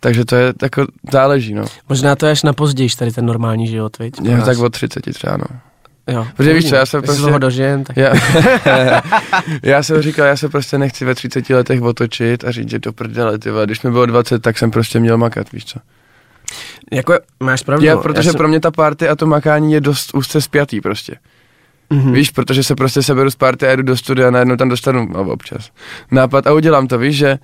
Takže 0.00 0.24
to 0.24 0.36
je 0.36 0.54
jako 0.62 0.86
záleží, 1.12 1.54
no. 1.54 1.64
Možná 1.88 2.16
to 2.16 2.26
je 2.26 2.32
až 2.32 2.42
na 2.42 2.52
později, 2.52 2.90
tady 2.98 3.12
ten 3.12 3.26
normální 3.26 3.66
život, 3.66 3.98
viď? 3.98 4.20
nás. 4.20 4.44
tak 4.46 4.58
od 4.58 4.72
30 4.72 5.00
třeba, 5.14 5.36
no. 5.36 5.44
jo. 6.08 6.26
Protože 6.36 6.54
víš 6.54 6.68
co, 6.68 6.74
já 6.74 6.86
se 6.86 7.02
prostě- 7.02 7.22
toho 7.22 7.38
dožijem, 7.38 7.84
tak... 7.84 7.96
Já, 7.96 8.12
já 9.62 9.82
jsem 9.82 10.02
říkal, 10.02 10.26
já 10.26 10.36
se 10.36 10.48
prostě 10.48 10.78
nechci 10.78 11.04
ve 11.04 11.14
30 11.14 11.50
letech 11.50 11.82
otočit 11.82 12.44
a 12.44 12.50
říct, 12.50 12.70
že 12.70 12.78
do 12.78 12.92
prdele, 12.92 13.38
ty. 13.38 13.50
Když 13.64 13.82
mi 13.82 13.90
bylo 13.90 14.06
20, 14.06 14.42
tak 14.42 14.58
jsem 14.58 14.70
prostě 14.70 15.00
měl 15.00 15.18
makat, 15.18 15.52
víš 15.52 15.64
co. 15.64 15.80
Jako 16.92 17.18
máš 17.40 17.62
pravdu. 17.62 17.86
Já, 17.86 17.96
protože 17.96 18.30
jsem- 18.30 18.38
pro 18.38 18.48
mě 18.48 18.60
ta 18.60 18.70
party 18.70 19.08
a 19.08 19.16
to 19.16 19.26
makání 19.26 19.72
je 19.72 19.80
dost 19.80 20.14
úzce 20.14 20.40
spjatý 20.40 20.80
prostě. 20.80 21.16
Mhm. 21.90 22.12
Víš, 22.12 22.30
protože 22.30 22.62
se 22.62 22.74
prostě 22.74 23.02
seberu 23.02 23.30
z 23.30 23.36
party 23.36 23.66
a 23.66 23.76
jdu 23.76 23.82
do 23.82 23.96
studia 23.96 24.28
a 24.28 24.30
najednou 24.30 24.56
tam 24.56 24.68
dostanu 24.68 25.08
no, 25.12 25.20
občas 25.20 25.70
nápad 26.10 26.46
a 26.46 26.52
udělám 26.52 26.86
to, 26.86 26.98
víš, 26.98 27.16
že 27.16 27.38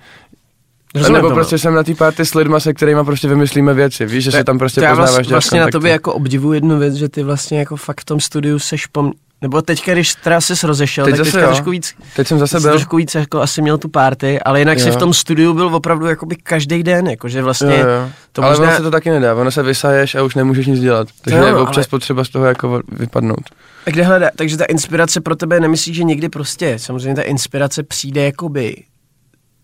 Rozumím 0.95 1.15
nebo 1.15 1.27
tomu. 1.27 1.35
prostě 1.35 1.57
jsem 1.57 1.73
na 1.73 1.83
té 1.83 1.95
party 1.95 2.25
s 2.25 2.33
lidma, 2.33 2.59
se 2.59 2.73
kterými 2.73 3.03
prostě 3.05 3.27
vymyslíme 3.27 3.73
věci, 3.73 4.05
víš, 4.05 4.23
že 4.23 4.31
se 4.31 4.43
tam 4.43 4.57
prostě 4.59 4.81
poznáváš, 4.81 4.97
vlastně, 4.97 5.15
děláš 5.23 5.31
vlastně 5.31 5.59
na 5.59 5.67
tobě 5.67 5.91
jako 5.91 6.13
obdivuji 6.13 6.53
jednu 6.53 6.79
věc, 6.79 6.93
že 6.93 7.09
ty 7.09 7.23
vlastně 7.23 7.59
jako 7.59 7.75
fakt 7.75 8.01
v 8.01 8.05
tom 8.05 8.19
studiu 8.19 8.59
seš 8.59 8.85
pom... 8.85 9.11
Nebo 9.41 9.61
teďka, 9.61 9.93
když 9.93 10.15
teda 10.15 10.41
jsi 10.41 10.67
rozešel, 10.67 11.05
Teď 11.05 11.11
tak 11.11 11.17
zase 11.17 11.31
teďka 11.31 11.41
jo. 11.41 11.47
trošku 11.47 11.69
víc, 11.69 11.95
Teď 12.15 12.27
jsem 12.27 12.39
zase 12.39 12.59
byl, 12.59 12.69
trošku 12.71 12.97
víc 12.97 13.15
jako 13.15 13.41
asi 13.41 13.61
měl 13.61 13.77
tu 13.77 13.89
party, 13.89 14.39
ale 14.39 14.59
jinak 14.59 14.79
si 14.79 14.87
Jo. 14.87 14.93
v 14.93 14.97
tom 14.97 15.13
studiu 15.13 15.53
byl 15.53 15.75
opravdu 15.75 16.05
jakoby 16.05 16.35
každý 16.35 16.83
den, 16.83 17.07
jakože 17.07 17.41
vlastně 17.41 17.75
jo, 17.79 17.87
jo. 17.87 18.09
to 18.31 18.41
ale 18.43 18.51
možná- 18.51 18.67
ono 18.67 18.77
se 18.77 18.83
to 18.83 18.91
taky 18.91 19.09
nedá, 19.09 19.35
ono 19.35 19.51
se 19.51 19.63
vysaješ 19.63 20.15
a 20.15 20.23
už 20.23 20.35
nemůžeš 20.35 20.67
nic 20.67 20.79
dělat, 20.79 21.07
takže 21.21 21.39
Jo, 21.39 21.45
je 21.45 21.51
no, 21.51 21.61
občas 21.61 21.77
ale- 21.77 21.87
potřeba 21.89 22.23
z 22.23 22.29
toho 22.29 22.45
jako 22.45 22.81
vypadnout. 22.91 23.41
A 23.87 23.89
kde 23.89 24.03
hledá, 24.03 24.29
takže 24.35 24.57
ta 24.57 24.65
inspirace 24.65 25.21
pro 25.21 25.35
tebe 25.35 25.59
nemyslíš, 25.59 25.95
že 25.97 26.03
někdy 26.03 26.29
prostě, 26.29 26.79
samozřejmě 26.79 27.15
ta 27.15 27.21
inspirace 27.21 27.83
přijde 27.83 28.23
jakoby 28.25 28.75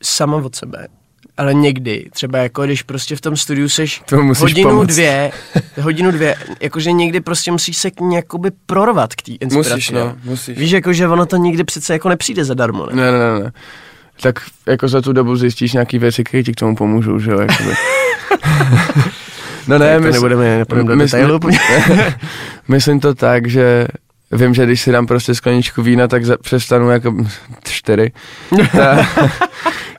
sama 0.03 0.37
od 0.37 0.55
sebe, 0.55 0.87
ale 1.41 1.53
někdy, 1.53 2.05
třeba 2.13 2.37
jako 2.39 2.65
když 2.65 2.81
prostě 2.83 3.15
v 3.15 3.21
tom 3.21 3.37
studiu 3.37 3.69
seš 3.69 4.01
To 4.05 4.17
hodinu 4.39 4.69
pomoct. 4.69 4.87
dvě, 4.87 5.31
hodinu 5.81 6.11
dvě, 6.11 6.35
jakože 6.59 6.91
někdy 6.91 7.21
prostě 7.21 7.51
musíš 7.51 7.77
se 7.77 7.91
k 7.91 7.99
ní 7.99 8.15
jakoby 8.15 8.51
prorvat 8.65 9.15
k 9.15 9.21
té 9.21 9.31
inspiraci. 9.31 9.69
Musíš, 9.71 9.89
jo. 9.91 9.99
no, 9.99 10.15
musíš. 10.23 10.57
Víš, 10.57 10.71
jako, 10.71 10.93
že 10.93 11.07
ono 11.07 11.25
to 11.25 11.37
nikdy 11.37 11.63
přece 11.63 11.93
jako 11.93 12.09
nepřijde 12.09 12.45
zadarmo, 12.45 12.85
ne? 12.85 12.95
Ne, 12.95 13.11
ne, 13.11 13.39
ne. 13.43 13.51
Tak 14.21 14.39
jako 14.67 14.87
za 14.87 15.01
tu 15.01 15.13
dobu 15.13 15.35
zjistíš 15.35 15.73
nějaký 15.73 15.97
věci, 15.99 16.23
které 16.23 16.43
ti 16.43 16.51
k 16.51 16.55
tomu 16.55 16.75
pomůžou, 16.75 17.19
že 17.19 17.31
jo, 17.31 17.39
jakoby. 17.39 17.71
No 19.67 19.77
ne, 19.77 19.99
to 19.99 20.03
mys- 20.07 20.11
nebudeme, 20.13 20.57
nepůjdeme 20.57 20.89
do 20.89 20.95
mysl- 20.95 21.03
detailu. 21.03 21.39
Myslím 22.67 22.99
to 22.99 23.15
tak, 23.15 23.47
že 23.47 23.87
vím, 24.31 24.53
že 24.53 24.65
když 24.65 24.81
si 24.81 24.91
dám 24.91 25.07
prostě 25.07 25.35
skleničku 25.35 25.81
vína, 25.81 26.07
tak 26.07 26.25
za, 26.25 26.37
přestanu 26.37 26.89
jako 26.91 27.15
čtyři. 27.63 28.11
Ta, 28.71 29.07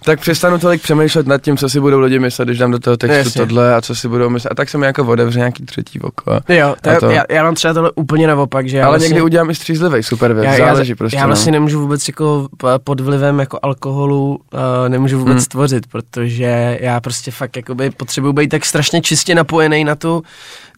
tak 0.04 0.20
přestanu 0.20 0.58
tolik 0.58 0.82
přemýšlet 0.82 1.26
nad 1.26 1.42
tím, 1.42 1.56
co 1.56 1.68
si 1.68 1.80
budou 1.80 2.00
lidi 2.00 2.18
myslet, 2.18 2.44
když 2.44 2.58
dám 2.58 2.70
do 2.70 2.78
toho 2.78 2.96
textu 2.96 3.16
Jasně. 3.18 3.46
tohle 3.46 3.74
a 3.74 3.80
co 3.80 3.94
si 3.94 4.08
budou 4.08 4.30
myslet. 4.30 4.50
A 4.52 4.54
tak 4.54 4.68
se 4.68 4.78
mi 4.78 4.86
jako 4.86 5.04
otevře 5.04 5.38
nějaký 5.38 5.64
třetí 5.64 6.00
oko. 6.00 6.40
Jo, 6.48 6.74
to, 6.80 6.90
A 6.90 7.00
to- 7.00 7.10
Já, 7.10 7.22
já 7.30 7.42
mám 7.42 7.54
třeba 7.54 7.74
tohle 7.74 7.90
úplně 7.94 8.26
naopak, 8.26 8.68
že 8.68 8.76
já 8.76 8.86
ale 8.86 8.92
vlastně, 8.92 9.08
někdy 9.08 9.22
udělám 9.22 9.50
i 9.50 9.54
střízlivý, 9.54 10.02
super 10.02 10.32
věc, 10.32 10.44
já, 10.44 10.56
záleží 10.66 10.90
já, 10.90 10.96
prostě. 10.96 11.16
já 11.16 11.26
vlastně 11.26 11.52
no. 11.52 11.56
nemůžu 11.56 11.80
vůbec 11.80 12.08
jako 12.08 12.48
p- 12.56 12.66
pod 12.84 13.00
vlivem 13.00 13.38
jako 13.38 13.58
alkoholu 13.62 14.28
uh, 14.54 14.60
nemůžu 14.88 15.18
vůbec 15.18 15.32
Hmm. 15.32 15.38
hmm. 15.38 15.46
tvořit, 15.46 15.86
protože 15.86 16.78
já 16.80 17.00
prostě 17.00 17.30
fakt 17.30 17.56
jakoby 17.56 17.90
potřebuji 17.90 18.32
být 18.32 18.48
tak 18.48 18.64
strašně 18.64 19.00
čistě 19.02 19.34
napojený 19.34 19.84
na 19.84 19.94
tu, 19.94 20.22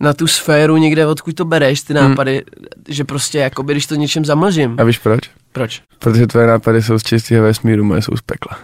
na 0.01 0.13
tu 0.13 0.27
sféru 0.27 0.77
někde, 0.77 1.07
odkud 1.07 1.35
to 1.35 1.45
bereš, 1.45 1.81
ty 1.83 1.95
Hmm. 1.95 2.09
nápady, 2.11 2.43
že 2.89 3.05
prostě 3.05 3.39
jakoby, 3.39 3.73
když 3.73 3.87
to 3.87 3.95
něčem 3.95 4.25
zamlžím. 4.25 4.77
A 4.79 4.85
víš 4.85 4.99
proč? 4.99 5.21
Proč? 5.53 5.83
Protože 5.99 6.27
tvoje 6.27 6.47
nápady 6.47 6.83
jsou 6.83 6.99
z 6.99 7.03
čistého 7.03 7.43
vesmíru, 7.45 7.85
moje 7.85 8.03
jsou 8.03 8.17
z 8.17 8.21
pekla. 8.23 8.59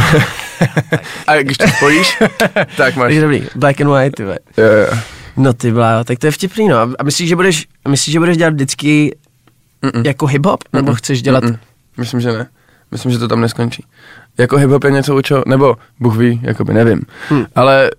a 1.26 1.36
když 1.36 1.58
to 1.58 1.68
spojíš, 1.68 2.18
tak 2.76 2.96
máš. 2.96 3.06
Takže 3.08 3.20
dobrý, 3.20 3.42
black 3.54 3.80
and 3.80 3.90
white, 3.90 4.16
ty. 4.16 4.22
Jo, 4.22 4.32
jo. 4.56 4.98
No 5.36 5.52
ty 5.52 5.72
bláho, 5.72 6.04
tak 6.04 6.18
to 6.18 6.26
je 6.26 6.30
vtipný, 6.30 6.68
no. 6.68 6.78
A- 6.78 7.02
myslíš, 7.04 7.28
že 7.28 7.36
budeš, 7.36 7.66
myslíš, 7.88 8.12
že 8.12 8.18
budeš 8.18 8.36
dělat 8.36 8.54
vždycky 8.54 9.16
Mm-mm. 9.82 10.06
jako 10.06 10.26
hip-hop? 10.26 10.58
Nebo 10.72 10.92
Mm-mm. 10.92 10.94
chceš 10.96 11.22
dělat... 11.22 11.44
Mm-mm. 11.44 11.58
Myslím, 11.96 12.20
že 12.20 12.32
ne. 12.32 12.46
Myslím, 12.90 13.12
že 13.12 13.18
to 13.18 13.28
tam 13.28 13.40
neskončí. 13.40 13.84
Jako 14.38 14.56
hip-hop 14.56 14.84
je 14.84 14.90
něco, 14.90 15.16
u 15.16 15.20
čeho, 15.22 15.44
nebo 15.46 15.76
Bůh 16.00 16.16
ví, 16.16 16.40
jakoby 16.42 16.74
nevím. 16.74 17.02
Hm. 17.30 17.44
Ale 17.54 17.90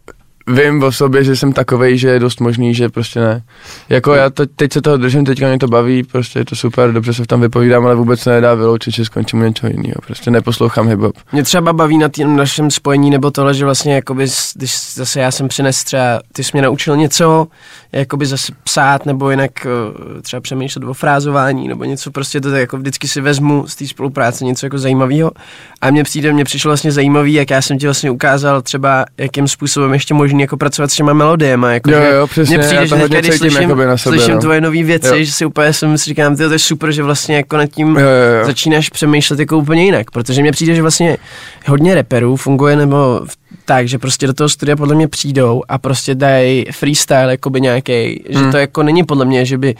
vím 0.48 0.84
o 0.84 0.92
sobě, 0.92 1.24
že 1.24 1.36
jsem 1.36 1.54
takovej, 1.54 1.98
že 1.98 2.10
je 2.10 2.20
dost 2.20 2.40
možný, 2.40 2.74
že 2.74 2.90
prostě 2.90 3.20
ne. 3.20 3.44
Jako 3.90 4.14
já 4.14 4.30
to, 4.30 4.46
teď 4.46 4.74
se 4.74 4.82
toho 4.82 4.98
držím, 4.98 5.26
teďka 5.26 5.48
mě 5.48 5.60
to 5.60 5.68
baví, 5.68 6.04
prostě 6.04 6.40
je 6.40 6.46
to 6.46 6.56
super, 6.56 6.92
dobře 6.92 7.14
se 7.14 7.24
v 7.24 7.28
tom 7.28 7.42
vypovídám, 7.42 7.86
ale 7.86 7.96
vůbec 7.96 8.20
se 8.20 8.30
nedá 8.30 8.54
vyloučit, 8.54 8.94
že 8.94 9.06
skončím 9.06 9.42
něčeho 9.42 9.72
jiného. 9.72 9.96
Prostě 10.06 10.32
neposlouchám 10.32 10.90
hip-hop. 10.90 11.12
Mě 11.32 11.44
třeba 11.44 11.74
baví 11.74 11.98
na 11.98 12.10
tím 12.10 12.36
našem 12.36 12.72
spojení, 12.72 13.10
nebo 13.10 13.32
tohle, 13.32 13.54
že 13.54 13.66
vlastně 13.66 13.96
jakoby, 13.96 14.26
když 14.56 14.94
zase 14.94 15.20
já 15.20 15.32
jsem 15.32 15.48
přines 15.48 15.84
třeba, 15.84 16.22
ty 16.34 16.44
jsi 16.44 16.50
mě 16.54 16.62
naučil 16.62 16.98
něco, 16.98 17.48
jakoby 17.92 18.26
zase 18.26 18.54
psát, 18.64 19.06
nebo 19.06 19.32
jinak 19.32 19.52
eh, 19.66 20.22
třeba 20.22 20.42
přemýšlet 20.42 20.84
o 20.84 20.94
frázování, 20.94 21.68
nebo 21.68 21.84
něco 21.84 22.12
prostě 22.12 22.42
to 22.42 22.52
tak 22.52 22.60
jako 22.60 22.78
vždycky 22.78 23.08
si 23.08 23.22
vezmu 23.22 23.68
z 23.68 23.76
té 23.76 23.88
spolupráce 23.88 24.46
něco 24.46 24.66
jako 24.66 24.78
zajímavého. 24.78 25.32
A 25.82 25.92
mně 25.92 26.04
přijde, 26.04 26.34
mně 26.34 26.44
přišlo 26.44 26.70
vlastně 26.70 26.92
zajímavý, 26.92 27.34
jak 27.34 27.50
já 27.50 27.62
jsem 27.62 27.78
ti 27.78 27.88
vlastně 27.88 28.12
ukázal 28.12 28.62
třeba, 28.62 29.06
jakým 29.18 29.48
způsobem 29.48 29.94
ještě 29.94 30.14
možný 30.14 30.33
jako 30.40 30.58
pracovat 30.58 30.92
s 30.92 30.96
těma 30.96 31.14
melodiema. 31.14 31.74
Jako, 31.74 31.92
Jo, 31.92 32.02
jo, 32.04 32.28
přesně, 32.28 32.58
Mně 32.58 32.66
přijde, 32.66 32.88
že 32.88 32.96
když 33.20 33.36
slyším, 33.38 33.70
na 33.70 33.98
sebe, 33.98 34.18
slyším 34.18 34.34
no. 34.34 34.40
tvoje 34.42 34.62
nové 34.62 34.84
věci, 34.84 35.08
Jo. 35.08 35.24
že 35.24 35.32
si 35.32 35.46
úplně 35.46 35.74
jsem 35.74 35.98
si 35.98 36.06
říkám, 36.06 36.36
to 36.38 36.44
je 36.44 36.60
super, 36.60 36.92
že 36.92 37.04
vlastně 37.04 37.36
jako 37.36 37.58
nad 37.58 37.66
tím 37.68 37.88
Jo, 37.88 38.00
jo, 38.00 38.40
jo. 38.40 38.46
začínáš 38.46 38.90
přemýšlet 38.90 39.40
jako 39.40 39.58
úplně 39.58 39.86
jinak, 39.86 40.12
protože 40.12 40.42
mně 40.42 40.52
přijde, 40.52 40.76
že 40.76 40.82
vlastně 40.82 41.18
hodně 41.68 41.96
reperů 41.96 42.36
funguje 42.36 42.76
nebo 42.76 43.22
tak, 43.66 43.88
že 43.88 43.98
prostě 44.00 44.28
do 44.28 44.34
toho 44.34 44.50
studia 44.50 44.76
podle 44.76 44.96
mě 44.96 45.08
přijdou 45.08 45.62
a 45.70 45.78
prostě 45.78 46.16
dají 46.16 46.66
freestyle 46.72 47.32
jakoby 47.32 47.62
nějaký, 47.62 48.24
že 48.30 48.40
Hmm. 48.40 48.52
to 48.52 48.58
jako 48.58 48.84
není 48.84 49.04
podle 49.04 49.26
mě, 49.26 49.46
že 49.46 49.58
by 49.58 49.76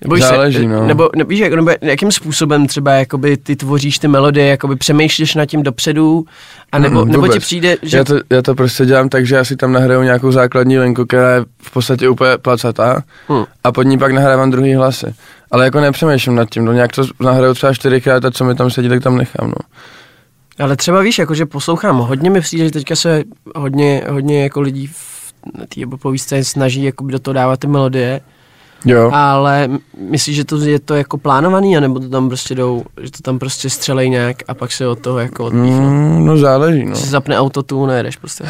nebo 0.00 0.14
víš, 0.14 0.24
Záleží, 0.24 0.66
no. 0.66 0.86
nebo, 0.86 1.08
nebo, 1.16 1.28
víš, 1.28 1.40
jak- 1.40 1.52
nebo 1.52 1.70
jakým 1.80 2.12
způsobem 2.12 2.66
třeba 2.66 2.92
jakoby 2.92 3.36
ty 3.36 3.56
tvoříš 3.56 3.98
ty 3.98 4.08
melodie, 4.08 4.46
jakoby 4.46 4.76
přemýšlíš 4.76 5.34
nad 5.34 5.46
tím 5.46 5.62
dopředu, 5.62 6.24
a 6.72 6.78
nebo, 6.78 7.04
Mm, 7.04 7.12
nebo 7.12 7.28
ti 7.28 7.38
přijde, 7.38 7.76
že 7.82 7.96
Já 7.96 8.04
to, 8.04 8.14
já 8.30 8.42
to 8.42 8.54
prostě 8.54 8.86
dělám 8.86 9.08
tak, 9.08 9.26
že 9.26 9.36
já 9.36 9.44
si 9.44 9.56
tam 9.56 9.72
nahraju 9.72 10.02
nějakou 10.02 10.32
základní 10.32 10.78
linku, 10.78 11.06
která 11.06 11.34
je 11.34 11.44
v 11.62 11.70
podstatě 11.70 12.08
úplně 12.08 12.38
placatá 12.38 13.02
Hm. 13.32 13.44
a 13.64 13.72
pod 13.72 13.82
ní 13.82 13.98
pak 13.98 14.12
nahrávám 14.12 14.50
druhý 14.50 14.74
hlasy. 14.74 15.14
Ale 15.50 15.64
jako 15.64 15.80
nepřemýšlím 15.80 16.34
nad 16.34 16.50
tím, 16.50 16.64
no 16.64 16.72
nějak 16.72 16.92
to 16.92 17.04
nahraju 17.20 17.54
třeba 17.54 17.74
čtyřikrát 17.74 18.24
a 18.24 18.30
co 18.30 18.44
mi 18.44 18.54
tam 18.54 18.70
sedí, 18.70 18.88
tak 18.88 19.02
tam 19.02 19.16
nechám, 19.16 19.48
no. 19.48 19.54
Ale 20.58 20.76
třeba 20.76 21.00
víš, 21.00 21.18
jakože 21.18 21.46
poslouchám, 21.46 21.98
hodně 21.98 22.30
mi 22.30 22.40
přijde, 22.40 22.64
že 22.64 22.70
teďka 22.70 22.96
se 22.96 23.24
hodně, 23.56 24.02
hodně 24.10 24.42
jako 24.42 24.60
lidí 24.60 24.86
v 24.86 25.18
na 25.58 25.64
té 25.74 25.86
popový 25.86 26.18
scéně 26.18 26.44
snaží 26.44 26.82
jakoby 26.84 27.12
do 27.12 27.18
toho 27.18 27.32
dávat 27.34 27.60
ty 27.60 27.66
melodie, 27.66 28.20
Jo. 28.84 29.10
ale 29.12 29.68
myslíš, 30.10 30.36
že 30.36 30.44
to 30.44 30.56
je 30.56 30.78
to 30.78 30.94
jako 30.94 31.18
plánovaný, 31.18 31.76
anebo 31.76 32.00
to 32.00 32.08
tam 32.08 32.28
prostě 32.28 32.54
jdou, 32.54 32.84
že 33.00 33.10
to 33.10 33.18
tam 33.22 33.38
prostě 33.38 33.70
střelej 33.70 34.10
nějak 34.10 34.36
a 34.48 34.54
pak 34.54 34.72
se 34.72 34.86
od 34.86 34.98
toho 34.98 35.18
jako 35.18 35.44
odpíchnou? 35.44 35.90
Mm, 35.90 36.26
no 36.26 36.36
záleží, 36.36 36.84
no. 36.84 36.96
Si 36.96 37.06
zapne 37.06 37.38
autotune 37.38 37.94
a 37.94 37.96
jedeš 37.96 38.16
prostě. 38.16 38.44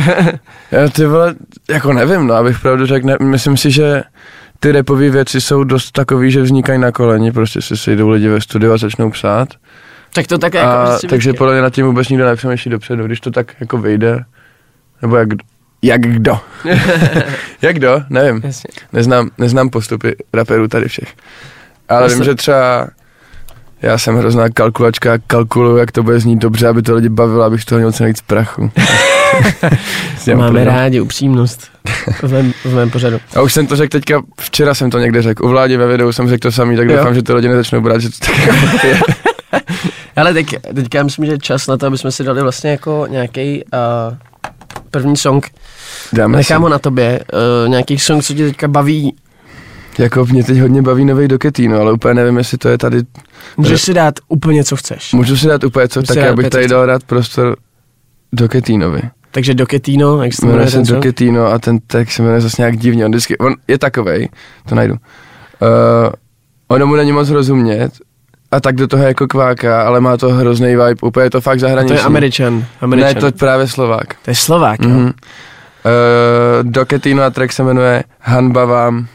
Já 0.70 0.88
ty 0.88 1.06
vole, 1.06 1.34
jako 1.70 1.92
nevím, 1.92 2.26
no, 2.26 2.34
abych 2.34 2.60
pravdu 2.60 2.86
řekl, 2.86 3.06
ne, 3.06 3.16
myslím 3.22 3.56
si, 3.56 3.70
že 3.70 4.02
ty 4.60 4.72
repové 4.72 5.10
věci 5.10 5.40
jsou 5.40 5.64
dost 5.64 5.92
takový, 5.92 6.30
že 6.30 6.42
vznikají 6.42 6.78
na 6.78 6.92
koleni, 6.92 7.32
prostě 7.32 7.62
si 7.62 7.76
sejdou 7.76 8.08
lidi 8.08 8.28
ve 8.28 8.40
studiu 8.40 8.72
a 8.72 8.76
začnou 8.76 9.10
psát. 9.10 9.48
tak 10.14 10.26
to 10.26 10.38
tak 10.38 10.54
jako 10.54 10.68
A, 10.68 10.86
prostě 10.86 11.08
takže 11.08 11.32
podle 11.32 11.52
mě 11.52 11.62
nad 11.62 11.72
tím 11.72 11.86
vůbec 11.86 12.08
nikdo 12.08 12.26
nepřemýšlí 12.26 12.70
dopředu, 12.70 13.06
když 13.06 13.20
to 13.20 13.30
tak 13.30 13.54
jako 13.60 13.78
vyjde. 13.78 14.24
Nebo 15.02 15.16
jak, 15.16 15.28
jak 15.84 16.00
kdo? 16.00 16.38
jak 17.62 17.76
kdo? 17.76 18.02
Nevím. 18.10 18.40
Jasně. 18.44 18.70
Neznám, 18.92 19.30
neznám 19.38 19.70
postupy 19.70 20.16
raperů 20.32 20.68
tady 20.68 20.88
všech. 20.88 21.08
Ale 21.88 22.02
Jasně. 22.02 22.14
vím, 22.14 22.24
že 22.24 22.34
třeba 22.34 22.88
já 23.82 23.98
jsem 23.98 24.16
hrozná 24.16 24.48
kalkulačka 24.48 25.18
kalkuluju, 25.26 25.76
jak 25.76 25.92
to 25.92 26.02
bude 26.02 26.20
znít 26.20 26.38
dobře, 26.38 26.68
aby 26.68 26.82
to 26.82 26.94
lidi 26.94 27.08
bavilo, 27.08 27.44
abych 27.44 27.62
z 27.62 27.64
toho 27.64 27.78
měl 27.78 27.92
co 27.92 28.02
nejvíc 28.02 28.20
prachu. 28.20 28.70
Máme 30.34 30.64
rádi 30.64 31.00
upřímnost 31.00 31.70
v 32.22 32.32
mém, 32.32 32.52
v 32.64 32.74
mém 32.74 32.90
pořadu. 32.90 33.20
A 33.36 33.42
už 33.42 33.52
jsem 33.52 33.66
to 33.66 33.76
řekl 33.76 33.88
teďka, 33.90 34.22
včera 34.40 34.74
jsem 34.74 34.90
to 34.90 34.98
někde 34.98 35.22
řekl, 35.22 35.44
u 35.44 35.48
vládě 35.48 35.78
ve 35.78 35.86
videu 35.86 36.12
jsem 36.12 36.28
řekl 36.28 36.40
to 36.40 36.52
samý, 36.52 36.76
tak 36.76 36.88
Jo. 36.88 36.96
doufám, 36.96 37.14
že 37.14 37.22
ty 37.22 37.32
lidi 37.32 37.48
nezačnou 37.48 37.80
brát, 37.80 38.00
že 38.00 38.10
to 38.10 38.16
tak 38.26 38.38
jako 38.38 38.86
je. 38.86 39.00
Ale 40.16 40.34
teď, 40.34 40.56
teďka 40.74 41.02
myslím, 41.02 41.26
že 41.26 41.32
je 41.32 41.38
čas 41.38 41.66
na 41.66 41.76
to, 41.76 41.86
aby 41.86 41.98
jsme 41.98 42.12
si 42.12 42.24
dali 42.24 42.42
vlastně 42.42 42.70
jako 42.70 43.06
nějaký 43.10 43.64
uh, 43.64 44.16
první 44.90 45.16
song. 45.16 45.50
Dáme 46.12 46.36
Nechám 46.36 46.58
si. 46.58 46.62
ho 46.62 46.68
na 46.68 46.78
tobě. 46.78 47.20
Uh, 47.64 47.68
nějaký 47.68 47.98
song, 47.98 48.22
co 48.24 48.34
tě 48.34 48.46
teďka 48.46 48.68
baví. 48.68 49.14
Jako 49.98 50.24
mě 50.24 50.44
teď 50.44 50.58
hodně 50.60 50.82
baví 50.82 51.04
nový 51.04 51.28
Doketino, 51.28 51.80
ale 51.80 51.92
úplně 51.92 52.14
nevím, 52.14 52.36
jestli 52.38 52.58
to 52.58 52.68
je 52.68 52.78
tady, 52.78 52.98
Můžeš 53.56 53.82
si 53.82 53.94
dát 53.94 54.14
úplně, 54.28 54.64
co 54.64 54.76
chceš. 54.76 55.12
můžu 55.12 55.36
si 55.36 55.46
dát 55.46 55.64
úplně 55.64 55.88
co, 55.88 56.00
Můžu 56.00 56.06
si 56.06 56.14
tak 56.14 56.24
já 56.24 56.34
bych 56.36 56.48
tady 56.48 56.68
dal 56.68 56.86
rád 56.86 57.04
prostor 57.04 57.56
Doketinovi. 58.32 59.02
Takže 59.30 59.54
do 59.54 59.66
Ketino, 59.66 60.22
jak 60.22 60.32
se 60.32 60.40
to 60.40 60.46
Jmenuje 60.46 60.70
ten? 60.70 60.82
Doketino 60.82 61.46
a 61.46 61.58
ten 61.58 61.78
text 61.78 62.12
se 62.14 62.22
jmenuje 62.22 62.40
zase 62.40 62.62
nějak 62.62 62.76
divně, 62.76 63.04
on, 63.04 63.10
vždycky, 63.10 63.38
on 63.38 63.54
je 63.68 63.78
takovej, 63.78 64.28
to 64.68 64.74
najdu. 64.74 64.94
Uh, 64.94 64.98
ono 66.68 66.86
mu 66.86 66.96
není 66.96 67.12
moc 67.12 67.30
rozumět, 67.30 67.92
a 68.50 68.60
tak 68.60 68.74
do 68.76 68.88
toho 68.88 69.02
jako 69.02 69.26
kváka, 69.26 69.82
ale 69.82 70.00
má 70.00 70.16
to 70.16 70.28
hrozný 70.28 70.68
vibe, 70.68 70.94
úplně 71.02 71.26
je 71.26 71.30
to 71.30 71.40
fakt 71.40 71.56
A 71.56 71.60
zahraniční. 71.60 71.96
to 71.96 72.00
je 72.02 72.06
Američan. 72.06 72.64
Američan. 72.80 73.14
Ne, 73.14 73.20
to 73.20 73.26
je 73.26 73.32
právě 73.32 73.68
Slovák. 73.68 74.06
to 74.24 74.30
je 74.30 74.34
Slovák, 74.34 74.80
jo. 74.82 75.10
Uh, 75.86 76.62
Doketino 76.62 77.22
a 77.22 77.30
track 77.30 77.52
se 77.52 77.62
jmenuje 77.62 78.04
Hanba 78.20 78.64
vám. 78.64 79.08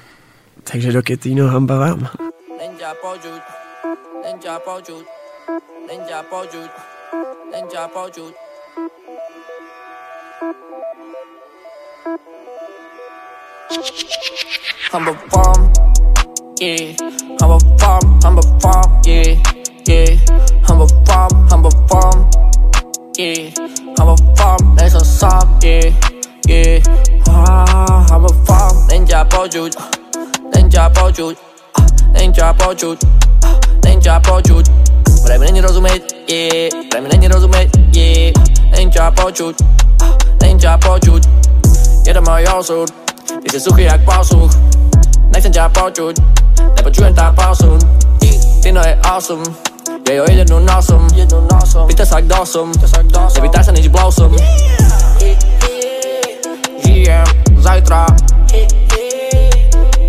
Takže 0.72 0.92
do 0.92 1.02
Ketino 1.02 1.48
hamba 1.48 1.78
vám. 1.78 2.10
Ninja 2.62 2.94
Pojut, 3.02 3.42
Ninja 4.26 4.60
Pojut, 4.60 5.06
Ninja 5.92 6.24
Pojut, 6.24 6.72
Ninja 7.52 7.88
Pojut. 7.88 8.36
I'm 14.94 15.08
a 15.08 15.14
bomb, 15.32 15.72
yeah. 16.62 16.96
I'm 17.42 17.52
a 17.52 17.58
bomb, 17.80 18.20
I'm 18.26 18.38
a 18.38 18.42
bomb, 18.62 19.02
yeah, 19.06 19.38
yeah. 19.88 20.20
I'm 20.70 20.82
a 20.82 20.88
bomb, 21.06 21.48
I'm 21.52 21.66
a 21.66 21.70
bomb, 21.88 22.30
yeah. 23.18 23.52
I'm 24.00 24.08
a 24.10 24.16
bomb, 24.36 24.76
there's 24.76 24.96
a 24.96 25.06
song, 25.06 25.60
yeah, 25.64 25.94
yeah. 26.50 26.82
Ah, 27.30 28.06
I'm 28.10 28.26
a 28.26 28.32
bomb, 28.48 28.76
Ninja 28.90 29.22
Pojut, 29.30 29.76
Ninja 30.56 30.90
Pojut, 30.90 31.38
ah, 31.78 31.86
Ninja 32.18 32.54
Pojut, 32.58 32.98
ah, 33.46 33.60
Ninja 33.86 34.20
Pojut. 34.20 34.66
Vraj 35.24 35.40
mi 35.40 35.46
není 35.46 35.62
rozumět, 35.62 36.02
yeah. 36.30 36.74
Vraj 36.92 37.02
mi 37.02 37.10
není 37.10 37.28
rozumět, 37.28 37.70
yeah. 37.94 38.34
Ninja 38.78 39.12
Pojut, 39.12 39.56
ah, 40.02 40.18
Ninja 40.42 40.78
Pojut. 40.78 41.30
Jeden 42.08 42.24
můj 42.24 42.48
osud, 42.58 42.90
ty 43.44 43.50
jsi 43.50 43.60
suchý 43.60 43.84
jak 43.84 44.06
pasuch. 44.06 44.52
Nechcem 45.34 45.52
tě 45.52 45.62
počuť, 45.72 46.16
nepočujem 46.76 47.14
tá 47.14 47.32
posun. 47.32 47.80
Ty 48.62 48.72
no 48.72 48.82
je 48.82 48.98
awesome, 49.04 49.44
je 50.10 50.16
jo 50.16 50.26
jednu 50.30 50.60
nosom. 50.60 51.08
Víte 51.88 52.06
sa 52.06 52.20
kdo 52.20 52.46
som, 52.46 52.72
nevítaj 53.38 53.64
sa 53.64 53.72
nič 53.72 53.88
blossom. 53.88 54.34
Žijem 57.00 57.24
zajtra, 57.64 58.04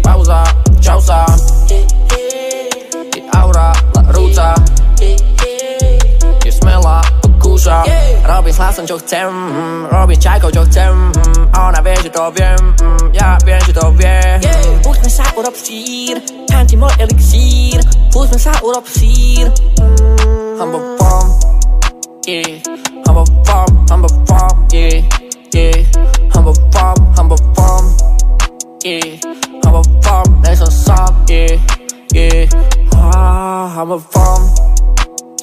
pauza, 0.03 0.43
čau 0.83 0.99
sa. 0.99 1.23
Je 1.71 3.23
aura, 3.31 3.71
la 3.95 4.03
rúca, 4.11 4.59
je 4.99 6.51
smelá. 6.51 6.99
Raz 7.63 7.79
robím 8.27 8.51
s 8.51 8.59
hlasom, 8.59 8.85
čo 8.91 8.99
chcem. 8.99 9.31
Robím 9.87 10.19
čajkou, 10.19 10.51
čo 10.51 10.67
chcem. 10.67 11.15
Ona 11.55 11.79
vie, 11.79 11.95
že 12.03 12.11
to 12.11 12.27
viem. 12.35 12.59
Ja 13.15 13.39
viem, 13.47 13.63
že 13.63 13.71
to 13.71 13.87
vie. 13.95 14.43
Yeah. 14.43 14.83
Pustme 14.83 15.11
sa, 15.15 15.31
urob 15.39 15.55
sír 15.55 16.19
Dám 16.51 16.67
ti 16.67 16.75
môj 16.75 16.91
elixír. 16.99 17.79
Pustme 18.11 18.35
sa, 18.43 18.51
urob 18.67 18.83
sír 18.91 19.47
a 20.59 20.65
bomb 20.67 20.99
Yeah. 22.27 22.59
A 23.07 23.11
bomb, 23.15 23.31
a 23.47 23.95
bomb 23.95 24.67
Yeah, 24.75 25.30
yeah 25.55 25.85
I'm 26.35 26.47
a 26.47 26.53
bomb, 26.71 27.15
I'm 27.19 27.31
a 27.33 27.37
bomb 27.55 27.87
Yeah 28.85 29.19
I'm 29.65 29.75
a 29.75 29.83
bomb, 30.03 30.43
det 30.43 30.51
er 30.51 30.55
så 30.55 30.67
sant 30.67 31.31
Yeah, 31.31 31.59
yeah 32.15 32.49
ah, 32.95 33.81
I'm 33.81 33.91
a 33.91 33.99
bomb 33.99 34.45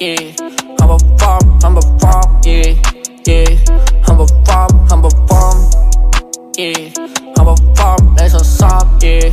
Yeah 0.00 0.32
I'm 0.80 0.90
a 0.90 0.98
bomb, 1.20 1.58
I'm 1.64 1.76
a 1.76 1.82
bomb 2.00 2.40
Yeah, 2.44 2.74
yeah 3.26 3.58
I'm 4.08 4.20
a 4.20 4.26
bomb, 4.46 4.88
I'm 4.92 5.04
a 5.04 5.10
bomb 5.28 5.60
Yeah 6.58 6.90
I'm 7.38 7.48
a 7.48 7.54
bomb, 7.76 8.16
det 8.16 8.24
er 8.24 8.28
så 8.28 8.44
sant 8.44 9.02
Yeah, 9.02 9.32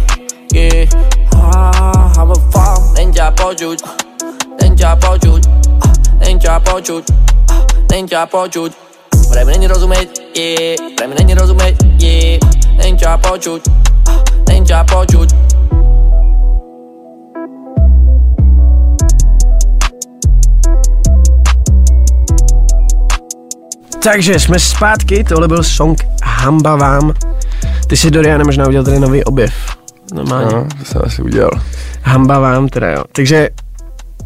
yeah 0.54 0.88
ah, 1.34 2.22
I'm 2.22 2.32
a 2.32 2.40
bomb 2.54 2.84
Ninja 2.96 3.30
Bojude 3.32 3.84
Ninja 4.62 4.96
Bojude 4.96 5.48
Ninja 6.22 6.60
Bojude 6.60 7.14
Ninja 7.92 8.26
Bojude 8.26 8.85
Vraj 9.30 9.46
mi 9.46 9.52
není 9.52 9.68
rozumět, 9.68 10.10
yeah 10.38 10.80
Vraj 10.98 11.10
mi 11.10 11.16
není 11.20 11.34
rozumět, 11.34 11.76
yeah 11.98 12.40
Ninja 12.84 13.18
Bojude 13.18 13.64
Ninja 14.50 14.84
Bojude 14.84 15.46
Takže 24.06 24.40
jsme 24.40 24.60
zpátky, 24.60 25.24
tohle 25.24 25.48
byl 25.48 25.64
song 25.64 26.06
Hamba 26.24 26.76
vám. 26.76 27.14
Ty 27.88 27.98
si 27.98 28.12
Doriane 28.12 28.44
možná 28.44 28.68
udělal 28.68 28.86
tady 28.86 29.00
nový 29.00 29.24
objev. 29.24 29.54
Normálně. 30.14 30.56
No, 30.56 30.68
to 30.80 30.86
jsem 30.86 31.02
asi 31.06 31.22
udělal. 31.22 31.52
Hamba 32.04 32.40
vám 32.40 32.68
teda 32.68 32.92
jo. 32.92 33.04
Takže 33.12 33.50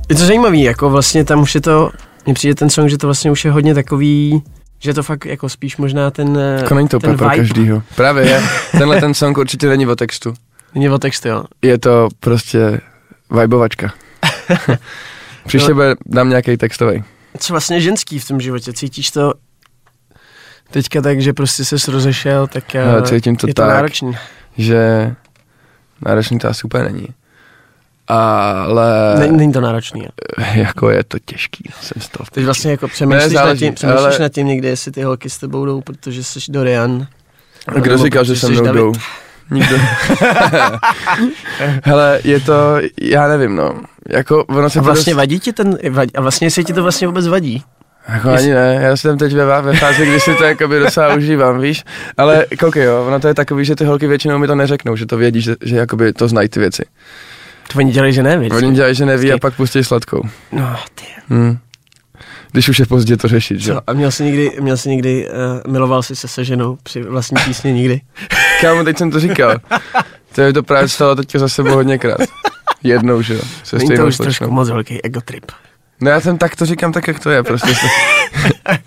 je 0.10 0.16
to 0.16 0.26
zajímavý, 0.26 0.62
jako 0.62 0.90
vlastně 0.90 1.26
tam 1.26 1.42
už 1.42 1.56
je 1.56 1.62
to, 1.62 1.90
mně 2.26 2.34
přijde 2.34 2.56
ten 2.56 2.70
song, 2.70 2.90
že 2.90 2.98
to 2.98 3.08
vlastně 3.08 3.32
už 3.32 3.46
je 3.46 3.52
hodně 3.52 3.74
takový, 3.74 4.44
že 4.80 4.90
je 4.90 4.94
to 4.94 5.04
fakt 5.04 5.26
jako 5.26 5.50
spíš 5.50 5.78
možná 5.78 6.12
ten 6.12 6.40
Jako 6.62 6.76
není 6.76 6.88
to 6.88 7.00
ten 7.00 7.10
úplně 7.10 7.18
pro 7.18 7.30
vibe. 7.30 7.38
každýho. 7.38 7.84
Právě 7.96 8.28
je. 8.28 8.42
Tenhle 8.72 9.00
ten 9.00 9.14
song 9.14 9.38
určitě 9.38 9.68
není 9.68 9.88
o 9.88 9.96
textu. 9.96 10.34
Není 10.76 10.90
o 10.90 10.98
textu, 10.98 11.28
jo. 11.28 11.44
Je 11.62 11.78
to 11.78 12.08
prostě 12.20 12.82
vibovačka. 13.42 13.94
Příště 15.48 15.74
bude, 15.74 15.96
dám 16.06 16.30
nějaký 16.30 16.58
textový. 16.58 17.04
Co 17.38 17.54
vlastně 17.54 17.82
ženský 17.82 18.20
v 18.20 18.28
tom 18.28 18.42
životě, 18.42 18.74
cítíš 18.74 19.12
to 19.12 19.34
teďka 20.72 21.02
tak, 21.02 21.22
že 21.22 21.34
prostě 21.34 21.66
se 21.66 21.92
rozešel, 21.92 22.48
tak 22.48 22.76
eh, 22.76 22.84
Ale 22.84 23.02
cítím 23.04 23.36
to 23.36 23.48
je 23.48 23.54
to 23.54 23.62
tak. 23.62 23.70
náročný. 23.70 24.18
Že 24.58 25.12
náročný 26.06 26.40
to 26.40 26.48
asi 26.50 26.64
úplně 26.64 26.84
není. 26.84 27.08
Ale 28.10 29.16
Není, 29.20 29.38
není 29.38 29.54
to 29.54 29.62
náročný, 29.62 30.02
jo. 30.04 30.10
jako 30.54 30.90
je 30.90 31.04
to 31.04 31.18
těžký, 31.26 31.64
jsem 31.82 32.02
z 32.02 32.10
toho. 32.10 32.26
Teď 32.32 32.46
vlastně 32.46 32.72
jako 32.72 32.88
přemýšlíš, 32.88 33.24
nad 33.24 33.32
záleží, 33.42 33.66
tím, 33.66 33.74
přemýšlíš 33.74 34.04
ale- 34.06 34.20
nad 34.20 34.30
tím 34.30 34.48
někdy, 34.48 34.68
jestli 34.68 34.92
ty 34.92 35.02
holky 35.02 35.30
s 35.30 35.38
tebou 35.38 35.66
jdou, 35.66 35.82
protože 35.82 36.24
jsi 36.24 36.40
Dorian. 36.50 37.08
Kdo 37.76 37.98
říkal, 37.98 38.24
že 38.24 38.36
se 38.36 38.50
mnou 38.50 38.62
David. 38.62 38.82
jdou? 38.82 38.94
Nikdo. 39.52 39.76
Hele, 41.84 42.20
je 42.24 42.40
to, 42.40 42.78
já 43.02 43.28
nevím, 43.28 43.56
no. 43.56 43.74
Jako, 44.10 44.44
ono 44.44 44.70
se 44.70 44.80
A 44.80 44.82
vlastně 44.82 45.14
dost- 45.14 45.18
vadí 45.18 45.40
ti 45.40 45.54
ten, 45.54 45.78
vadí, 45.90 46.16
a 46.16 46.22
vlastně 46.22 46.48
jestli 46.48 46.64
ti 46.64 46.74
to 46.74 46.84
vlastně 46.84 47.08
vůbec 47.08 47.28
vadí. 47.28 47.64
Jako 48.14 48.30
ani 48.30 48.54
ne, 48.54 48.80
já 48.82 48.98
jsem 48.98 49.18
teď 49.18 49.34
ve, 49.34 49.62
ve 49.62 49.74
fázi, 49.74 50.06
kdy 50.06 50.20
si 50.20 50.36
to 50.36 50.44
jakoby 50.44 50.80
docela 50.80 51.16
užívám, 51.16 51.60
víš, 51.60 51.84
ale 52.18 52.46
koukej 52.60 52.84
jo, 52.84 53.06
ono 53.08 53.20
to 53.20 53.28
je 53.28 53.34
takový, 53.34 53.66
že 53.66 53.76
ty 53.76 53.86
holky 53.86 54.08
většinou 54.08 54.38
mi 54.38 54.48
to 54.48 54.56
neřeknou, 54.56 54.96
že 54.96 55.06
to 55.06 55.18
vědí, 55.18 55.42
že, 55.42 55.56
že 55.64 55.76
jakoby 55.76 56.14
to 56.14 56.28
znají 56.28 56.50
ty 56.50 56.60
věci. 56.60 56.84
To 57.74 57.78
oni 57.80 57.92
dělají, 57.92 58.14
že 58.14 58.24
ne, 58.24 58.38
víš? 58.40 58.52
Oni 58.52 58.72
dělají, 58.72 58.96
že 58.96 59.06
neví 59.06 59.22
a 59.22 59.36
Vždycky. 59.36 59.40
pak 59.40 59.56
pustí 59.56 59.84
sladkou. 59.84 60.22
No, 60.52 60.76
ty. 60.96 61.06
Hm. 61.30 61.58
Když 62.52 62.70
už 62.70 62.80
je 62.80 62.86
pozdě 62.86 63.18
to 63.18 63.28
řešit, 63.28 63.60
že? 63.60 63.74
A 63.88 63.94
měl 63.94 64.12
jsi 64.12 64.24
někdy, 64.24 64.52
měl 64.60 64.78
jsi 64.78 64.90
někdy, 64.90 65.28
uh, 65.66 65.72
miloval 65.72 66.04
jsi 66.04 66.16
se 66.16 66.28
se 66.28 66.44
ženou 66.46 66.78
při 66.84 67.02
vlastní 67.04 67.38
písni 67.46 67.74
nikdy? 67.74 68.02
Kámo, 68.62 68.84
teď 68.84 68.98
jsem 68.98 69.12
to 69.12 69.20
říkal. 69.20 69.56
To 70.36 70.42
je 70.42 70.54
to 70.54 70.64
právě 70.64 70.88
stalo 70.90 71.16
teďka 71.16 71.40
za 71.40 71.50
sebou 71.50 71.74
hodněkrát. 71.74 72.18
Jednou, 72.84 73.22
že 73.22 73.34
jo, 73.34 73.42
se 73.64 73.78
Není 73.78 73.90
to 73.98 74.06
už 74.08 74.18
trošku 74.18 74.24
slečnou. 74.34 74.52
moc 74.56 74.70
velký 74.70 75.04
ego 75.06 75.22
trip. 75.22 75.46
No 76.02 76.10
já 76.10 76.22
jsem 76.22 76.38
tak 76.38 76.56
to 76.56 76.66
říkám 76.66 76.92
tak, 76.92 77.08
jak 77.08 77.20
to 77.20 77.30
je, 77.30 77.44
prostě. 77.44 77.76
Se, 77.76 77.86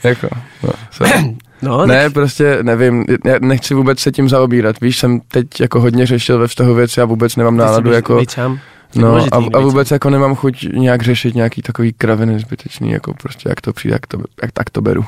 jako, 0.09 0.29
no, 0.63 0.71
se, 0.91 1.05
No, 1.63 1.87
ne, 1.87 2.11
prostě 2.11 2.59
nevím, 2.63 3.05
já 3.25 3.35
nechci 3.41 3.75
vůbec 3.75 4.01
se 4.01 4.13
tím 4.13 4.29
zaobírat, 4.29 4.81
víš, 4.81 4.99
jsem 4.99 5.21
teď 5.21 5.47
jako 5.61 5.81
hodně 5.81 6.07
řešil 6.07 6.39
ve 6.39 6.49
vztahu 6.49 6.75
věci 6.75 7.01
a 7.01 7.05
vůbec 7.05 7.37
nemám 7.37 7.57
tak 7.57 7.67
náladu, 7.67 7.93
jako, 7.93 8.19
Být 8.19 8.31
sám. 8.31 8.61
No 8.95 9.17
a, 9.17 9.37
a 9.55 9.61
vůbec 9.61 9.91
jako 9.91 10.11
nemám 10.11 10.35
chuť 10.35 10.67
nějak 10.73 11.03
řešit 11.03 11.35
nějaký 11.35 11.63
takový 11.63 11.93
kraviny 11.93 12.39
zbytečný, 12.39 12.91
jako 12.91 13.15
prostě 13.15 13.49
jak 13.49 13.61
to 13.61 13.73
přijde, 13.73 13.95
jak, 13.95 14.07
to, 14.07 14.19
jak 14.43 14.53
tak 14.53 14.71
to 14.71 14.81
beru. 14.83 15.05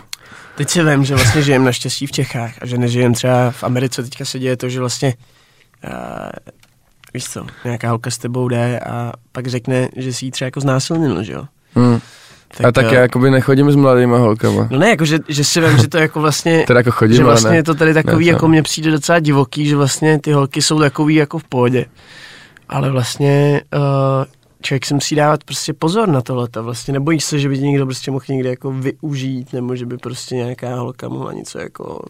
Teď 0.56 0.70
si 0.70 0.84
vím, 0.84 1.04
že 1.04 1.14
vlastně 1.14 1.42
žijem 1.42 1.64
naštěstí 1.64 2.06
v 2.06 2.12
Čechách 2.12 2.52
a 2.60 2.66
že 2.66 2.78
nežijem 2.78 3.14
třeba 3.14 3.50
v 3.50 3.64
Americe. 3.64 4.02
Teďka 4.02 4.24
se 4.24 4.38
děje 4.38 4.56
to, 4.56 4.68
že 4.68 4.80
vlastně 4.80 5.14
uh, 5.84 5.90
víš 7.14 7.24
co, 7.24 7.46
nějaká 7.64 7.88
holka 7.88 8.10
s 8.10 8.18
tebou 8.18 8.48
jde 8.48 8.80
a 8.80 9.12
pak 9.32 9.46
řekne, 9.46 9.88
že 9.96 10.12
si 10.12 10.24
ji 10.24 10.30
třeba 10.30 10.46
jako 10.46 10.60
znásilnil, 10.60 11.22
že 11.22 11.32
jo? 11.32 11.44
Hmm. 11.74 12.00
a 12.64 12.72
tak 12.72 12.86
eh, 12.86 12.94
já 12.94 13.00
jakoby 13.00 13.30
nechodím 13.30 13.70
s 13.70 13.76
mladýma 13.76 14.18
holkama. 14.18 14.68
No 14.70 14.78
ne, 14.78 14.90
jako 14.90 15.04
že, 15.04 15.18
že 15.28 15.44
si 15.44 15.60
vím, 15.60 15.78
že 15.78 15.88
to 15.88 15.98
jako 15.98 16.20
vlastně, 16.20 16.64
Teda 16.66 16.80
jako 16.80 16.90
chodím, 16.90 17.16
že 17.16 17.22
ale 17.22 17.32
vlastně 17.32 17.50
ne. 17.50 17.56
je 17.56 17.62
to 17.62 17.74
tady 17.74 17.94
takový, 17.94 18.26
Ne, 18.26 18.32
jako 18.32 18.48
mně 18.48 18.62
přijde 18.62 18.90
docela 18.90 19.18
divoký, 19.18 19.66
že 19.66 19.76
vlastně 19.76 20.20
ty 20.20 20.32
holky 20.32 20.62
jsou 20.62 20.78
takový 20.78 21.14
jako 21.14 21.38
v 21.38 21.44
pohodě. 21.44 21.86
Ale 22.68 22.90
vlastně 22.90 23.62
uh, 23.74 24.24
člověk 24.62 24.86
si 24.86 24.94
musí 24.94 25.14
dávat 25.14 25.44
prostě 25.44 25.72
pozor 25.72 26.08
na 26.08 26.20
tohleto. 26.20 26.62
Vlastně 26.62 26.92
nebojíš 26.92 27.24
se, 27.24 27.38
že 27.38 27.48
by 27.48 27.58
někdo 27.58 27.86
prostě 27.86 28.10
mohl 28.10 28.24
někde 28.28 28.48
jako 28.48 28.72
využít, 28.72 29.52
nebo 29.52 29.76
že 29.76 29.86
by 29.86 29.96
prostě 29.98 30.34
nějaká 30.34 30.76
holka 30.76 31.08
mohla 31.08 31.32
něco 31.32 31.58
jako 31.58 32.04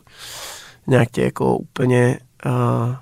nějak 0.86 1.10
tě 1.10 1.22
jako 1.22 1.56
úplně 1.56 2.18
uh, 2.46 2.94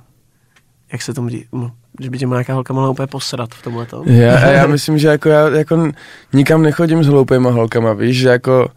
jak 0.92 1.02
se 1.02 1.14
tomu 1.14 1.28
říká, 1.28 1.48
no, 1.52 1.70
že 2.00 2.10
by 2.10 2.18
tě 2.18 2.26
nějaká 2.26 2.54
holka 2.54 2.74
mohla 2.74 2.90
úplně 2.90 3.06
posrat 3.06 3.54
v 3.54 3.62
tomhle 3.62 3.86
tom. 3.86 4.08
Já, 4.08 4.50
já 4.50 4.66
myslím, 4.66 4.98
že 4.98 5.08
jako 5.08 5.28
já 5.28 5.48
jako 5.48 5.92
nikam 6.32 6.62
nechodím 6.62 7.04
s 7.04 7.06
hloupýma 7.06 7.50
holkama, 7.50 7.92
víš, 7.92 8.18
že 8.18 8.28
jako 8.28 8.68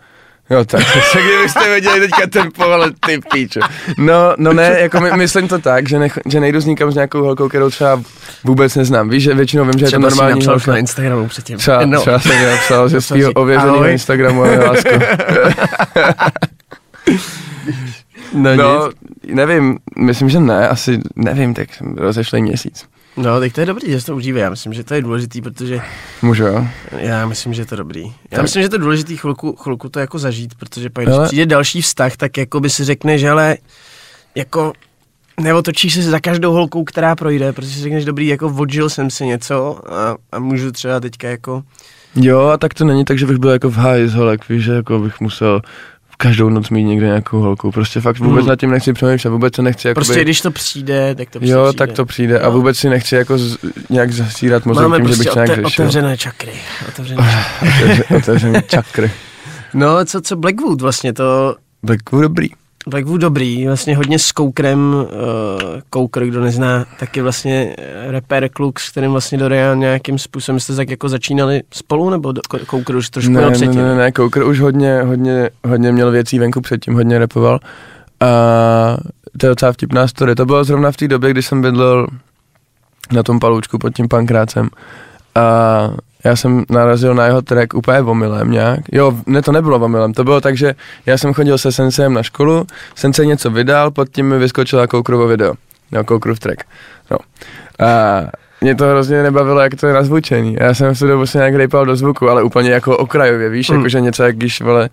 Jo, 0.50 0.66
tak, 0.66 0.82
tak 1.14 1.24
kdybyste 1.24 1.70
věděli 1.70 2.00
teďka 2.00 2.28
ten 2.28 2.50
pohled, 2.58 2.94
ty 3.06 3.20
píčo. 3.34 3.60
No, 3.98 4.34
no 4.38 4.54
ne, 4.54 4.76
jako 4.80 5.00
my, 5.02 5.12
myslím 5.12 5.48
to 5.48 5.60
tak, 5.60 5.90
že, 5.90 6.00
nech, 6.00 6.20
že 6.26 6.40
nejdu 6.40 6.60
s 6.62 6.66
nikam 6.66 6.92
s 6.92 6.96
nějakou 6.96 7.22
holkou, 7.22 7.50
kterou 7.50 7.70
třeba 7.70 8.02
vůbec 8.44 8.76
neznám. 8.76 9.10
Víš, 9.10 9.24
že 9.24 9.34
většinou 9.34 9.64
vím, 9.66 9.74
že 9.80 9.86
je 9.86 9.92
to 9.92 9.98
Třeba 9.98 10.10
normální 10.10 10.46
holka. 10.46 10.72
na 10.72 10.78
Instagramu 10.78 11.28
předtím. 11.28 11.58
Třeba, 11.58 11.86
no. 11.86 12.02
třeba 12.02 12.20
jsem 12.20 12.32
napsal 12.52 12.84
Napsal 12.84 13.02
svého 13.02 13.30
si, 13.30 13.34
ověřeného. 13.34 13.88
Instagramu, 13.88 14.44
ale 14.44 14.58
lásko. 14.60 14.90
no, 18.34 18.56
No, 18.56 18.86
nic. 18.88 18.96
nevím, 19.36 19.78
myslím, 20.00 20.30
že 20.30 20.40
ne, 20.40 20.68
asi 20.70 21.00
nevím, 21.16 21.54
tak 21.54 21.74
jsem 21.74 21.96
rozešlej 21.98 22.42
měsíc. 22.42 22.86
No, 23.18 23.40
tak 23.40 23.54
to 23.54 23.60
je 23.60 23.66
dobrý, 23.66 23.92
že 23.92 24.00
se 24.02 24.06
to 24.06 24.16
užívá. 24.16 24.40
Já 24.40 24.50
myslím, 24.50 24.74
že 24.74 24.84
to 24.84 24.94
je 24.94 25.02
důležitý, 25.02 25.42
protože 25.42 25.82
Můžu, 26.22 26.44
jo? 26.46 26.68
Já 26.98 27.26
myslím, 27.28 27.54
že 27.54 27.62
je 27.62 27.66
to 27.66 27.76
dobrý. 27.76 28.02
Já 28.04 28.12
Tak. 28.32 28.42
myslím, 28.42 28.64
že 28.64 28.70
to 28.70 28.76
je 28.76 28.80
důležitý 28.80 29.18
chvilku, 29.18 29.56
chvilku 29.56 29.90
to 29.90 30.00
jako 30.00 30.20
zažít, 30.20 30.56
protože 30.56 30.90
pak, 30.90 31.06
když 31.06 31.16
Ale- 31.18 31.28
přijde 31.28 31.46
další 31.46 31.82
vztah, 31.82 32.18
tak 32.18 32.38
jako 32.38 32.60
by 32.60 32.70
si 32.70 32.84
řekne, 32.84 33.18
že 33.18 33.30
ale 33.30 33.58
jako 34.36 34.74
neotočíš 35.40 35.94
se 35.94 36.02
za 36.02 36.20
každou 36.20 36.52
holkou, 36.54 36.84
která 36.84 37.16
projde, 37.16 37.54
protože 37.54 37.72
si 37.72 37.80
řekneš, 37.82 38.06
dobrý, 38.06 38.28
jako 38.28 38.54
odžil 38.58 38.90
jsem 38.90 39.10
si 39.10 39.26
něco 39.26 39.80
a, 39.94 40.16
a 40.32 40.40
můžu 40.40 40.72
třeba 40.72 41.00
teďka 41.00 41.30
jako, 41.30 41.64
Jo, 42.18 42.40
a 42.48 42.58
tak 42.58 42.74
to 42.74 42.86
není 42.86 43.06
tak, 43.06 43.20
že 43.20 43.26
bych 43.26 43.38
byl 43.38 43.50
jako 43.50 43.70
v 43.70 43.76
háji 43.76 44.08
z 44.08 44.14
holek, 44.14 44.50
víš, 44.50 44.64
že 44.64 44.72
jako 44.74 45.00
bych 45.00 45.20
musel 45.22 45.62
každou 46.18 46.50
noc 46.50 46.70
mít 46.70 46.84
někde 46.84 47.06
nějakou 47.06 47.40
holku. 47.40 47.72
Prostě 47.72 48.02
fakt 48.02 48.20
vůbec 48.20 48.40
Hmm. 48.42 48.50
nad 48.50 48.60
tím 48.60 48.72
nechci 48.72 48.94
přemýšlet, 48.94 49.32
vůbec 49.32 49.56
se 49.56 49.62
nechci 49.62 49.88
jako 49.88 49.96
prostě 49.96 50.22
když 50.22 50.42
to 50.42 50.52
přijde, 50.52 51.16
tak 51.16 51.30
to 51.30 51.40
prostě 51.40 51.54
Jo, 51.54 51.64
přijde. 51.68 51.78
tak 51.78 51.92
to 51.96 52.06
přijde 52.06 52.40
a 52.40 52.46
Jo. 52.46 52.52
vůbec 52.52 52.78
si 52.78 52.90
nechci 52.90 53.16
jako 53.16 53.38
z, 53.38 53.58
nějak 53.90 54.12
zasírat 54.12 54.66
mozek 54.66 54.82
Máme 54.84 54.98
tím, 54.98 55.06
že 55.06 55.08
prostě 55.08 55.24
bych 55.24 55.34
to 55.34 55.40
nějak 55.40 55.50
řešil. 55.66 55.84
otevřené 55.86 56.18
čakry. 56.18 56.52
Otevřené 56.88 57.22
čakry. 57.22 57.70
Otevře- 57.86 58.18
Otevřený 58.18 58.60
čakry. 58.68 59.12
No, 59.74 60.06
co, 60.06 60.22
co 60.22 60.36
Blackwood 60.36 60.82
vlastně, 60.82 61.14
to 61.14 61.56
Blackwood 61.84 62.22
dobrý. 62.24 62.48
Blackwood 62.88 63.22
dobrý, 63.22 63.68
vlastně 63.68 63.98
hodně 63.98 64.20
s 64.20 64.32
Koukrem, 64.32 64.94
uh, 64.94 65.04
Koukr, 65.90 66.26
kdo 66.26 66.42
nezná, 66.42 66.86
taky 67.00 67.22
vlastně 67.22 67.76
eh, 67.78 68.12
rapper 68.12 68.50
kluk, 68.50 68.80
s 68.80 68.90
kterým 68.92 69.12
vlastně 69.12 69.38
Dorian 69.38 69.80
nějakým 69.80 70.20
způsobem 70.20 70.60
jste 70.60 70.76
tak 70.76 70.90
jako 70.90 71.10
začínali 71.10 71.62
spolu, 71.74 72.10
nebo 72.10 72.32
do, 72.32 72.42
Ko- 72.50 72.66
Koukr 72.66 72.96
už 72.96 73.10
trošku 73.10 73.32
Ne, 73.32 73.42
jel 73.42 73.50
ne, 73.50 73.56
předtím? 73.56 73.82
ne, 73.82 73.96
ne, 73.96 74.12
Coker 74.12 74.44
už 74.44 74.60
hodně, 74.60 75.02
hodně, 75.02 75.50
hodně 75.68 75.92
měl 75.92 76.12
věcí 76.12 76.40
venku 76.40 76.62
předtím, 76.62 76.94
hodně 76.94 77.20
repoval. 77.20 77.60
A 78.20 78.28
to 79.38 79.46
je 79.46 79.50
docela 79.50 79.72
vtipná 79.72 80.08
story. 80.08 80.36
To 80.36 80.46
bylo 80.46 80.64
zrovna 80.64 80.92
v 80.92 80.98
té 80.98 81.08
době, 81.08 81.32
kdy 81.32 81.44
jsem 81.44 81.62
bydlel 81.62 82.08
na 83.12 83.24
tom 83.24 83.40
paloučku 83.40 83.78
pod 83.78 83.96
tím 83.96 84.08
pankrácem. 84.08 84.70
A 85.36 85.90
já 86.26 86.36
jsem 86.36 86.64
narazil 86.70 87.14
na 87.16 87.26
jeho 87.26 87.42
track 87.42 87.74
úplně 87.74 88.00
omylem 88.02 88.52
nějak. 88.52 88.80
Jo, 88.92 89.14
ne, 89.26 89.42
to 89.42 89.52
nebylo 89.52 89.80
omylem, 89.80 90.14
to 90.14 90.24
bylo 90.24 90.42
tak, 90.42 90.58
že 90.58 90.76
já 91.06 91.18
jsem 91.18 91.34
chodil 91.34 91.58
se 91.58 91.72
Sensem 91.72 92.14
na 92.14 92.24
školu, 92.24 92.68
Sensei 92.96 93.28
něco 93.28 93.50
vydal, 93.52 93.92
pod 93.92 94.10
tím 94.10 94.30
mi 94.30 94.40
vyskočila 94.40 94.88
Koukrovo 94.88 95.28
video, 95.28 95.54
no, 95.92 96.04
Koukrův 96.04 96.40
track. 96.40 96.64
No. 97.12 97.18
A 97.88 98.22
mě 98.62 98.76
to 98.76 98.86
hrozně 98.86 99.24
nebavilo, 99.24 99.60
jak 99.60 99.76
to 99.76 99.88
je 99.88 99.94
nazvučený. 99.94 100.58
Já 100.60 100.74
jsem 100.74 100.96
se 100.96 101.08
dobu 101.08 101.26
se 101.26 101.38
nějak 101.38 101.56
rejpal 101.56 101.86
do 101.86 101.96
zvuku, 101.96 102.30
ale 102.30 102.44
úplně 102.44 102.72
jako 102.72 102.98
okrajově, 102.98 103.50
víš, 103.50 103.70
Mm. 103.70 103.76
jakože 103.76 104.02
něco, 104.02 104.24
jak 104.24 104.36
když, 104.36 104.62
vole, 104.62 104.90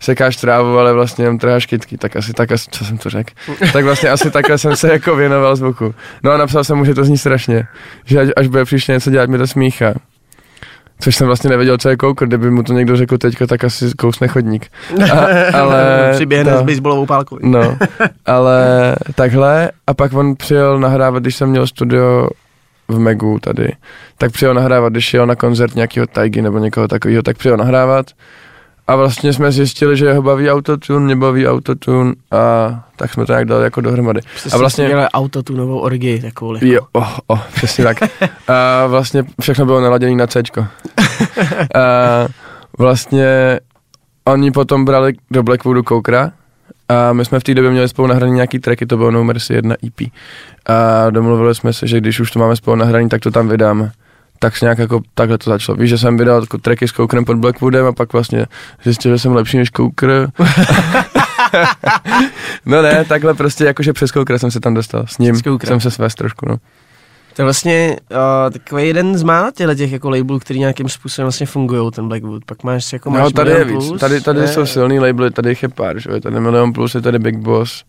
sekáš 0.00 0.36
trávu, 0.36 0.78
ale 0.78 0.92
vlastně 0.92 1.24
jenom 1.24 1.38
trháš 1.38 1.66
kytky, 1.66 1.98
tak 1.98 2.16
asi 2.16 2.32
tak, 2.32 2.52
asi, 2.52 2.70
co 2.70 2.84
jsem 2.84 2.98
to 2.98 3.10
řekl, 3.10 3.32
tak 3.72 3.84
vlastně 3.84 4.10
asi 4.10 4.30
takhle 4.30 4.58
jsem 4.58 4.76
se 4.76 4.92
jako 4.92 5.16
věnoval 5.16 5.56
zvuku. 5.56 5.94
No 6.22 6.32
a 6.32 6.36
napsal 6.36 6.64
jsem 6.64 6.76
mu, 6.78 6.84
že 6.84 6.94
to 6.94 7.04
zní 7.04 7.18
strašně, 7.18 7.66
že 8.04 8.20
až, 8.20 8.28
až 8.36 8.46
bude 8.46 8.64
příště 8.64 8.92
něco 8.92 9.10
dělat, 9.10 9.30
mi 9.30 9.38
to 9.38 9.46
smíchá. 9.46 9.94
Což 11.00 11.16
jsem 11.16 11.26
vlastně 11.26 11.50
nevěděl, 11.50 11.78
co 11.78 11.88
je 11.88 11.96
koukr, 11.96 12.26
kdyby 12.26 12.50
mu 12.50 12.62
to 12.62 12.72
někdo 12.72 12.96
řekl 12.96 13.18
teďka, 13.18 13.46
tak 13.46 13.64
asi 13.64 13.90
kousne 13.98 14.28
chodník. 14.28 14.66
A, 15.12 15.26
ale 15.58 16.10
Přiběhne 16.14 16.52
to- 16.52 16.58
s 16.58 16.62
baseballovou 16.62 17.06
pálkou. 17.06 17.38
No, 17.42 17.76
ale 18.26 18.94
takhle 19.14 19.70
a 19.86 19.94
pak 19.94 20.12
on 20.12 20.36
přijel 20.36 20.78
nahrávat, 20.80 21.22
když 21.22 21.36
jsem 21.36 21.48
měl 21.50 21.66
studio 21.66 22.28
v 22.88 22.98
Megu 22.98 23.38
tady, 23.38 23.72
tak 24.18 24.32
přijel 24.32 24.54
nahrávat, 24.54 24.92
když 24.92 25.14
jel 25.14 25.26
na 25.26 25.34
koncert 25.36 25.74
nějakého 25.74 26.06
Taigy 26.06 26.42
nebo 26.42 26.58
někoho 26.58 26.88
takového, 26.88 27.22
tak 27.22 27.36
přijel 27.38 27.56
nahrávat 27.56 28.06
a 28.86 28.96
vlastně 28.96 29.32
jsme 29.32 29.52
zjistili, 29.52 29.96
že 29.96 30.12
ho 30.12 30.22
baví 30.22 30.50
autotune, 30.50 31.04
mě 31.04 31.16
baví 31.16 31.48
autotune 31.48 32.12
a 32.30 32.84
tak 32.96 33.12
jsme 33.12 33.26
to 33.26 33.32
nějak 33.32 33.44
dali 33.44 33.64
jako 33.64 33.80
dohromady. 33.80 34.20
A 34.52 34.56
vlastně 34.56 34.86
měli 34.86 35.02
autotunovou 35.02 35.78
orgii 35.78 36.20
takovou. 36.20 36.56
Jo, 36.60 36.80
oh, 36.92 37.18
oh, 37.26 37.40
přesně 37.54 37.84
tak. 37.84 37.96
A 38.48 38.86
vlastně 38.86 39.24
všechno 39.40 39.66
bylo 39.66 39.80
naladěné 39.80 40.16
na 40.16 40.26
C. 40.26 40.42
A 41.74 42.26
vlastně 42.78 43.60
oni 44.24 44.50
potom 44.50 44.84
brali 44.84 45.12
do 45.30 45.42
Blackwoodu 45.42 45.82
Koukra 45.82 46.32
a 46.88 47.12
my 47.12 47.24
jsme 47.24 47.40
v 47.40 47.44
té 47.44 47.54
době 47.54 47.70
měli 47.70 47.88
spolu 47.88 48.08
nahraný 48.08 48.32
nějaký 48.32 48.58
tracky, 48.58 48.86
to 48.86 48.96
bylo 48.96 49.10
No 49.10 49.24
Mercy 49.24 49.54
1 49.54 49.74
EP. 49.86 50.10
A 50.66 51.10
domluvili 51.10 51.54
jsme 51.54 51.72
se, 51.72 51.86
že 51.86 52.00
když 52.00 52.20
už 52.20 52.30
to 52.30 52.38
máme 52.38 52.56
spolu 52.56 52.76
nahraný, 52.76 53.08
tak 53.08 53.20
to 53.20 53.30
tam 53.30 53.48
vydáme. 53.48 53.92
Tak 54.44 54.60
nějak 54.60 54.78
jako 54.78 55.00
takhle 55.14 55.38
to 55.38 55.50
začalo. 55.50 55.78
Víš, 55.78 55.90
že 55.90 55.98
jsem 55.98 56.16
vydal 56.16 56.40
jako 56.40 56.58
tracky 56.58 56.88
s 56.88 56.92
Koukrem 56.92 57.24
pod 57.24 57.36
Blackwoodem 57.36 57.86
a 57.86 57.92
pak 57.92 58.12
vlastně 58.12 58.46
zjistil, 58.84 59.12
že 59.12 59.18
jsem 59.18 59.32
lepší 59.32 59.56
než 59.56 59.70
Koukr. 59.70 60.06
no 62.66 62.82
ne, 62.82 63.04
takhle 63.04 63.34
prostě 63.34 63.64
jakože 63.64 63.92
přes 63.92 64.12
Koukra 64.12 64.38
jsem 64.38 64.50
se 64.50 64.60
tam 64.60 64.74
dostal. 64.74 65.04
S 65.06 65.18
ním 65.18 65.36
S 65.36 65.42
jsem 65.64 65.80
se 65.80 65.90
svést 65.90 66.18
trošku, 66.18 66.48
no. 66.48 66.56
To 67.36 67.42
je 67.42 67.44
vlastně 67.44 67.96
uh, 68.10 68.52
takový 68.52 68.86
jeden 68.86 69.18
z 69.18 69.22
mála 69.22 69.50
těchto 69.50 69.74
těch 69.74 69.92
jako 69.92 70.10
labelů, 70.10 70.38
který 70.38 70.60
nějakým 70.60 70.88
způsobem 70.88 71.24
vlastně 71.24 71.46
fungují, 71.46 71.90
ten 71.90 72.08
Blackwood. 72.08 72.44
Pak 72.44 72.62
máš 72.64 72.92
jako 72.92 73.10
máš 73.10 73.22
No, 73.22 73.30
tady 73.30 73.50
je 73.50 73.64
víc. 73.64 73.86
Plus, 73.86 74.00
Tady, 74.00 74.20
tady 74.20 74.40
ne? 74.40 74.48
jsou 74.48 74.66
silný 74.66 75.00
labely, 75.00 75.30
tady 75.30 75.48
jich 75.48 75.62
je 75.62 75.68
pár, 75.68 75.98
že? 75.98 76.10
Je 76.14 76.20
tady 76.20 76.40
Milion 76.40 76.72
Plus, 76.72 76.94
je 76.94 77.00
tady 77.00 77.18
Big 77.18 77.36
Boss, 77.36 77.84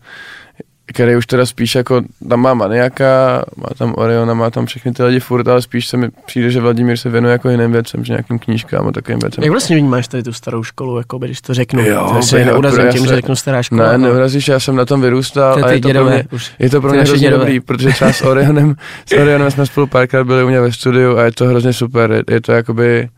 který 0.92 1.16
už 1.16 1.26
teda 1.26 1.46
spíš 1.46 1.74
jako, 1.74 2.02
tam 2.28 2.40
má 2.40 2.54
Maniaka, 2.54 3.42
má 3.56 3.66
tam 3.78 3.94
Oriona, 3.96 4.34
má 4.34 4.50
tam 4.50 4.66
všechny 4.66 4.92
ty 4.92 5.02
lidi 5.02 5.20
furt, 5.20 5.48
ale 5.48 5.62
spíš 5.62 5.86
se 5.88 5.96
mi 5.96 6.08
přijde, 6.26 6.50
že 6.50 6.60
Vladimír 6.60 6.96
se 6.96 7.10
věnuje 7.10 7.32
jako 7.32 7.48
jiným 7.50 7.72
věcem, 7.72 8.04
že 8.04 8.12
nějakým 8.12 8.38
knížkám 8.38 8.88
a 8.88 8.92
takovým 8.92 9.18
věcem. 9.18 9.44
Jak 9.44 9.50
vlastně 9.50 9.76
vnímáš 9.76 10.08
tady 10.08 10.22
tu 10.22 10.32
starou 10.32 10.62
školu, 10.62 10.98
jako 10.98 11.18
když 11.18 11.40
to 11.40 11.54
řeknu? 11.54 11.82
Jo, 11.86 12.08
to 12.20 12.26
úplně 12.26 12.44
neurazím 12.44 12.78
opravdu, 12.78 12.92
tím, 12.92 13.02
že 13.02 13.08
se- 13.08 13.16
řeknu 13.16 13.36
stará 13.36 13.62
škola. 13.62 13.92
Ne, 13.92 13.98
no. 13.98 14.04
neurazíš, 14.08 14.48
já 14.48 14.60
jsem 14.60 14.76
na 14.76 14.84
tom 14.84 15.00
vyrůstal 15.00 15.52
To 15.54 15.58
je 15.58 15.64
a 15.64 15.72
je 15.72 15.80
to 15.80 15.88
pro 15.90 16.04
mě, 16.04 16.24
už. 16.32 16.50
je 16.58 16.70
to 16.70 16.80
pro 16.80 16.90
mě 16.90 17.00
hrozně 17.00 17.18
dědové. 17.18 17.44
dobrý, 17.44 17.60
protože 17.60 17.88
třeba 17.88 18.12
s 18.12 18.22
Orionem, 18.22 18.74
s 19.06 19.12
Orionem 19.12 19.50
jsme 19.50 19.66
spolu 19.66 19.86
párkrát 19.86 20.24
byli 20.24 20.44
u 20.44 20.48
mě 20.48 20.60
ve 20.60 20.72
studiu 20.72 21.16
a 21.18 21.22
je 21.24 21.32
to 21.32 21.44
hrozně 21.46 21.72
super, 21.72 22.12
je, 22.12 22.22
je 22.30 22.40
to 22.40 22.52
jakoby, 22.52 23.08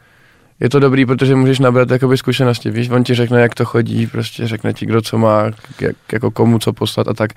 je 0.61 0.69
to 0.71 0.79
dobrý, 0.81 1.07
protože 1.07 1.35
můžeš 1.35 1.59
nabrat 1.59 1.91
jakoby 1.91 2.17
zkušenosti, 2.19 2.71
víš, 2.71 2.91
on 2.91 3.05
ti 3.05 3.15
řekne, 3.15 3.41
jak 3.41 3.55
to 3.55 3.65
chodí, 3.65 4.07
prostě 4.07 4.47
řekne 4.49 4.73
ti, 4.73 4.87
kdo 4.87 5.03
co 5.03 5.19
má, 5.19 5.45
jak, 5.81 5.97
jako 6.13 6.31
komu 6.31 6.59
co 6.59 6.73
poslat 6.73 7.09
a 7.09 7.15
tak, 7.15 7.31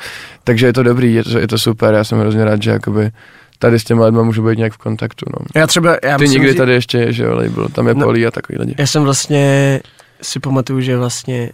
takže 0.43 0.65
je 0.65 0.73
to 0.73 0.83
dobrý, 0.83 1.13
je 1.13 1.23
to, 1.23 1.39
je 1.39 1.47
to 1.47 1.57
super, 1.57 1.93
já 1.93 2.03
jsem 2.03 2.19
hrozně 2.19 2.45
rád, 2.45 2.61
že 2.63 2.71
jakoby 2.71 3.11
tady 3.59 3.79
s 3.79 3.83
těma 3.83 4.05
lidma 4.05 4.23
můžu 4.23 4.45
být 4.47 4.57
nějak 4.57 4.73
v 4.73 4.77
kontaktu, 4.77 5.25
no. 5.39 5.45
Já 5.55 5.67
třeba, 5.67 5.97
já 6.03 6.17
Ty 6.17 6.23
myslím, 6.23 6.41
nikdy 6.41 6.53
že- 6.53 6.57
tady 6.57 6.73
ještě, 6.73 7.13
že 7.13 7.23
jo, 7.23 7.35
label, 7.35 7.67
tam 7.69 7.87
je 7.87 7.93
No. 7.93 8.05
Poli 8.05 8.25
a 8.27 8.31
takový 8.31 8.57
lidi. 8.59 8.75
Já 8.77 8.87
jsem 8.87 9.03
vlastně 9.03 9.79
si 10.21 10.39
pamatuju, 10.39 10.81
že 10.81 10.97
vlastně, 10.97 11.49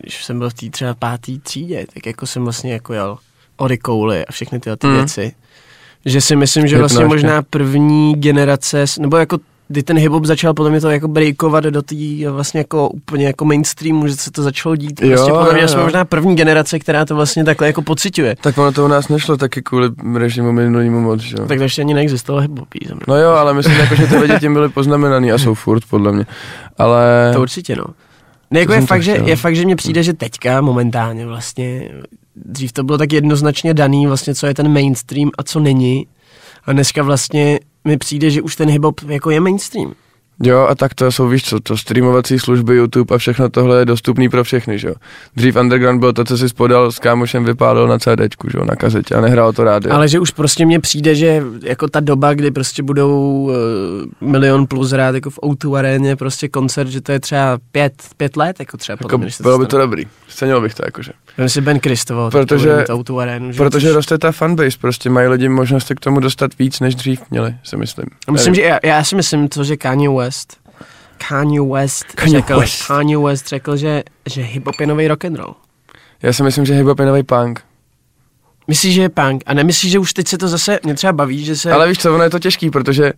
když 0.00 0.24
jsem 0.24 0.38
byl 0.38 0.50
v 0.50 0.54
té 0.54 0.70
třeba 0.70 0.94
pátý 0.94 1.38
třídě, 1.38 1.86
tak 1.94 2.06
jako 2.06 2.26
jsem 2.26 2.42
vlastně 2.44 2.72
jako 2.72 2.92
jel 2.92 3.18
Orikouly 3.56 4.26
a 4.26 4.32
všechny 4.32 4.60
tyhle 4.60 4.76
ty 4.76 4.86
Mm. 4.86 4.94
věci. 4.94 5.32
Že 6.06 6.20
si 6.20 6.36
myslím, 6.36 6.66
že 6.66 6.78
vlastně 6.78 7.04
možná 7.04 7.42
první 7.42 8.14
generace, 8.14 8.84
nebo 9.00 9.16
jako 9.16 9.38
kdy 9.68 9.82
ten 9.82 9.96
hip-hop 9.96 10.24
začal 10.24 10.54
podle 10.54 10.70
mě 10.70 10.80
to 10.80 10.90
jako 10.90 11.08
breakovat 11.08 11.64
do 11.64 11.82
té 11.82 11.94
vlastně 12.30 12.60
jako 12.60 12.88
úplně 12.88 13.26
jako 13.26 13.44
mainstreamu, 13.44 14.08
že 14.08 14.16
se 14.16 14.30
to 14.30 14.42
začalo 14.42 14.76
dít. 14.76 15.02
Jo, 15.02 15.08
Prostě 15.08 15.32
podle 15.32 15.52
mě 15.52 15.62
jo, 15.62 15.68
jsme 15.68 15.82
možná 15.82 16.04
první 16.04 16.36
generace, 16.36 16.78
která 16.78 17.04
to 17.04 17.14
vlastně 17.14 17.44
takhle 17.44 17.66
jako 17.66 17.82
pociťuje. 17.82 18.36
Tak 18.40 18.58
ono 18.58 18.72
to 18.72 18.84
u 18.84 18.88
nás 18.88 19.08
nešlo 19.08 19.36
taky 19.36 19.62
kvůli 19.62 19.88
režimu 20.14 20.52
minulýmu 20.52 21.00
moc, 21.00 21.20
že 21.20 21.36
jo. 21.38 21.46
Tak 21.46 21.58
to 21.58 21.62
ještě 21.62 21.82
ani 21.82 21.94
neexistovalo 21.94 22.46
hip-hop. 22.46 22.98
No 23.08 23.16
jo, 23.16 23.30
ale 23.30 23.54
myslím, 23.54 23.76
jako, 23.76 23.94
že 23.94 24.06
ty 24.06 24.16
lidi 24.16 24.34
tím 24.40 24.52
byli 24.52 24.68
poznamenaný 24.68 25.32
a 25.32 25.38
jsou 25.38 25.54
furt, 25.54 25.84
podle 25.90 26.12
mě. 26.12 26.26
Ale... 26.78 27.30
To 27.34 27.40
určitě, 27.40 27.76
no. 27.76 27.84
Ne, 28.50 28.60
jako 28.60 28.72
je 28.72 28.80
fakt, 28.80 29.02
že, 29.02 29.20
je 29.24 29.36
fakt, 29.36 29.56
že 29.56 29.64
mně 29.64 29.76
přijde, 29.76 30.02
že 30.02 30.12
teďka 30.12 30.60
momentálně 30.60 31.26
vlastně, 31.26 31.88
dřív 32.36 32.72
to 32.72 32.84
bylo 32.84 32.98
tak 32.98 33.12
jednoznačně 33.12 33.74
daný, 33.74 34.06
vlastně, 34.06 34.34
co 34.34 34.46
je 34.46 34.54
ten 34.54 34.72
mainstream 34.72 35.30
a 35.38 35.42
co 35.42 35.60
není. 35.60 36.06
A 36.64 36.72
dneska 36.72 37.02
vlastně 37.02 37.58
mi 37.84 37.98
přijde, 37.98 38.30
že 38.30 38.42
už 38.42 38.56
ten 38.56 38.68
hip-hop 38.68 39.10
jako 39.10 39.30
je 39.30 39.40
mainstream. 39.40 39.94
Jo, 40.42 40.66
a 40.70 40.74
tak 40.74 40.94
to 40.94 41.12
jsou, 41.12 41.28
víš 41.28 41.44
co, 41.44 41.60
to 41.60 41.76
streamovací 41.76 42.38
služby, 42.38 42.76
YouTube 42.76 43.14
a 43.14 43.18
všechno 43.18 43.48
tohle 43.48 43.78
je 43.78 43.84
dostupný 43.84 44.28
pro 44.28 44.44
všechny, 44.44 44.78
že 44.78 44.88
jo. 44.88 44.94
Dřív 45.36 45.56
underground 45.56 46.00
byl 46.00 46.12
to, 46.12 46.24
co 46.24 46.38
si 46.38 46.48
spodal 46.48 46.92
s 46.92 46.98
kámošem 46.98 47.44
vypálil 47.44 47.88
na 47.88 47.98
CDčku, 47.98 48.50
že 48.50 48.58
jo, 48.58 48.64
na 48.64 48.76
kazetě 48.76 49.14
a 49.14 49.20
nehrálo 49.20 49.52
to 49.52 49.64
rádio. 49.64 49.94
Ale 49.94 50.08
že 50.08 50.20
už 50.20 50.30
prostě 50.30 50.66
mně 50.66 50.80
přijde, 50.80 51.14
že 51.14 51.42
jako 51.62 51.88
ta 51.88 52.00
doba, 52.00 52.34
kdy 52.34 52.50
prostě 52.50 52.82
budou 52.82 53.42
uh, 54.20 54.28
milion 54.30 54.66
plus 54.66 54.92
rád 54.92 55.14
jako 55.14 55.30
v 55.30 55.38
O2 55.38 55.76
aréně 55.76 56.16
prostě 56.16 56.48
koncert, 56.48 56.88
že 56.88 57.00
to 57.00 57.12
je 57.12 57.20
třeba 57.20 57.58
pět, 57.72 57.92
pět 58.16 58.36
let, 58.36 58.60
jako 58.60 58.76
třeba 58.76 58.98
jako, 59.02 59.30
se 59.30 59.42
bylo 59.42 59.58
by 59.58 59.66
to 59.66 59.78
dobrý, 59.78 60.06
cenil 60.28 60.60
bych 60.60 60.74
to 60.74 60.82
jakože. 60.86 61.12
Vem 61.38 61.48
si 61.48 61.60
Ben 61.60 61.80
Kristoval, 61.80 62.30
Protože- 62.30 62.76
protože, 62.76 62.92
O2 62.92 63.18
arénu, 63.20 63.52
že 63.52 63.58
Protože 63.58 63.92
roste 63.92 64.18
ta 64.18 64.32
fanbase, 64.32 64.78
prostě 64.80 65.10
mají 65.10 65.28
lidi 65.28 65.48
možnost 65.48 65.92
k 65.96 66.00
tomu 66.00 66.20
dostat 66.20 66.58
víc, 66.58 66.80
než 66.80 66.94
dřív 66.94 67.20
měli, 67.30 67.54
si 67.62 67.76
myslím. 67.76 68.06
A 68.28 68.32
Myslím, 68.32 68.54
že 68.54 68.62
já, 68.62 68.78
já 68.84 69.04
si 69.04 69.16
myslím 69.16 69.48
to, 69.48 69.64
že 69.64 69.76
Kanye 69.76 70.10
West 70.10 70.56
Kanye 71.28 71.62
West 71.62 72.04
Kanye 72.14 72.30
řekl, 72.38 72.60
West. 72.60 72.86
Kanye 72.86 73.18
West 73.18 73.48
řekl, 73.48 73.76
že, 73.76 74.02
že 74.30 74.42
hip-hop 74.42 74.80
je 74.80 74.86
nový 74.86 75.08
rock 75.08 75.24
and 75.24 75.36
roll. 75.36 75.54
Já 76.22 76.32
si 76.32 76.42
myslím, 76.42 76.66
že 76.66 76.74
hip-hop 76.82 77.00
je 77.00 77.06
nový 77.06 77.22
punk. 77.22 77.60
Myslíš, 78.68 78.94
že 78.94 79.02
je 79.02 79.08
punk? 79.08 79.42
A 79.46 79.54
nemyslíš, 79.54 79.92
že 79.92 79.98
už 79.98 80.12
teď 80.12 80.28
se 80.28 80.38
to 80.38 80.48
zase, 80.48 80.78
mě 80.84 80.94
třeba 80.94 81.12
baví, 81.12 81.44
že 81.44 81.56
se... 81.56 81.72
Ale 81.72 81.88
víš 81.88 81.98
co, 81.98 82.14
ono 82.14 82.24
je 82.24 82.30
to 82.30 82.38
těžký, 82.38 82.70
protože 82.70 83.12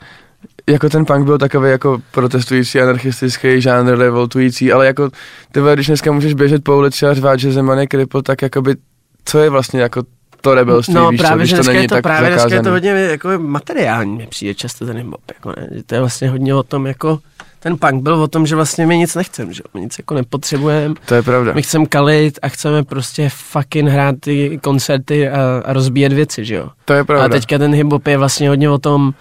jako 0.68 0.88
ten 0.88 1.04
punk 1.04 1.24
byl 1.24 1.38
takový 1.38 1.70
jako 1.70 1.98
protestující, 2.11 2.80
anarchistický 2.80 3.61
žánr, 3.61 3.98
revoltující, 3.98 4.72
ale 4.72 4.87
jako 4.87 5.11
ty 5.52 5.61
když 5.74 5.87
dneska 5.87 6.12
můžeš 6.12 6.35
běžet 6.35 6.64
po 6.64 6.76
ulici 6.76 7.06
a 7.06 7.14
řvát, 7.14 7.40
že 7.40 7.52
Zeman 7.52 7.78
je 7.78 7.87
kripl, 7.87 8.22
tak 8.22 8.42
jakoby, 8.42 8.76
co 9.24 9.38
je 9.38 9.50
vlastně 9.50 9.80
jako 9.80 10.02
to 10.40 10.54
rebelství, 10.54 10.94
no 10.94 11.11
víš 11.11 11.20
právě, 11.20 11.37
co, 11.37 11.38
když 11.38 11.50
že 11.50 11.56
to 11.56 11.62
není 11.62 11.82
je 11.82 11.88
to, 11.88 11.94
tak 11.94 12.02
právě 12.02 12.30
zakázaný. 12.30 12.50
dneska 12.50 12.56
je 12.56 12.62
to 12.62 12.70
hodně 12.70 12.90
jako 12.90 13.28
materiální, 13.38 14.16
mi 14.16 14.26
přijde 14.26 14.54
často 14.54 14.87
ten 14.87 14.96
hip-hop, 14.96 15.20
jako 15.35 15.52
ne? 15.56 15.68
Že 15.74 15.82
to 15.82 15.94
je 15.94 16.00
vlastně 16.00 16.30
hodně 16.30 16.54
o 16.54 16.62
tom, 16.62 16.87
jako 16.87 17.18
ten 17.59 17.77
punk 17.79 18.03
byl 18.03 18.14
o 18.14 18.29
tom, 18.29 18.47
že 18.47 18.57
vlastně 18.57 18.87
my 18.87 18.99
nic 18.99 19.14
nechcem, 19.14 19.53
že 19.53 19.61
jo? 19.64 19.71
my 19.75 19.81
nic 19.81 19.99
jako 19.99 20.14
nepotřebujeme, 20.14 20.95
To 21.07 21.14
je 21.14 21.23
pravda. 21.23 21.53
my 21.53 21.62
chceme 21.62 21.87
kalit 21.87 22.38
a 22.42 22.49
chceme 22.49 22.83
prostě 22.83 23.29
fucking 23.29 23.88
hrát 23.88 24.14
ty 24.21 24.59
koncerty 24.62 25.29
a, 25.29 25.62
a 25.64 25.73
rozbíjet 25.73 26.12
věci, 26.12 26.45
že 26.45 26.55
jo. 26.55 26.69
To 26.85 26.92
je 26.92 27.05
pravda. 27.05 27.25
A 27.25 27.29
teďka 27.29 27.59
ten 27.59 27.73
hip-hop 27.75 28.09
je 28.11 28.19
vlastně 28.19 28.49
hodně 28.49 28.71
o 28.71 28.79
tom, 28.79 29.14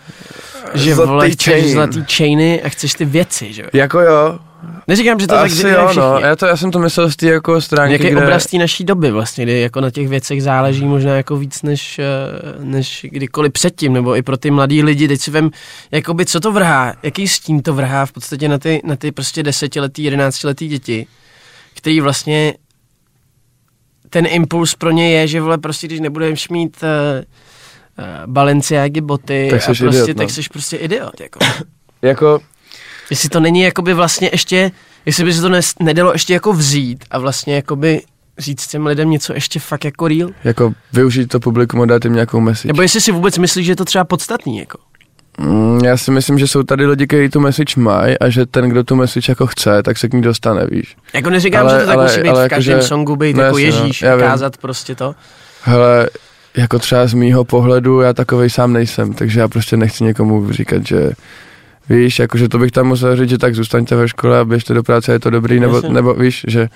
že 0.74 0.96
Zlatý 0.96 1.10
vole, 1.10 1.30
chceš 1.32 1.54
chain. 1.54 1.72
zlatý 1.74 2.04
chainy 2.18 2.62
a 2.64 2.70
chceš 2.70 2.94
ty 2.94 3.06
věci, 3.06 3.54
že 3.54 3.62
jo. 3.62 3.68
Jako 3.74 4.00
jo, 4.00 4.40
Neříkám, 4.88 5.20
že 5.20 5.28
to 5.28 5.34
tak 5.34 5.46
asi 5.46 5.58
dělají 5.58 5.98
jo, 5.98 6.04
no. 6.04 6.20
Já, 6.20 6.36
to, 6.36 6.46
já 6.46 6.58
jsem 6.58 6.72
to 6.72 6.80
myslel 6.80 7.12
z 7.12 7.16
té 7.16 7.28
jako 7.28 7.62
stránky, 7.62 7.94
Jaký 7.94 8.10
kde... 8.10 8.24
obraz 8.24 8.46
té 8.46 8.58
naší 8.58 8.84
doby 8.84 9.12
vlastně, 9.12 9.44
kdy 9.46 9.62
jako 9.62 9.82
na 9.82 9.92
těch 9.92 10.08
věcech 10.08 10.44
záleží 10.44 10.86
možná 10.86 11.16
jako 11.16 11.38
víc 11.38 11.62
než, 11.64 12.00
eh, 12.00 12.04
než 12.60 13.06
kdykoliv 13.10 13.52
předtím, 13.52 13.94
nebo 13.94 14.16
i 14.16 14.22
pro 14.22 14.38
ty 14.38 14.52
mladý 14.52 14.84
lidi, 14.84 15.08
teď 15.08 15.22
si 15.22 15.32
vem, 15.32 15.52
jakoby 15.92 16.26
co 16.26 16.40
to 16.40 16.52
vrhá, 16.52 16.94
jaký 17.04 17.28
stín 17.28 17.62
to 17.62 17.74
vrhá 17.74 18.06
v 18.06 18.12
podstatě 18.12 18.50
na 18.50 18.58
ty, 18.58 18.82
na 18.84 18.96
ty 18.96 19.12
prostě 19.12 19.44
desetiletý, 19.44 20.04
jedenáctiletý 20.04 20.68
děti, 20.68 21.08
který 21.74 22.02
vlastně 22.02 22.54
ten 24.10 24.26
impuls 24.26 24.76
pro 24.76 24.92
ně 24.92 25.12
je, 25.12 25.28
že 25.28 25.42
vole 25.42 25.58
prostě, 25.58 25.88
když 25.88 26.00
nebudeš 26.00 26.50
mít 26.50 26.78
uh, 26.84 27.24
uh, 28.06 28.32
Balenciágy 28.34 29.02
boty 29.02 29.48
Tak 29.52 29.62
a 29.62 29.66
prostě, 29.66 29.86
idiot, 29.86 30.08
no. 30.08 30.14
tak 30.14 30.30
jsi 30.30 30.42
prostě 30.52 30.78
idiot, 30.78 31.22
jako. 31.22 31.40
Jako, 32.02 32.40
Jestli 33.10 33.30
to 33.30 33.40
není 33.40 33.62
jakoby 33.62 33.94
vlastně 33.94 34.30
ještě, 34.32 34.72
jestli 35.06 35.24
by 35.24 35.34
se 35.34 35.42
to 35.42 35.50
nedalo 35.80 36.12
ještě 36.14 36.34
jako 36.34 36.54
vzít 36.54 37.06
a 37.12 37.20
vlastně 37.20 37.56
jakoby 37.56 38.02
říct 38.38 38.68
těm 38.68 38.86
lidem 38.86 39.10
něco 39.10 39.34
ještě 39.34 39.60
fakt 39.60 39.86
jako 39.86 40.08
real. 40.08 40.30
jako 40.44 40.74
využít 40.94 41.28
to 41.28 41.40
publikum 41.40 41.82
a 41.82 41.86
dát 41.86 42.06
jim 42.06 42.14
nějakou 42.14 42.40
message. 42.40 42.68
Nebo 42.68 42.82
jestli 42.82 43.02
si 43.02 43.12
vůbec 43.12 43.38
myslíš, 43.38 43.66
že 43.66 43.72
je 43.72 43.76
to 43.76 43.86
třeba 43.86 44.04
podstatný, 44.04 44.58
jako. 44.60 44.78
Mm, 45.40 45.80
Já 45.86 45.98
si 45.98 46.12
myslím, 46.12 46.40
že 46.40 46.48
jsou 46.48 46.64
tady 46.64 46.86
lidi, 46.86 47.08
kteří 47.08 47.30
tu 47.30 47.40
message 47.40 47.74
mají 47.78 48.20
a 48.20 48.30
že 48.30 48.46
ten, 48.46 48.70
kdo 48.70 48.84
tu 48.84 48.96
message 48.96 49.32
jako 49.32 49.48
chce, 49.48 49.84
tak 49.84 49.98
se 49.98 50.10
k 50.10 50.14
ní 50.14 50.22
dostane, 50.22 50.68
víš. 50.72 50.96
Jako 51.14 51.30
neříkám, 51.30 51.68
Ale- 51.68 51.74
že 51.76 51.80
to 51.82 51.86
tak 51.88 51.96
ale- 51.98 52.06
musí 52.06 52.22
být 52.22 52.30
ale 52.30 52.46
v 52.46 52.50
každém 52.50 52.72
jakože- 52.74 52.88
songu 52.88 53.16
být 53.16 53.36
no 53.38 53.44
jako 53.44 53.58
jasně, 53.58 53.80
no, 53.80 53.86
Ježíš, 53.86 54.02
vím. 54.02 54.20
kázat 54.20 54.58
prostě 54.58 54.96
to. 54.96 55.16
Hele, 55.64 56.10
jako 56.58 56.80
třeba 56.80 57.08
z 57.08 57.14
mýho 57.14 57.46
pohledu, 57.46 58.02
já 58.02 58.14
takovej 58.14 58.50
sám 58.50 58.74
nejsem, 58.74 59.14
takže 59.14 59.40
já 59.40 59.48
prostě 59.48 59.78
nechci 59.78 60.04
někomu 60.04 60.52
říkat, 60.52 60.88
že 60.88 61.12
víš, 61.90 62.20
jakože 62.20 62.50
to 62.50 62.58
bych 62.58 62.72
tam 62.72 62.88
musel 62.88 63.16
říct, 63.16 63.30
že 63.30 63.38
tak 63.38 63.56
zůstaňte 63.56 63.96
ve 63.96 64.08
škole 64.08 64.40
a 64.40 64.46
běžte 64.46 64.74
do 64.74 64.84
práce, 64.84 65.12
je 65.12 65.20
to 65.20 65.30
dobrý, 65.30 65.60
nebo, 65.60 65.82
nebo 65.82 66.14
víš, 66.14 66.46
že 66.48 66.68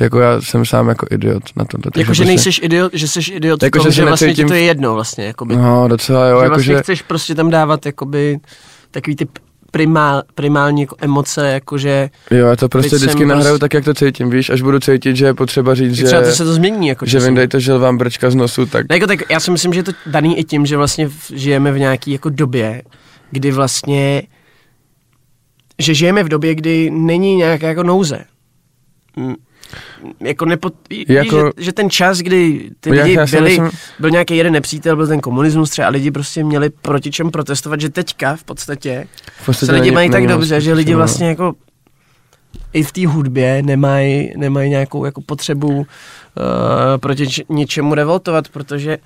jako 0.00 0.20
já 0.20 0.40
jsem 0.40 0.64
sám 0.64 0.88
jako 0.88 1.06
idiot 1.10 1.42
na 1.56 1.64
to. 1.64 1.78
Jako, 1.96 2.14
že 2.14 2.24
nejseš 2.24 2.60
idiot, 2.62 2.92
že 2.94 3.08
jsi 3.08 3.32
idiot 3.32 3.62
Jako, 3.62 3.78
v 3.78 3.82
tom, 3.82 3.90
že 3.92 3.96
že, 3.96 4.04
vlastně 4.04 4.34
ti 4.34 4.44
to 4.44 4.54
je 4.54 4.62
jedno 4.62 4.94
vlastně, 4.94 5.24
jakoby. 5.24 5.56
No, 5.56 5.88
docela 5.88 6.28
jo, 6.28 6.38
že 6.38 6.44
jakože... 6.44 6.72
vlastně 6.72 6.82
chceš 6.82 7.02
prostě 7.02 7.34
tam 7.34 7.50
dávat 7.50 7.86
jakoby 7.86 8.38
takový 8.90 9.16
ty 9.16 9.28
primál, 9.70 10.22
primální 10.34 10.80
jako 10.80 10.96
emoce, 11.00 11.48
jakože 11.48 12.10
Jo, 12.30 12.46
já 12.46 12.56
to 12.56 12.68
prostě 12.68 12.90
Teď 12.90 12.98
jsem 12.98 13.08
vždycky 13.08 13.26
nahraju 13.26 13.48
prostě- 13.48 13.60
tak, 13.60 13.74
jak 13.74 13.84
to 13.84 13.94
cítím, 13.94 14.30
víš, 14.30 14.50
až 14.50 14.62
budu 14.62 14.80
cítit, 14.80 15.16
že 15.16 15.26
je 15.26 15.34
potřeba 15.34 15.74
říct, 15.74 15.94
že... 15.94 16.00
že, 16.00 16.06
třeba 16.06 16.22
to 16.22 16.30
se 16.30 16.44
to 16.44 16.52
změní. 16.52 16.88
Jako 16.88 17.06
že 17.06 17.20
vyndejte 17.20 17.60
žil 17.60 17.78
vám 17.78 17.98
brčka 17.98 18.30
z 18.30 18.34
nosu, 18.34 18.66
tak 18.66 18.88
Ne, 18.88 18.96
jako 18.96 19.06
tak 19.06 19.30
já 19.30 19.40
si 19.40 19.50
myslím, 19.50 19.72
že 19.72 19.78
je 19.78 19.84
to 19.84 19.92
daný 20.06 20.38
i 20.38 20.44
tím, 20.44 20.66
že 20.66 20.76
vlastně 20.76 21.10
žijeme 21.34 21.72
v 21.72 21.78
nějaký 21.78 22.12
jako 22.12 22.28
době, 22.28 22.82
kdy 23.30 23.52
vlastně, 23.52 24.22
že 25.78 25.94
žijeme 25.94 26.22
v 26.24 26.28
době, 26.28 26.54
kdy 26.54 26.90
není 26.90 27.36
nějaká 27.36 27.68
jako 27.68 27.82
nouze. 27.82 28.24
Jako 30.20 30.44
nepo, 30.44 30.70
jako, 31.08 31.36
že, 31.56 31.64
že, 31.64 31.72
ten 31.72 31.90
čas, 31.90 32.18
kdy 32.18 32.70
ty 32.80 32.90
lidi 32.90 33.12
já 33.14 33.26
byli, 33.26 33.50
myslím- 33.50 33.70
byl 33.98 34.10
nějaký 34.10 34.36
jeden 34.36 34.52
nepřítel, 34.52 34.96
byl 34.96 35.06
ten 35.06 35.20
komunismus 35.20 35.70
třeba 35.70 35.88
a 35.88 35.90
lidi 35.90 36.10
prostě 36.10 36.44
měli 36.44 36.70
proti 36.70 37.10
čem 37.10 37.30
protestovat, 37.30 37.80
že 37.80 37.88
teďka 37.88 38.36
v 38.36 38.44
podstatě 38.44 39.06
v 39.42 39.46
podstatě 39.46 39.66
se 39.66 39.72
lidi 39.72 39.90
mají 39.90 40.10
tak 40.10 40.26
dobře, 40.26 40.54
moc 40.54 40.64
že 40.64 40.72
lidi 40.72 40.94
vlastně 40.94 41.28
jako 41.28 41.54
i 42.72 42.82
v 42.82 42.92
té 42.92 43.06
hudbě 43.06 43.62
nemají, 43.62 44.32
nemají 44.36 44.70
nějakou 44.70 45.04
jako 45.04 45.20
potřebu 45.20 45.68
uh, 45.78 45.84
proti 46.96 47.26
č- 47.26 47.42
něčemu 47.48 47.94
revoltovat, 47.94 48.48
protože 48.48 48.98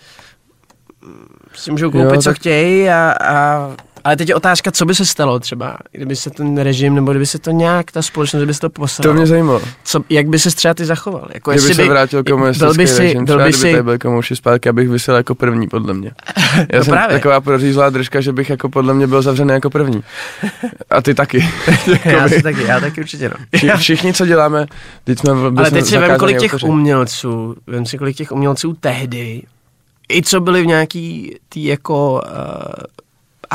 mm, 1.06 1.26
si 1.54 1.70
můžou 1.70 1.90
koupit, 1.90 2.04
Jo, 2.04 2.14
jo, 2.14 2.22
co 2.22 2.30
tak- 2.30 2.36
chtějí 2.36 2.88
a, 2.88 3.14
a 3.24 3.70
ale 4.04 4.16
teď 4.16 4.28
je 4.28 4.34
otázka, 4.34 4.70
co 4.70 4.84
by 4.84 4.94
se 4.94 5.06
stalo 5.06 5.40
třeba, 5.40 5.76
kdyby 5.92 6.16
se 6.16 6.30
ten 6.30 6.58
režim, 6.58 6.94
nebo 6.94 7.10
kdyby 7.12 7.26
se 7.26 7.38
to 7.38 7.50
nějak, 7.50 7.92
ta 7.92 8.02
společnost, 8.02 8.40
kdyby 8.40 8.54
se 8.54 8.60
to 8.60 8.68
To 8.68 8.72
poslalo. 8.80 9.14
mě 9.14 9.26
zajímalo. 9.26 9.60
Co, 9.84 10.00
jak 10.10 10.26
by 10.28 10.38
se 10.38 10.50
třeba 10.50 10.74
ty 10.74 10.84
zachoval? 10.84 11.28
Jako 11.34 11.50
Kdyby 11.50 11.74
se 11.74 11.84
vrátil 11.84 12.24
komunistický 12.24 12.76
by 12.76 12.86
si, 12.86 12.98
režim, 13.02 13.24
byl 13.24 13.24
třeba 13.24 13.38
by 13.44 13.50
kdyby 13.50 13.58
si, 13.58 13.70
tady 13.72 13.82
byl 13.82 13.98
komouši 13.98 14.36
zpátky, 14.36 14.68
abych 14.68 14.88
vysel 14.88 15.16
jako 15.16 15.34
první, 15.34 15.68
podle 15.68 15.94
mě. 15.94 16.10
Já 16.72 16.78
No 16.78 16.84
jsem 16.84 16.92
právě. 16.92 17.16
taková 17.16 17.40
prořízlá 17.40 17.90
držka, 17.90 18.20
že 18.20 18.32
bych 18.32 18.50
jako 18.50 18.68
podle 18.68 18.94
mě 18.94 19.06
byl 19.06 19.22
zavřený 19.22 19.52
jako 19.52 19.70
první. 19.70 20.02
A 20.90 21.02
ty 21.02 21.14
taky. 21.14 21.38
já, 22.04 22.28
si 22.28 22.42
taky, 22.42 22.62
já 22.62 22.80
taky 22.80 23.00
určitě 23.00 23.28
no. 23.28 23.34
Vši- 23.56 23.70
Všichni, 23.76 24.12
co 24.14 24.26
děláme, 24.26 24.66
teď 25.04 25.18
jsme 25.18 25.30
Ale 25.56 25.70
teď 25.70 25.84
si 25.84 25.98
vem, 25.98 26.18
kolik 26.18 26.38
těch 26.38 26.52
autoři. 26.54 26.66
umělců, 26.66 27.56
vem 27.66 27.86
si, 27.86 27.98
kolik 27.98 28.16
těch 28.16 28.32
umělců 28.32 28.76
tehdy, 28.80 29.42
i 30.12 30.22
co 30.22 30.40
byli 30.40 30.62
v 30.62 30.66
nějaký 30.66 31.36
tý 31.48 31.64
jako 31.64 32.12
uh, 32.12 32.20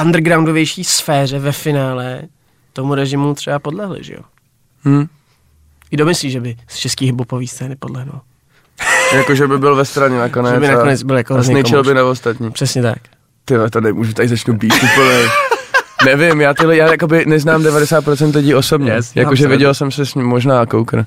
undergroundovější 0.02 0.84
sféře 0.84 1.40
ve 1.40 1.52
finále, 1.52 2.22
tomu 2.74 2.96
režimu 2.96 3.34
třeba 3.34 3.60
podlehli, 3.60 4.04
že 4.04 4.14
jo? 4.14 4.22
Hm? 4.86 5.08
I 5.92 5.98
domyslí, 5.98 6.32
že 6.32 6.42
by 6.42 6.58
z 6.68 6.78
český 6.78 7.06
hiphopový 7.06 7.48
scény 7.48 7.76
podlehnul. 7.76 8.22
Jako, 9.14 9.36
že 9.36 9.48
by 9.48 9.58
byl 9.58 9.76
ve 9.76 9.86
straně 9.86 10.18
nakonec. 10.18 10.54
Že 10.54 10.60
by 10.60 10.68
nakonec 10.68 11.04
byl 11.04 11.18
jako 11.18 11.36
a 11.36 11.84
by 11.84 11.94
na 11.94 12.06
ostatní. 12.06 12.52
Přesně 12.52 12.82
tak. 12.82 12.98
Ty 13.46 13.56
to 13.72 13.82
nemůžu, 13.82 14.14
tady 14.14 14.28
začnu 14.28 14.54
být 14.54 14.74
úplně. 14.74 15.24
Nevím, 16.06 16.42
já 16.42 16.54
tyhle, 16.54 16.78
já 16.78 16.92
jakoby 16.92 17.24
neznám 17.26 17.64
90% 17.64 18.36
lidí 18.36 18.54
osobně. 18.56 18.92
Yes, 18.92 19.12
jakože 19.16 19.48
viděl 19.48 19.74
jsem 19.74 19.92
se 19.92 20.06
s 20.06 20.16
ním, 20.16 20.26
možná 20.26 20.66
koukr. 20.66 21.06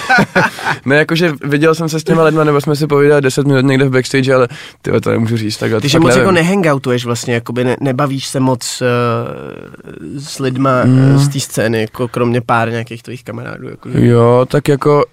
ne, 0.84 0.96
jakože 0.96 1.32
viděl 1.44 1.74
jsem 1.74 1.88
se 1.88 2.00
s 2.00 2.04
těma 2.04 2.22
lidma, 2.24 2.44
nebo 2.44 2.60
jsme 2.60 2.76
si 2.76 2.86
povídali 2.86 3.22
10 3.22 3.46
minut 3.46 3.60
někde 3.64 3.84
v 3.84 3.90
backstage, 3.90 4.34
ale 4.34 4.48
ty 4.82 5.00
to 5.00 5.10
nemůžu 5.10 5.36
říct 5.36 5.56
takhle. 5.56 5.80
Ty, 5.80 5.82
to 5.82 5.88
že 5.88 5.98
moc 5.98 6.08
nevím. 6.08 6.20
jako 6.20 6.32
nehangoutuješ 6.32 7.04
vlastně, 7.04 7.34
jakoby 7.34 7.64
ne, 7.64 7.76
nebavíš 7.80 8.26
se 8.28 8.40
moc 8.40 8.82
uh, 8.82 10.20
s 10.20 10.38
lidma 10.38 10.84
Mm. 10.84 11.12
mm. 11.12 11.18
z 11.18 11.28
té 11.28 11.40
scény, 11.40 11.80
jako 11.80 12.08
kromě 12.08 12.40
pár 12.40 12.70
nějakých 12.70 13.02
tvých 13.02 13.24
kamarádů. 13.24 13.68
Jako, 13.68 13.90
že- 13.90 14.06
Jo, 14.06 14.46
tak 14.50 14.68
jako 14.68 15.04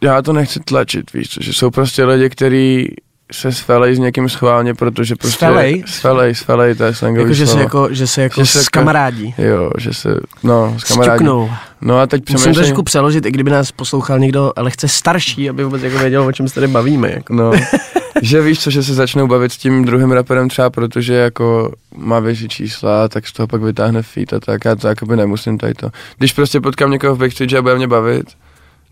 já 0.00 0.22
to 0.22 0.32
nechci 0.32 0.60
tlačit, 0.60 1.12
víš, 1.12 1.38
že 1.40 1.52
jsou 1.52 1.70
prostě 1.70 2.04
lidi, 2.04 2.30
kteří 2.30 2.94
se 3.32 3.52
svelej 3.52 3.94
s 3.94 3.98
někým 3.98 4.28
schválně, 4.28 4.74
protože 4.74 5.16
prostě... 5.16 5.38
Svelej? 5.38 5.84
Svelej, 5.86 6.34
svelej, 6.34 6.74
to 6.74 6.84
je 6.84 6.94
slangový 6.94 7.22
jako, 7.22 7.34
že 7.34 7.46
se 7.46 7.60
jako, 7.60 7.88
že 7.90 8.06
se 8.06 8.22
jako 8.22 8.40
Že 8.40 8.46
se 8.46 8.58
s 8.58 8.68
jako-. 8.76 9.32
Jo, 9.38 9.70
že 9.78 9.94
se, 9.94 10.08
no, 10.42 10.76
s 10.78 10.84
kamarádí. 10.84 11.16
Sťuknou. 11.16 11.50
No 11.80 11.98
a 11.98 12.06
teď 12.06 12.20
Musím 12.20 12.36
přemýšlím... 12.36 12.64
trošku 12.64 12.82
přeložit, 12.82 13.26
i 13.26 13.30
kdyby 13.30 13.50
nás 13.50 13.72
poslouchal 13.72 14.18
někdo 14.18 14.52
lehce 14.56 14.88
starší, 14.88 15.50
aby 15.50 15.64
vůbec 15.64 15.82
jako 15.82 15.98
věděl, 15.98 16.22
o 16.22 16.32
čem 16.32 16.48
se 16.48 16.54
tady 16.54 16.68
bavíme. 16.68 17.10
Jako. 17.12 17.34
No, 17.34 17.52
že 18.22 18.42
víš 18.42 18.60
co, 18.60 18.70
že 18.70 18.82
se 18.82 18.94
začnou 18.94 19.26
bavit 19.26 19.52
s 19.52 19.56
tím 19.56 19.84
druhým 19.84 20.12
raperem 20.12 20.48
třeba 20.48 20.70
protože 20.70 21.14
jako 21.14 21.72
má 21.96 22.20
větší 22.20 22.48
čísla, 22.48 23.08
tak 23.08 23.26
z 23.26 23.32
toho 23.32 23.46
pak 23.46 23.62
vytáhne 23.62 24.02
feed 24.02 24.32
a 24.32 24.40
tak, 24.40 24.64
já 24.64 24.76
to 24.76 24.88
jakoby 24.88 25.16
nemusím 25.16 25.58
tady 25.58 25.74
to. 25.74 25.90
Když 26.18 26.32
prostě 26.32 26.60
potkám 26.60 26.90
někoho 26.90 27.14
v 27.14 27.18
backstage 27.18 27.58
a 27.58 27.62
bude 27.62 27.76
mě 27.76 27.88
bavit, 27.88 28.26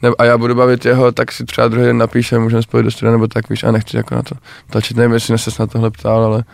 ne, 0.04 0.10
a 0.18 0.24
já 0.24 0.38
budu 0.38 0.54
bavit 0.54 0.84
jeho, 0.84 1.12
tak 1.12 1.32
si 1.32 1.44
třeba 1.44 1.68
druhý 1.68 1.86
den 1.86 1.98
napíše, 1.98 2.38
můžeme 2.38 2.62
spojit 2.62 2.84
do 2.84 2.90
studia 2.90 3.12
nebo 3.12 3.26
tak, 3.28 3.48
víš, 3.48 3.64
a 3.64 3.70
nechci 3.70 3.96
jako 3.96 4.14
na 4.14 4.22
to 4.22 4.34
tlačit, 4.70 4.96
nevím, 4.96 5.12
jestli 5.14 5.38
se 5.38 5.50
na 5.60 5.66
tohle 5.66 5.90
ptal, 5.90 6.24
ale 6.24 6.44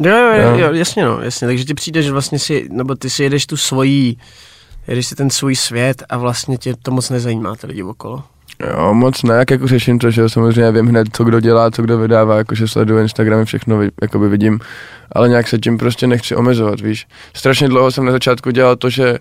Jo, 0.00 0.16
jo, 0.16 0.56
Jo. 0.58 0.72
jasně 0.72 1.04
no, 1.04 1.20
jasně, 1.22 1.46
takže 1.48 1.64
ti 1.64 1.74
přijde, 1.74 2.02
že 2.02 2.12
vlastně 2.12 2.38
si, 2.38 2.68
nebo 2.70 2.94
ty 2.94 3.10
si 3.10 3.22
jedeš 3.22 3.46
tu 3.46 3.56
svojí, 3.56 4.18
jedeš 4.88 5.06
si 5.06 5.14
ten 5.14 5.30
svůj 5.30 5.56
svět 5.56 6.02
a 6.08 6.18
vlastně 6.18 6.58
tě 6.58 6.74
to 6.82 6.90
moc 6.90 7.10
nezajímá 7.10 7.56
ty 7.56 7.66
lidi 7.66 7.82
okolo. 7.82 8.22
jo, 8.70 8.94
moc 8.94 9.22
ne, 9.22 9.34
jak 9.34 9.50
jako 9.50 9.66
řeším 9.68 9.98
to, 9.98 10.10
že 10.10 10.20
jo, 10.20 10.28
samozřejmě 10.28 10.72
vím 10.72 10.86
hned, 10.86 11.08
co 11.12 11.24
kdo 11.24 11.40
dělá, 11.40 11.70
co 11.70 11.82
kdo 11.82 11.98
vydává, 11.98 12.36
jakože 12.36 12.68
sleduju 12.68 13.00
Instagramy, 13.00 13.44
všechno 13.44 13.80
jakoby 14.02 14.28
vidím, 14.28 14.60
ale 15.12 15.28
nějak 15.28 15.48
se 15.48 15.58
tím 15.58 15.78
prostě 15.78 16.06
nechci 16.06 16.36
omezovat, 16.36 16.80
víš. 16.80 17.06
Strašně 17.34 17.68
dlouho 17.68 17.90
jsem 17.90 18.04
na 18.04 18.12
začátku 18.12 18.50
dělal 18.50 18.76
to, 18.76 18.90
že 18.90 19.18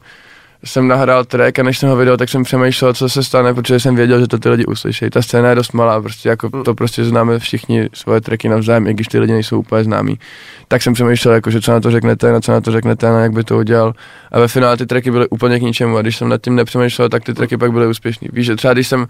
jsem 0.63 0.87
nahrál 0.87 1.25
track 1.25 1.59
a 1.59 1.63
než 1.63 1.77
jsem 1.77 1.89
ho 1.89 1.95
viděl, 1.95 2.17
tak 2.17 2.29
jsem 2.29 2.43
přemýšlel, 2.43 2.93
co 2.93 3.09
se 3.09 3.23
stane, 3.23 3.53
protože 3.53 3.79
jsem 3.79 3.95
věděl, 3.95 4.19
že 4.19 4.27
to 4.27 4.37
ty 4.37 4.49
lidi 4.49 4.65
uslyší. 4.65 5.09
Ta 5.09 5.21
scéna 5.21 5.49
je 5.49 5.55
dost 5.55 5.73
malá, 5.73 6.01
prostě 6.01 6.29
jako 6.29 6.63
to 6.63 6.75
prostě 6.75 7.03
známe 7.03 7.39
všichni 7.39 7.89
svoje 7.93 8.21
tracky 8.21 8.49
navzájem, 8.49 8.87
i 8.87 8.93
když 8.93 9.07
ty 9.07 9.19
lidi 9.19 9.33
nejsou 9.33 9.59
úplně 9.59 9.83
známí. 9.83 10.19
Tak 10.67 10.81
jsem 10.81 10.93
přemýšlel, 10.93 11.33
jako, 11.33 11.51
že 11.51 11.61
co 11.61 11.71
na 11.71 11.79
to 11.79 11.91
řeknete, 11.91 12.31
na 12.31 12.41
co 12.41 12.51
na 12.51 12.61
to 12.61 12.71
řeknete, 12.71 13.09
na 13.09 13.19
jak 13.19 13.31
by 13.31 13.43
to 13.43 13.57
udělal. 13.57 13.93
A 14.31 14.39
ve 14.39 14.47
finále 14.47 14.77
ty 14.77 14.85
tracky 14.85 15.11
byly 15.11 15.29
úplně 15.29 15.59
k 15.59 15.61
ničemu 15.61 15.97
a 15.97 16.01
když 16.01 16.17
jsem 16.17 16.29
nad 16.29 16.41
tím 16.41 16.55
nepřemýšlel, 16.55 17.09
tak 17.09 17.23
ty 17.23 17.33
tracky 17.33 17.57
pak 17.57 17.71
byly 17.71 17.87
úspěšný. 17.87 18.27
Víš, 18.33 18.45
že 18.45 18.55
třeba 18.55 18.73
když 18.73 18.87
jsem 18.87 19.07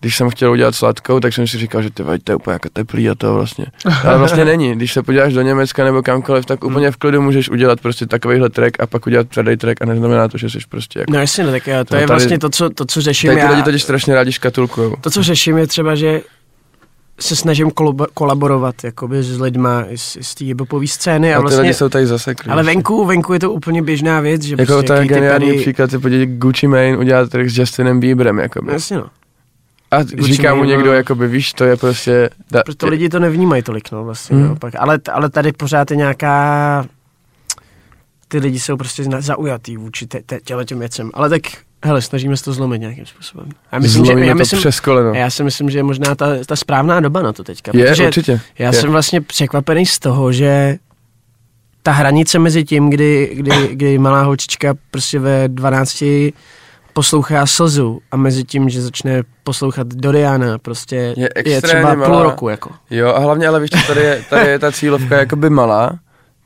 když 0.00 0.16
jsem 0.16 0.30
chtěl 0.30 0.50
udělat 0.52 0.74
sladkou, 0.74 1.20
tak 1.20 1.32
jsem 1.34 1.46
si 1.46 1.58
říkal, 1.58 1.82
že 1.82 1.90
ty 1.90 2.02
to 2.24 2.32
je 2.32 2.36
úplně 2.36 2.52
jako 2.52 2.68
teplý 2.72 3.10
a 3.10 3.14
to 3.14 3.34
vlastně. 3.34 3.66
Ale 4.04 4.18
vlastně 4.18 4.44
není. 4.44 4.74
Když 4.74 4.92
se 4.92 5.02
podíváš 5.02 5.32
do 5.32 5.42
Německa 5.42 5.84
nebo 5.84 6.02
kamkoliv, 6.02 6.46
tak 6.46 6.64
úplně 6.64 6.90
v 6.90 6.96
klidu 6.96 7.22
můžeš 7.22 7.50
udělat 7.50 7.80
prostě 7.80 8.06
takovýhle 8.06 8.50
track 8.50 8.80
a 8.80 8.86
pak 8.86 9.06
udělat 9.06 9.28
předej 9.28 9.56
track 9.56 9.82
a 9.82 9.84
neznamená 9.84 10.28
to, 10.28 10.38
že 10.38 10.50
jsi 10.50 10.58
prostě 10.68 10.98
jako... 10.98 11.12
No 11.12 11.18
jasně, 11.20 11.44
no, 11.44 11.50
tak 11.50 11.66
jo, 11.66 11.74
to 11.84 11.94
No, 11.94 12.00
je 12.00 12.06
tady- 12.06 12.18
vlastně 12.18 12.38
to, 12.38 12.50
co, 12.50 12.70
to, 12.70 12.84
co 12.84 13.00
řeším 13.00 13.28
Tady 13.28 13.40
ty 13.40 13.44
já. 13.46 13.50
lidi 13.50 13.62
totiž 13.62 13.82
strašně 13.82 14.14
rádi 14.14 14.32
škatulkujou. 14.32 14.96
To, 15.00 15.10
co 15.10 15.22
řeším, 15.22 15.58
je 15.58 15.66
třeba, 15.66 15.94
že 15.94 16.20
se 17.20 17.36
snažím 17.36 17.68
kolabo- 17.68 18.06
kolaborovat 18.14 18.84
jakoby 18.84 19.22
s 19.22 19.40
lidma 19.40 19.84
z, 19.96 20.16
z 20.20 20.34
té 20.34 20.44
hipopové 20.44 20.86
scény 20.86 21.34
a, 21.34 21.36
A 21.36 21.38
ty 21.38 21.42
vlastně, 21.42 21.60
lidi 21.62 21.74
jsou 21.74 21.88
tady 21.88 22.06
zaseklí. 22.06 22.50
ale 22.50 22.62
venku, 22.62 23.04
venku 23.06 23.32
je 23.32 23.38
to 23.40 23.52
úplně 23.52 23.82
běžná 23.82 24.20
věc, 24.20 24.42
že 24.42 24.56
Jako 24.58 24.72
prostě 24.72 24.86
to 24.86 24.92
je 24.92 25.06
geniální 25.06 25.46
Perry- 25.46 25.60
příklad, 25.60 25.90
si 25.90 25.98
podívej, 25.98 26.26
Gucci 26.26 26.66
Mane 26.66 26.96
udělat 26.96 27.30
track 27.30 27.48
s 27.50 27.58
Justinem 27.58 28.00
Bieberem, 28.00 28.38
jako 28.38 28.60
No, 28.64 28.72
jasně 28.72 28.96
no. 28.96 29.06
A 29.90 30.02
říká 30.02 30.54
mu 30.54 30.64
někdo, 30.64 30.86
no. 30.86 30.92
jakoby, 30.92 31.28
víš, 31.28 31.52
to 31.52 31.64
je 31.64 31.76
prostě... 31.76 32.30
Da, 32.50 32.62
Proto 32.62 32.88
lidi 32.88 33.08
to 33.08 33.18
nevnímají 33.18 33.62
tolik, 33.62 33.90
no 33.92 34.04
vlastně, 34.04 34.34
Hmm. 34.34 34.42
hmm. 34.42 34.48
naopak. 34.48 34.74
Ale, 34.78 34.98
ale 35.12 35.30
tady 35.30 35.52
pořád 35.52 35.90
je 35.90 35.96
nějaká... 35.96 36.84
Ty 38.28 38.38
lidi 38.38 38.60
jsou 38.60 38.76
prostě 38.76 39.04
zaujatý 39.18 39.76
vůči 39.76 40.06
te, 40.06 40.20
te, 40.26 40.40
těle 40.40 40.64
těm 40.64 40.78
věcem. 40.78 41.10
Ale 41.14 41.28
tak, 41.28 41.42
hele, 41.84 42.02
snažíme 42.02 42.36
se 42.36 42.44
to 42.44 42.52
zlomit 42.52 42.78
nějakým 42.78 43.06
způsobem. 43.06 43.48
Já 43.72 43.78
myslím, 43.78 44.04
že, 44.04 44.06
Zlomíme 44.06 44.26
já, 44.26 44.32
to 44.34 44.38
myslím, 44.38 44.58
přes 44.60 44.80
koleno. 44.80 45.14
já 45.14 45.30
si 45.30 45.44
myslím, 45.44 45.70
že 45.70 45.78
je 45.78 45.82
možná 45.82 46.14
ta, 46.14 46.26
ta 46.46 46.56
správná 46.56 47.00
doba 47.00 47.22
na 47.22 47.32
to 47.32 47.44
teďka. 47.44 47.72
Je, 47.74 47.86
protože 47.90 48.06
určitě. 48.06 48.40
já 48.58 48.66
je. 48.66 48.72
jsem 48.72 48.90
vlastně 48.90 49.20
překvapený 49.20 49.86
z 49.86 49.98
toho, 49.98 50.32
že 50.32 50.76
ta 51.82 51.92
hranice 51.92 52.38
mezi 52.38 52.64
tím, 52.64 52.90
kdy, 52.90 53.30
kdy, 53.34 53.68
kdy 53.72 53.98
malá 53.98 54.22
holčička 54.22 54.74
prostě 54.90 55.18
ve 55.18 55.48
12 55.48 56.04
poslouchá 56.98 57.46
slzu 57.46 58.00
a 58.10 58.16
mezi 58.16 58.44
tím, 58.44 58.68
že 58.68 58.82
začne 58.82 59.22
poslouchat 59.44 59.86
Doriana, 59.86 60.58
prostě 60.58 61.14
Je 61.16 61.28
je, 61.46 61.62
třeba 61.62 61.94
půl 61.94 62.08
malá. 62.08 62.22
roku, 62.22 62.48
jako. 62.48 62.70
Jo, 62.90 63.08
a 63.14 63.18
hlavně 63.18 63.48
ale 63.48 63.60
víš, 63.60 63.70
tady 63.86 64.00
je, 64.00 64.24
tady 64.30 64.46
je 64.50 64.58
ta 64.58 64.72
cílovka 64.72 65.16
jakoby 65.18 65.50
malá, 65.50 65.90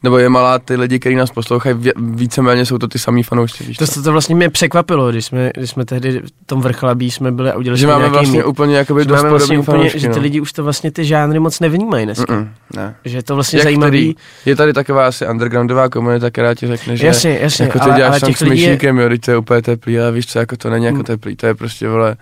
nebo 0.03 0.19
je 0.19 0.29
malá 0.29 0.59
ty 0.59 0.77
lidi, 0.77 0.99
kteří 0.99 1.15
nás 1.17 1.31
poslouchají, 1.31 1.77
víceméně 1.97 2.67
jsou 2.67 2.79
to 2.79 2.89
ty 2.89 2.99
samý 2.99 3.23
fanoušci, 3.23 3.65
víš 3.65 3.77
To, 3.77 3.87
to, 3.87 4.03
to 4.03 4.13
vlastně 4.13 4.35
mě 4.35 4.51
překvapilo, 4.51 5.11
když 5.11 5.25
jsme, 5.25 5.51
když 5.57 5.71
jsme 5.71 5.85
tehdy 5.85 6.21
v 6.21 6.47
tom 6.47 6.61
vrchlabí 6.61 7.11
jsme 7.11 7.33
byli 7.33 7.51
a 7.51 7.57
udělali 7.57 7.79
Že 7.79 7.85
jsme 7.87 7.93
máme 7.93 8.03
nějaký 8.05 8.13
vlastně 8.17 8.39
mix. 8.39 8.49
úplně 8.49 8.77
jakoby 8.77 9.01
že 9.03 9.09
dost 9.09 9.17
máme 9.17 9.31
vlastně 9.31 9.59
úplně, 9.59 9.77
fanoušky, 9.79 9.99
že 10.01 10.09
ty 10.09 10.17
no. 10.17 10.23
lidi 10.23 10.41
už 10.41 10.53
to 10.53 10.65
vlastně 10.65 10.91
ty 10.91 11.05
žánry 11.05 11.39
moc 11.41 11.61
nevnímají 11.61 12.05
dneska. 12.05 12.35
Mm-mm, 12.35 12.49
ne. 12.77 12.95
Že 13.05 13.19
je 13.19 13.23
to 13.23 13.35
vlastně 13.35 13.59
Jak 13.59 13.65
zajímavý. 13.65 13.91
který? 14.15 14.15
Je 14.51 14.57
tady 14.57 14.73
taková 14.73 15.07
asi 15.07 15.27
undergroundová 15.29 15.89
komunita, 15.89 16.31
která 16.31 16.55
ti 16.55 16.67
řekne, 16.67 16.97
že 16.97 17.07
Jasně, 17.07 17.39
jasně, 17.41 17.65
jako 17.65 17.79
ty 17.79 17.85
ale, 17.85 17.95
děláš 17.97 18.11
ale 18.11 18.21
těch 18.31 18.39
s 18.39 18.41
lidí 18.41 18.63
je, 18.63 18.69
myšíkem, 18.69 18.99
jo, 18.99 19.09
to 19.25 19.31
je 19.31 19.37
úplně 19.37 19.63
teplý, 19.63 19.99
ale 20.01 20.13
víš 20.13 20.27
co, 20.27 20.39
jako 20.39 20.57
to 20.57 20.71
není 20.71 20.85
jako 20.85 20.99
Mm. 20.99 21.05
teplý, 21.05 21.37
to 21.37 21.47
je 21.47 21.55
prostě, 21.55 21.89
vole, 21.89 22.15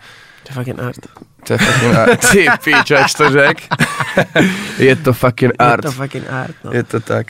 to 0.43 0.49
je 0.51 0.55
fucking 0.55 0.79
art. 0.83 0.97
to 1.47 1.53
je 1.53 1.59
fucking 1.59 1.95
art. 1.95 2.21
Ty 2.33 2.73
jsi 3.09 3.17
to 3.17 3.31
řek? 3.31 3.57
je 4.79 4.97
to 4.97 5.13
fucking 5.13 5.53
art. 5.59 5.85
Je 5.85 5.91
to 5.91 5.97
fucking 5.97 6.25
art, 6.31 6.55
no. 6.65 6.71
Je 6.75 6.83
to 6.83 7.01
tak. 7.01 7.27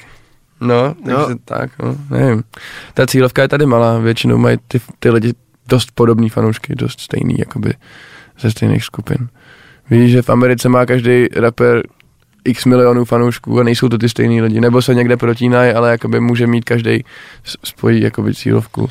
No, 0.61 0.95
No. 1.07 1.17
takže 1.27 1.39
tak, 1.45 1.71
no, 1.83 1.97
nevím. 2.11 2.43
Ta 2.95 3.07
cílovka 3.07 3.43
je 3.43 3.49
tady 3.49 3.67
malá, 3.67 3.99
většinou 3.99 4.39
mají 4.39 4.59
ty, 4.69 4.81
ty 4.99 5.11
lidi 5.11 5.33
dost 5.69 5.89
podobný 5.95 6.29
fanoušky, 6.29 6.75
dost 6.75 7.01
stejný, 7.01 7.35
jakoby 7.39 7.75
ze 8.41 8.51
stejných 8.51 8.85
skupin. 8.85 9.29
Víš, 9.91 10.13
že 10.13 10.23
v 10.23 10.31
Americe 10.31 10.69
má 10.69 10.87
každý 10.87 11.27
rapper 11.37 11.83
x 12.45 12.65
milionů 12.65 13.05
fanoušků 13.05 13.61
a 13.61 13.63
nejsou 13.63 13.89
to 13.89 13.99
ty 13.99 14.09
stejný 14.09 14.43
lidi, 14.43 14.61
nebo 14.61 14.83
se 14.83 14.95
někde 14.95 15.17
protínají, 15.17 15.73
ale 15.73 15.91
jakoby 15.91 16.21
může 16.21 16.47
mít 16.47 16.65
každý 16.65 17.05
svoji 17.65 18.03
jakoby 18.03 18.35
cílovku. 18.35 18.89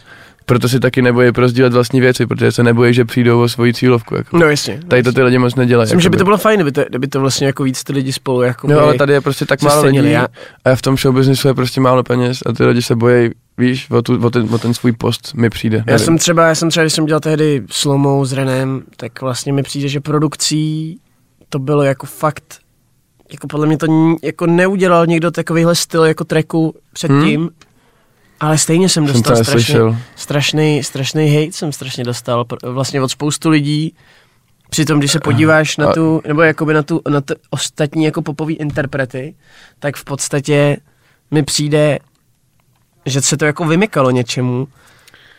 Proto 0.50 0.70
si 0.70 0.80
taky 0.80 1.02
nebojí 1.02 1.32
prozdílet 1.32 1.74
vlastní 1.74 2.02
věci, 2.02 2.26
protože 2.26 2.52
se 2.52 2.64
nebojí, 2.64 2.94
že 2.94 3.06
přijdou 3.06 3.42
o 3.42 3.50
svoji 3.50 3.74
cílovku. 3.74 4.16
Jako. 4.16 4.38
No 4.38 4.46
jasně. 4.46 4.80
Tady 4.88 5.04
to 5.04 5.12
ty 5.12 5.24
lidi 5.24 5.38
moc 5.38 5.56
nedělají. 5.56 5.86
Myslím, 5.86 6.00
že 6.00 6.10
by 6.10 6.14
jakoby. 6.14 6.18
to 6.18 6.26
bylo 6.26 6.38
fajn, 6.38 6.58
kdyby 6.58 6.72
to, 6.72 6.86
kdyby 6.90 7.08
to 7.08 7.20
vlastně 7.20 7.48
jako 7.48 7.64
víc 7.64 7.84
ty 7.84 7.94
lidi 7.94 8.14
spolu 8.14 8.42
jako 8.42 8.68
No 8.68 8.80
ale 8.80 8.94
tady 8.94 9.14
je 9.14 9.22
prostě 9.22 9.46
tak 9.46 9.62
málo 9.62 9.84
lidí 9.84 10.12
já- 10.12 10.28
a 10.66 10.76
v 10.76 10.82
tom 10.82 10.98
showbiznisu 10.98 11.48
je 11.48 11.54
prostě 11.54 11.82
málo 11.82 12.04
peněz 12.04 12.40
a 12.46 12.54
ty 12.54 12.66
lidi 12.66 12.82
se 12.82 12.96
bojí, 12.96 13.30
víš, 13.58 13.88
o, 13.92 14.02
tu, 14.02 14.26
o, 14.26 14.30
ten, 14.30 14.48
o 14.54 14.58
ten 14.58 14.74
svůj 14.74 14.92
post 14.92 15.34
mi 15.34 15.50
přijde. 15.50 15.78
Já 15.78 15.84
nevím. 15.86 16.06
jsem 16.06 16.18
třeba, 16.18 16.48
já 16.48 16.56
jsem 16.56 16.70
třeba, 16.70 16.84
když 16.84 16.94
jsem 16.94 17.06
dělal 17.06 17.20
tehdy 17.20 17.64
Slomou 17.70 18.26
s 18.26 18.34
Renem, 18.34 18.82
tak 18.98 19.22
vlastně 19.22 19.54
mi 19.54 19.64
přijde, 19.64 19.88
že 19.88 20.00
produkcí 20.00 20.98
to 21.50 21.60
bylo 21.60 21.84
jako 21.84 22.06
fakt, 22.06 22.60
jako 23.32 23.48
podle 23.48 23.68
mě 23.68 23.78
to 23.78 23.88
jako 24.24 24.46
neudělal 24.46 25.08
někdo 25.08 25.32
takovýhle 25.32 25.76
styl 25.76 26.04
jako 26.04 26.24
tracku 26.24 26.76
předtím, 26.94 27.40
hmm? 27.42 27.50
Ale 28.40 28.58
stejně 28.58 28.90
jsem 28.90 29.06
jsem 29.08 29.14
dostal 29.14 29.38
to 29.38 29.44
strašný, 29.44 29.76
strašný, 30.16 30.84
strašný 30.84 31.36
hate 31.36 31.52
jsem 31.52 31.72
strašně 31.72 32.04
dostal, 32.04 32.46
vlastně 32.64 33.02
od 33.02 33.10
spoustu 33.10 33.50
lidí, 33.50 33.94
Přitom, 34.70 35.00
když 35.00 35.12
se 35.12 35.20
podíváš 35.20 35.78
na 35.78 35.88
A- 35.90 35.94
tu, 35.94 36.22
nebo 36.28 36.42
jakoby 36.42 36.74
na 36.74 36.84
tu, 36.84 37.02
na 37.10 37.22
ty 37.22 37.34
ostatní 37.50 38.06
jako 38.06 38.22
popový 38.22 38.56
interprety, 38.56 39.36
tak 39.80 39.96
v 39.96 40.04
podstatě 40.04 40.78
mi 41.32 41.44
přijde, 41.44 42.00
že 43.06 43.22
se 43.22 43.38
to 43.38 43.46
jako 43.46 43.66
vymykalo 43.66 44.12
něčemu. 44.12 44.68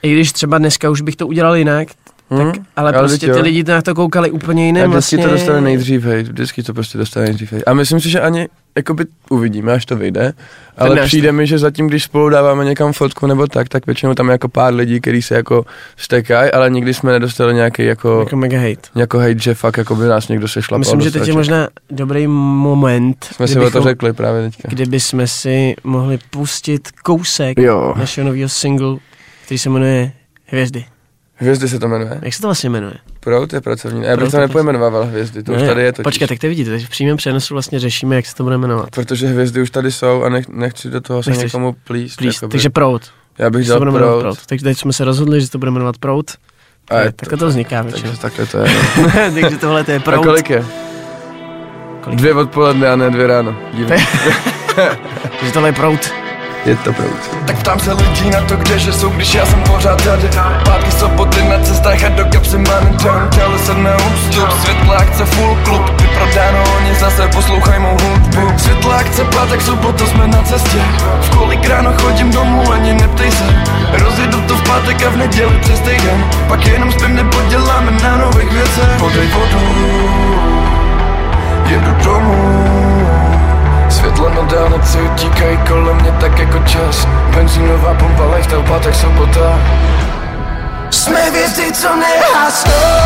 I 0.02 0.12
když 0.12 0.32
třeba 0.32 0.58
dneska 0.58 0.90
už 0.90 1.00
bych 1.00 1.16
to 1.16 1.26
udělal 1.26 1.56
jinak, 1.56 1.88
Hmm? 2.30 2.52
tak, 2.52 2.62
ale, 2.76 2.92
Ale 2.92 2.98
prostě 3.08 3.32
ty 3.32 3.40
lidi 3.40 3.64
na 3.64 3.82
to 3.82 3.94
koukali 3.94 4.30
úplně 4.30 4.62
A 4.62 4.66
jiným. 4.66 4.82
vždycky 4.82 4.92
Vlastně... 4.92 5.18
to 5.24 5.30
dostane 5.30 5.60
nejdřív, 5.60 6.02
hej, 6.04 6.22
vždycky 6.22 6.62
to 6.62 6.74
prostě 6.74 6.98
dostane 6.98 7.26
nejdřív, 7.26 7.52
hej. 7.52 7.62
A 7.66 7.74
myslím 7.74 8.00
si, 8.00 8.10
že 8.10 8.20
ani, 8.20 8.48
jakoby 8.76 9.04
uvidíme, 9.30 9.72
až 9.72 9.86
to 9.86 9.96
vyjde, 9.96 10.32
ale 10.78 10.96
náš 10.96 11.06
přijde 11.06 11.32
mi, 11.32 11.46
že 11.46 11.58
zatím, 11.58 11.86
když 11.86 12.04
spolu 12.04 12.28
dáváme 12.28 12.64
někam 12.64 12.92
fotku 12.92 13.26
nebo 13.26 13.46
tak, 13.46 13.68
tak 13.68 13.86
většinou 13.86 14.14
tam 14.14 14.26
je 14.28 14.32
jako 14.32 14.48
pár 14.48 14.74
lidí, 14.74 15.00
kteří 15.00 15.22
se 15.22 15.34
jako 15.34 15.64
stekají, 15.96 16.50
ale 16.52 16.70
nikdy 16.70 16.94
jsme 16.94 17.12
nedostali 17.12 17.54
nějaký 17.54 17.84
jako, 17.84 18.20
Jako 18.20 18.36
mega 18.36 18.58
hate. 18.58 18.88
jako 18.96 19.18
hate, 19.18 19.38
že 19.38 19.54
fakt 19.54 19.76
jako 19.76 19.96
by 19.96 20.04
nás 20.06 20.28
někdo 20.28 20.48
sešlapal. 20.48 20.78
Myslím, 20.78 21.00
že 21.00 21.10
teď 21.10 21.28
je 21.28 21.34
možná 21.34 21.68
dobrý 21.90 22.26
moment, 22.26 23.24
Jsme 23.32 23.48
si 23.48 23.58
o 23.60 23.70
to 23.70 23.82
řekli 23.82 24.12
právě 24.12 24.50
teďka. 24.50 24.68
kdyby 24.68 25.00
jsme 25.00 25.26
si 25.26 25.74
mohli 25.84 26.18
pustit 26.30 26.90
kousek 27.04 27.58
Jo. 27.58 27.94
našeho 27.96 28.26
nového 28.26 28.48
singlu, 28.48 29.00
který 29.44 29.58
se 29.58 29.70
jmenuje 29.70 30.12
Hvězdy. 30.46 30.84
Hvězdy 31.34 31.68
se 31.68 31.78
to 31.78 31.88
jmenuje. 31.88 32.18
Jak 32.22 32.34
se 32.34 32.40
to 32.40 32.46
vlastně 32.46 32.70
jmenuje? 32.70 32.94
Prout 33.20 33.52
je 33.52 33.60
pracovní. 33.60 34.02
Já 34.04 34.16
bych 34.16 34.30
to 34.30 34.36
je 34.36 34.40
nepojmenoval 34.40 35.04
hvězdy, 35.04 35.42
to 35.42 35.52
už 35.52 35.62
tady 35.62 35.82
je 35.82 35.92
totiž. 35.92 36.04
Počkej, 36.04 36.28
tak 36.28 36.38
to 36.38 36.46
vidíte, 36.46 36.70
teď 36.70 36.86
v 36.86 36.90
přímém 36.90 37.16
přenosu 37.16 37.54
vlastně 37.54 37.78
řešíme, 37.80 38.16
jak 38.16 38.26
se 38.26 38.34
to 38.34 38.42
bude 38.44 38.58
jmenovat. 38.58 38.90
Protože 38.90 39.26
hvězdy 39.26 39.62
už 39.62 39.70
tady 39.70 39.92
jsou 39.92 40.22
a 40.22 40.28
nech, 40.28 40.48
nechci 40.48 40.90
do 40.90 41.00
toho 41.00 41.22
se 41.22 41.30
Nechceš. 41.30 41.52
někomu 41.52 41.74
plíst. 41.84 42.22
Jakoby. 42.22 42.50
takže 42.50 42.70
Prout. 42.70 43.02
já 43.38 43.50
bych 43.50 43.66
to 43.66 43.72
dal 43.72 43.80
jmenovat 43.80 44.08
prout. 44.08 44.20
Prout. 44.20 44.46
Takže 44.46 44.64
teď 44.64 44.78
jsme 44.78 44.92
se 44.92 45.04
rozhodli, 45.04 45.40
že 45.40 45.50
to 45.50 45.58
bude 45.58 45.70
jmenovat 45.70 45.98
Prout. 45.98 46.30
A 46.90 47.00
je 47.00 47.12
Takhle 47.12 47.38
to 47.38 47.46
vzniká 47.48 47.82
většinou. 47.82 48.10
Takže 48.10 48.20
takhle 48.22 48.46
to 48.46 48.58
je. 48.58 48.74
no. 49.02 49.10
takže 49.40 49.56
tohle 49.56 49.84
to 49.84 49.90
je 49.90 49.96
A 49.96 50.00
Prout. 50.00 50.24
kolik 50.24 50.50
je? 50.50 50.64
Kolik? 52.00 52.18
Dvě 52.18 52.34
odpoledne 52.34 52.88
a 52.88 52.96
ne 52.96 53.10
dvě 53.10 53.26
ráno. 53.26 53.56
Takže 55.40 55.52
tohle 55.52 55.68
je 55.68 55.72
Prout. 55.72 56.10
Je 56.64 56.76
to 56.76 56.92
prout. 56.92 57.20
Tak 57.46 57.56
ptám 57.56 57.80
se 57.80 57.92
lidí 57.92 58.30
na 58.30 58.40
to, 58.40 58.56
kdeže 58.56 58.92
jsou, 58.92 59.08
když 59.08 59.34
já 59.34 59.46
jsem 59.46 59.62
pořád 59.62 60.04
tady. 60.04 60.28
Pátky 60.64 60.90
soboty 60.90 61.44
na 61.44 61.58
cestách 61.58 62.04
a 62.04 62.08
do 62.08 62.24
kapsy 62.24 62.58
money 62.58 62.92
downtown 63.04 63.58
se 63.58 63.74
na 63.74 63.96
ústup 63.96 64.50
Světla 64.62 64.96
akce 64.96 65.24
full 65.24 65.58
klub, 65.64 66.00
vyprodáno, 66.00 66.64
oni 66.76 66.94
zase 66.94 67.28
poslouchaj 67.28 67.78
mou 67.78 67.96
hudbu. 68.02 68.58
Světla 68.58 68.96
akce 68.96 69.24
pátek, 69.24 69.62
sobotu 69.62 70.06
jsme 70.06 70.26
na 70.26 70.42
cestě. 70.42 70.78
V 71.20 71.36
kolik 71.36 71.68
ráno 71.68 71.92
chodím 72.02 72.32
domů, 72.32 72.72
ani 72.72 72.92
neptej 72.92 73.30
se. 73.30 73.44
Rozjedu 73.92 74.40
to 74.40 74.56
v 74.56 74.62
pátek 74.68 75.06
a 75.06 75.10
v 75.10 75.16
neděli 75.16 75.58
přes 75.60 75.80
týden. 75.80 76.24
Pak 76.48 76.66
jenom 76.66 76.92
spím 76.92 77.16
nebo 77.16 77.42
děláme 77.48 77.90
na 78.02 78.16
nových 78.16 78.52
věcech. 78.52 78.98
Podej 78.98 79.28
vodu, 79.28 79.60
jedu 81.66 81.94
domů 82.04 82.69
Světla 84.10 84.42
na 84.42 84.42
dálnici 84.42 84.98
utíkají 84.98 85.58
kolem 85.68 85.96
mě 85.96 86.12
tak 86.20 86.38
jako 86.38 86.58
čas. 86.58 87.06
Benzínová 87.34 87.94
pumpa, 87.94 88.24
lifestyle, 88.24 88.62
pátek, 88.62 88.94
sobota 88.94 89.58
Jsme 90.90 91.20
hvězdy, 91.20 91.72
co 91.72 91.88
nehasnou 91.96 92.99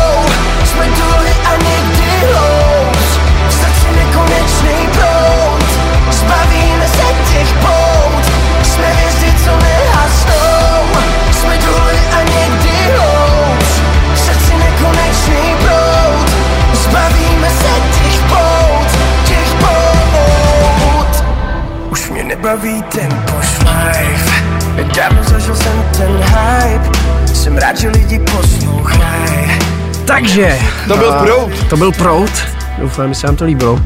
Takže. 30.25 30.59
To 30.87 30.97
byl 30.97 31.11
Prout. 31.11 31.69
To 31.69 31.77
byl 31.77 31.91
Prout. 31.91 32.31
Doufám, 32.79 33.09
že 33.09 33.19
se 33.19 33.27
vám 33.27 33.35
to 33.35 33.45
líbilo. 33.45 33.81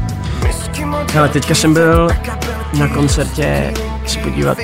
Ale 1.18 1.28
teďka 1.28 1.54
jsem 1.54 1.74
byl 1.74 2.08
na 2.78 2.88
koncertě 2.88 3.74
se 4.06 4.18
podívat 4.18 4.58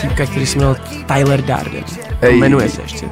týpka, 0.00 0.26
který 0.26 0.46
se 0.46 0.58
jmenoval 0.58 0.76
Tyler 1.06 1.42
Darden. 1.42 1.84
Ej. 2.20 2.38
Jmenuje 2.38 2.68
se 2.68 2.82
ještě. 2.82 3.08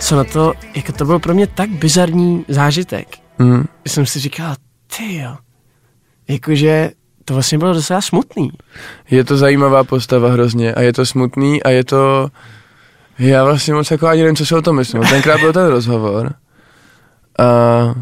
Co 0.00 0.16
na 0.16 0.24
to, 0.24 0.52
jako 0.74 0.92
to 0.92 1.04
byl 1.04 1.18
pro 1.18 1.34
mě 1.34 1.46
tak 1.46 1.70
bizarní 1.70 2.44
zážitek. 2.48 3.08
Mm. 3.38 3.64
Jsem 3.86 4.06
si 4.06 4.18
říkal, 4.18 4.54
ty 4.96 5.16
jo, 5.16 5.36
jakože 6.28 6.90
to 7.24 7.34
vlastně 7.34 7.58
bylo 7.58 7.74
docela 7.74 8.00
smutný. 8.00 8.50
Je 9.10 9.24
to 9.24 9.36
zajímavá 9.36 9.84
postava 9.84 10.30
hrozně 10.30 10.74
a 10.74 10.80
je 10.80 10.92
to 10.92 11.06
smutný 11.06 11.62
a 11.62 11.70
je 11.70 11.84
to... 11.84 12.28
Já 13.18 13.44
vlastně 13.44 13.74
moc 13.74 13.90
jako 13.90 14.06
ani 14.06 14.22
nevím, 14.22 14.36
co 14.36 14.46
si 14.46 14.54
o 14.54 14.62
tom 14.62 14.76
myslím. 14.76 15.02
Tenkrát 15.02 15.40
byl 15.40 15.52
ten 15.52 15.66
rozhovor. 15.66 16.34
A 17.38 17.94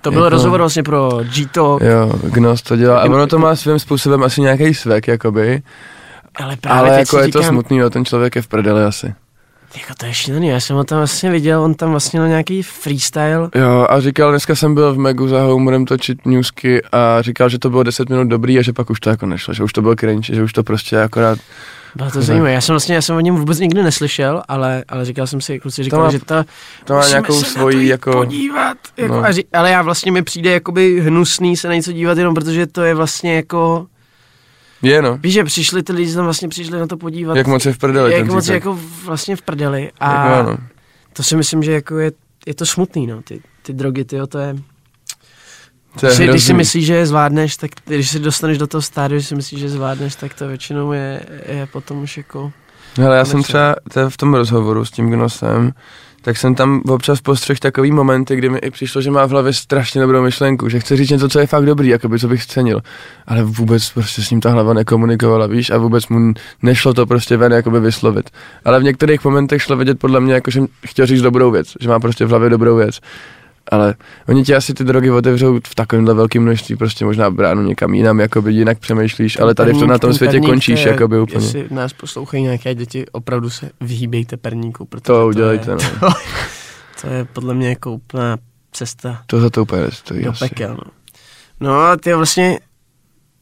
To 0.00 0.10
byl 0.10 0.20
Jako- 0.24 0.28
rozhovor 0.30 0.60
vlastně 0.60 0.82
pro 0.82 1.10
G-Talk, 1.34 1.82
jo, 1.82 2.12
Gnos 2.22 2.62
to 2.62 2.76
dělá. 2.76 3.00
A 3.00 3.04
ono 3.04 3.26
to 3.26 3.38
má 3.38 3.56
svým 3.56 3.78
způsobem 3.78 4.22
asi 4.22 4.40
nějaký 4.40 4.74
svek, 4.74 5.08
jakoby. 5.08 5.62
ale 6.34 6.56
právě 6.56 6.90
Ale 6.90 6.98
jako 6.98 7.18
je 7.18 7.28
to 7.28 7.38
říkám, 7.38 7.54
smutný, 7.54 7.78
no, 7.78 7.90
ten 7.90 8.04
člověk 8.04 8.36
je 8.36 8.42
v 8.42 8.46
prdeli 8.48 8.84
asi. 8.84 9.14
Jako 9.80 9.94
to 9.98 10.06
je 10.06 10.14
šílený, 10.14 10.48
já 10.48 10.60
jsem 10.60 10.76
ho 10.76 10.84
tam 10.84 10.98
vlastně 10.98 11.30
viděl, 11.30 11.62
on 11.62 11.74
tam 11.74 11.90
vlastně 11.90 12.18
měl 12.20 12.28
nějaký 12.28 12.62
freestyle. 12.62 13.48
Jo, 13.54 13.86
a 13.90 14.00
říkal, 14.00 14.30
dneska 14.30 14.54
jsem 14.54 14.74
byl 14.74 14.94
v 14.94 14.98
Megu 14.98 15.28
za 15.28 15.40
Homerem 15.42 15.84
točit 15.86 16.26
newsky 16.26 16.82
a 16.92 17.22
říkal, 17.22 17.48
že 17.48 17.58
to 17.58 17.70
bylo 17.70 17.82
10 17.82 18.08
minut 18.08 18.28
dobrý 18.28 18.58
a 18.58 18.62
že 18.62 18.72
pak 18.72 18.90
už 18.90 19.00
to 19.00 19.10
jako 19.10 19.26
nešlo, 19.26 19.54
že 19.54 19.62
už 19.62 19.72
to 19.72 19.82
byl 19.82 19.94
cringe, 19.96 20.34
že 20.34 20.42
už 20.42 20.52
to 20.52 20.62
prostě 20.62 21.00
akorát... 21.02 21.38
Bylo 21.94 22.10
to 22.10 22.22
zajímavé, 22.22 22.52
já 22.52 22.60
jsem 22.60 22.72
vlastně, 22.72 22.94
já 22.94 23.02
jsem 23.02 23.16
o 23.16 23.20
něm 23.20 23.36
vůbec 23.36 23.58
nikdy 23.58 23.82
neslyšel, 23.82 24.42
ale, 24.48 24.84
ale 24.88 25.04
říkal 25.04 25.26
jsem 25.26 25.40
si, 25.40 25.58
kluci 25.58 25.82
říkali, 25.82 26.02
má- 26.02 26.10
že 26.10 26.18
to 26.18 26.44
To 26.84 26.94
má 26.94 27.08
nějakou 27.08 27.40
to 27.40 27.46
svoji 27.46 27.88
jako... 27.88 28.12
podívat, 28.12 28.78
jako, 28.96 29.14
no. 29.14 29.24
a 29.24 29.32
ří, 29.32 29.44
ale 29.52 29.70
já 29.70 29.82
vlastně 29.82 30.12
mi 30.12 30.22
přijde 30.22 30.52
jakoby 30.52 31.00
hnusný 31.00 31.56
se 31.56 31.68
na 31.68 31.74
něco 31.74 31.92
dívat 31.92 32.18
jenom 32.18 32.34
protože 32.34 32.66
to 32.66 32.82
je 32.82 32.94
vlastně 32.94 33.34
jako, 33.36 33.86
Je 34.82 35.02
no, 35.02 35.16
víš, 35.16 35.32
že 35.34 35.44
přišli 35.44 35.82
ty 35.82 35.92
lidi 35.92 36.14
tam 36.14 36.24
vlastně 36.24 36.48
přišli 36.48 36.78
na 36.80 36.86
to 36.86 36.96
podívat. 36.96 37.36
jak 37.36 37.46
moc 37.46 37.66
je 37.66 37.72
v 37.72 37.78
prdeli 37.78 38.12
jak 38.12 38.26
moc 38.26 38.48
je 38.48 38.54
jako 38.54 38.78
vlastně 39.04 39.36
v 39.36 39.42
prdeli. 39.42 39.90
A 40.00 40.28
Jako 40.36 40.58
to 41.12 41.22
si 41.22 41.36
myslím, 41.36 41.62
že 41.62 41.72
jako 41.72 41.98
je, 41.98 42.12
je 42.46 42.54
to 42.54 42.66
smutný, 42.66 43.06
no, 43.06 43.22
ty, 43.22 43.40
ty 43.62 43.72
drogy, 43.72 44.04
ty 44.04 44.18
to 44.18 44.26
To 44.26 44.38
je 44.38 44.56
Když, 46.00 46.12
si- 46.14 46.26
když 46.26 46.44
si 46.44 46.54
myslíš, 46.54 46.86
že 46.86 46.94
je 46.94 47.06
zvládneš, 47.06 47.56
tak 47.56 47.70
když 47.84 48.10
si 48.10 48.18
dostaneš 48.18 48.58
do 48.58 48.66
toho 48.66 48.82
stádia, 48.82 49.20
že 49.20 49.26
si 49.26 49.34
myslíš, 49.34 49.60
že 49.60 49.68
zvládneš, 49.68 50.14
tak 50.14 50.34
to 50.34 50.48
většinou 50.48 50.92
je, 50.92 51.20
je 51.48 51.66
potom 51.66 52.02
už 52.02 52.16
jako... 52.16 52.52
Hele, 52.98 53.16
já 53.16 53.24
jsem 53.24 53.42
třeba 53.42 53.76
to 53.92 54.00
je 54.00 54.10
v 54.10 54.16
tom 54.16 54.34
rozhovoru 54.34 54.84
s 54.84 54.90
tím 54.90 55.10
Gnosem, 55.10 55.72
tak 56.22 56.36
jsem 56.36 56.54
tam 56.54 56.82
občas 56.88 57.20
postřeh 57.20 57.60
takový 57.60 57.92
momenty, 57.92 58.36
kdy 58.36 58.48
mi 58.48 58.58
i 58.58 58.70
přišlo, 58.70 59.00
že 59.00 59.10
má 59.10 59.26
v 59.26 59.30
hlavě 59.30 59.52
strašně 59.52 60.00
dobrou 60.00 60.22
myšlenku, 60.22 60.68
že 60.68 60.80
chce 60.80 60.96
říct 60.96 61.10
něco, 61.10 61.28
co 61.28 61.38
je 61.38 61.46
fakt 61.46 61.66
dobrý, 61.66 61.88
jakoby, 61.88 62.18
co 62.18 62.28
bych 62.28 62.46
cenil. 62.46 62.80
Ale 63.26 63.42
vůbec 63.42 63.90
prostě 63.90 64.22
s 64.22 64.30
ním 64.30 64.40
ta 64.40 64.50
hlava 64.50 64.72
nekomunikovala, 64.74 65.46
víš, 65.46 65.70
a 65.70 65.78
vůbec 65.78 66.08
mu 66.08 66.32
nešlo 66.62 66.94
to 66.94 67.06
prostě 67.06 67.36
ven 67.36 67.52
jakoby 67.52 67.80
vyslovit. 67.80 68.30
Ale 68.64 68.80
v 68.80 68.82
některých 68.82 69.24
momentech 69.24 69.62
šlo 69.62 69.76
vidět 69.76 69.98
podle 69.98 70.20
mě, 70.20 70.34
jako, 70.34 70.50
že 70.50 70.60
chtěl 70.86 71.06
říct 71.06 71.22
dobrou 71.22 71.50
věc, 71.50 71.72
že 71.80 71.88
má 71.88 72.00
prostě 72.00 72.24
v 72.24 72.28
hlavě 72.28 72.50
dobrou 72.50 72.76
věc. 72.76 73.00
Ale 73.70 73.94
oni 74.28 74.44
ti 74.44 74.54
asi 74.54 74.74
ty 74.74 74.84
drogy 74.84 75.10
otevřou 75.10 75.60
v 75.66 75.74
takovémhle 75.74 76.14
velkém 76.14 76.42
množství, 76.42 76.76
prostě 76.76 77.04
možná 77.04 77.30
bránu 77.30 77.62
někam 77.62 77.94
jinam, 77.94 78.20
jakoby 78.20 78.52
jinak 78.52 78.78
přemýšlíš, 78.78 79.40
ale 79.40 79.54
tady 79.54 79.72
v 79.72 79.78
tom, 79.78 79.88
na 79.88 79.98
tom 79.98 80.14
světě 80.14 80.32
perník 80.32 80.50
končíš 80.50 80.82
je- 80.84 80.92
jakoby 80.92 81.20
úplně. 81.20 81.44
Jestli 81.46 81.66
nás 81.70 81.92
poslouchají 81.92 82.42
nějaké 82.42 82.74
děti, 82.74 83.06
opravdu 83.12 83.50
se 83.50 83.70
vyhýbejte 83.80 84.36
perníku, 84.36 84.84
protože 84.84 85.02
To 85.02 85.26
udělejte, 85.26 85.70
je, 85.70 85.74
no. 85.74 85.80
to, 86.00 86.08
to 87.00 87.06
je 87.14 87.24
podle 87.24 87.54
mě 87.54 87.68
jako 87.68 87.92
úplná 87.92 88.36
cesta 88.72 89.22
To 89.26 89.40
za 89.40 89.50
to 89.50 89.62
úplně 89.62 89.82
nestojí 89.82 90.22
do 90.24 90.30
asi. 90.30 90.48
pekel. 90.48 90.70
No. 90.74 90.90
no 91.60 91.80
a 91.80 91.96
ty 91.96 92.14
vlastně, 92.14 92.58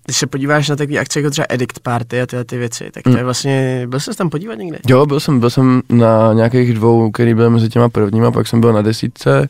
když 0.07 0.17
se 0.17 0.27
podíváš 0.27 0.69
na 0.69 0.77
takové 0.77 0.99
akce 0.99 1.19
jako 1.21 1.31
třeba 1.31 1.47
Edict 1.49 1.79
Party 1.81 2.21
a 2.21 2.27
tyhle 2.27 2.45
ty 2.45 2.59
věci, 2.59 2.91
tak 2.95 3.03
to 3.03 3.11
Hmm. 3.11 3.19
je 3.19 3.25
vlastně, 3.25 3.87
byl 3.89 4.01
jsi 4.01 4.11
tam 4.17 4.31
podívat 4.31 4.55
někde? 4.55 4.79
Jo, 4.89 5.07
byl 5.07 5.21
jsem, 5.21 5.41
byl 5.41 5.51
jsem 5.51 5.83
na 5.89 6.33
nějakých 6.33 6.75
dvou, 6.75 7.11
který 7.11 7.35
byly 7.35 7.51
mezi 7.51 7.69
těma 7.69 7.89
prvníma, 7.89 8.31
pak 8.31 8.47
jsem 8.47 8.61
byl 8.61 8.73
na 8.73 8.83
desítce 8.83 9.49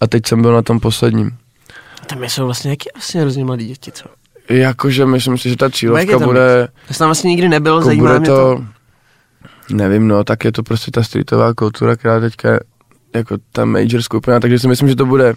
a 0.00 0.06
teď 0.06 0.26
jsem 0.26 0.42
byl 0.42 0.52
na 0.52 0.62
tom 0.62 0.80
posledním. 0.80 1.30
Tam 2.06 2.24
jsou 2.24 2.44
vlastně 2.44 2.70
jaký 2.70 2.88
vlastně 2.94 3.20
hrozně 3.20 3.44
mladí 3.44 3.66
děti, 3.66 3.92
co? 3.92 4.04
Jakože 4.48 5.06
myslím 5.06 5.38
si, 5.38 5.48
že 5.48 5.56
ta 5.56 5.64
je 5.66 5.70
cílovka 5.70 6.18
bude, 6.18 6.68
Já 6.88 6.94
jsem 6.94 6.98
tam 6.98 7.08
vlastně 7.08 7.30
nikdy 7.30 7.48
nebyl, 7.48 7.74
jako 7.74 7.84
zajímá 7.86 8.06
bude 8.08 8.18
mě 8.18 8.28
to, 8.28 8.34
to. 8.36 8.64
nevím 9.74 10.08
no, 10.08 10.24
tak 10.24 10.44
je 10.44 10.52
to 10.52 10.62
prostě 10.62 10.90
ta 10.90 11.02
streetová 11.02 11.54
kultura, 11.54 11.96
která 11.96 12.20
teďka 12.20 12.58
jako 13.14 13.36
ta 13.52 13.64
major 13.64 14.02
skupina, 14.02 14.40
takže 14.40 14.58
si 14.58 14.68
myslím, 14.68 14.88
že 14.88 14.96
to 14.96 15.06
bude 15.06 15.34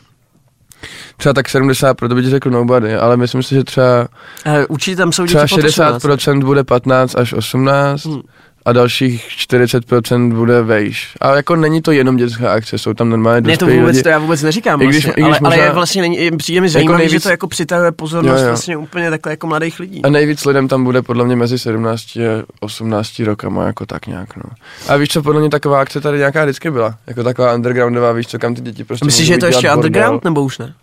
třeba 1.18 1.34
tak 1.34 1.50
70, 1.50 1.94
proto 1.94 2.16
by 2.16 2.24
ti 2.24 2.30
řekl 2.30 2.50
nobody, 2.50 2.96
ale 2.96 3.18
myslím 3.18 3.44
si, 3.44 3.56
že 3.56 3.64
třeba, 3.64 4.08
Uh, 4.46 4.54
určitě 4.70 4.96
tam 4.98 5.12
jsou 5.12 5.26
třeba 5.26 5.46
pod 5.50 5.64
18. 5.64 6.04
60% 6.04 6.46
bude 6.46 6.64
15 6.64 7.16
až 7.16 7.34
18 7.34 8.06
Hmm. 8.06 8.22
A 8.66 8.74
dalších 8.74 9.28
40% 9.30 10.34
bude 10.36 10.62
vejš. 10.62 11.16
A 11.22 11.36
jako 11.36 11.56
není 11.56 11.82
to 11.82 11.92
jenom 11.92 12.18
dětská 12.18 12.54
akce, 12.54 12.78
jsou 12.78 12.94
tam 12.94 13.10
normálně 13.10 13.42
Ne, 13.42 13.58
to 13.58 13.66
dospělí 13.66 13.80
vůbec, 13.80 13.94
lidi. 13.96 14.04
to 14.04 14.10
já 14.10 14.20
vůbec 14.20 14.42
neříkám, 14.44 14.82
I 14.82 14.88
když- 14.88 15.06
vlastně, 15.06 15.12
i 15.12 15.26
když 15.26 15.26
ale, 15.26 15.40
ale 15.40 15.50
možná- 15.50 15.64
je 15.66 15.72
vlastně 15.72 16.02
není, 16.02 16.18
je- 16.18 16.38
přijde 16.38 16.62
mi 16.62 16.70
zajímavé, 16.70 16.98
nejvíc- 16.98 17.12
že 17.12 17.20
to 17.20 17.30
jako 17.30 17.48
přitahuje 17.48 17.92
pozornost 17.92 18.38
Jo, 18.40 18.42
jo. 18.44 18.48
vlastně 18.48 18.78
úplně 18.78 19.10
takhle 19.10 19.34
jako 19.34 19.48
mladých 19.48 19.80
lidí. 19.80 20.02
A 20.04 20.10
nejvíc 20.10 20.46
lidem 20.46 20.68
tam 20.68 20.84
bude 20.84 21.02
podle 21.02 21.26
mě 21.26 21.36
mezi 21.36 21.60
17 21.60 22.16
a 22.18 22.44
18 22.60 23.20
rokama, 23.26 23.66
jako 23.66 23.86
tak 23.86 24.08
nějak, 24.08 24.36
no. 24.36 24.44
A 24.88 24.96
víš 24.96 25.10
co, 25.10 25.22
podle 25.24 25.42
mě 25.42 25.50
taková 25.50 25.82
akce 25.82 26.02
tady 26.02 26.18
nějaká 26.18 26.44
vždycky 26.44 26.72
byla, 26.72 26.98
jako 27.08 27.24
taková 27.24 27.54
undergroundová, 27.54 28.12
víš 28.12 28.28
co, 28.28 28.40
kam 28.40 28.56
ty 28.56 28.62
děti 28.62 28.84
prostě 28.84 29.06
Myslíš, 29.06 29.28
že 29.28 29.34
je 29.34 29.38
to 29.38 29.46
ještě 29.46 29.62
dělat 29.62 29.76
bordel. 29.76 29.88
underground, 29.90 30.24
nebo 30.24 30.42
už 30.44 30.58
ne? 30.58 30.74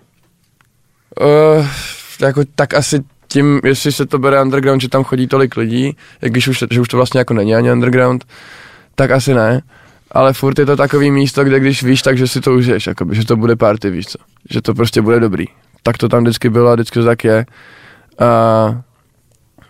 Uh, 1.21 1.67
jako 2.21 2.43
tak 2.55 2.75
asi 2.75 3.01
tím, 3.29 3.61
jestli 3.65 3.93
se 3.93 4.07
to 4.07 4.19
bere 4.19 4.43
underground, 4.43 4.83
že 4.83 4.89
tam 4.89 5.05
chodí 5.05 5.27
tolik 5.27 5.57
lidí, 5.57 5.97
jak 6.23 6.33
když 6.33 6.49
už, 6.49 6.65
že 6.71 6.81
už 6.81 6.89
to 6.89 6.97
vlastně 6.97 7.19
jako 7.19 7.35
není 7.35 7.55
ani 7.55 7.73
underground, 7.73 8.25
tak 8.95 9.11
asi 9.11 9.35
ne. 9.35 9.63
Ale 10.11 10.33
furt 10.33 10.59
je 10.59 10.67
to 10.67 10.77
takový 10.77 11.11
místo, 11.11 11.45
kde 11.45 11.61
když 11.61 11.83
víš, 11.83 12.03
tak 12.03 12.19
že 12.19 12.29
si 12.29 12.41
to 12.41 12.55
užiješ, 12.55 12.87
jakoby, 12.87 13.17
že 13.17 13.27
to 13.27 13.37
bude 13.37 13.57
party, 13.57 13.91
víš 13.91 14.07
co. 14.07 14.19
Že 14.51 14.63
to 14.63 14.75
prostě 14.75 15.03
bude 15.03 15.21
dobrý. 15.21 15.45
Tak 15.83 15.99
to 15.99 16.09
tam 16.09 16.23
vždycky 16.23 16.51
bylo 16.51 16.71
a 16.71 16.75
vždycky 16.75 16.99
to 16.99 17.05
tak 17.05 17.25
je. 17.25 17.47
A 18.19 18.83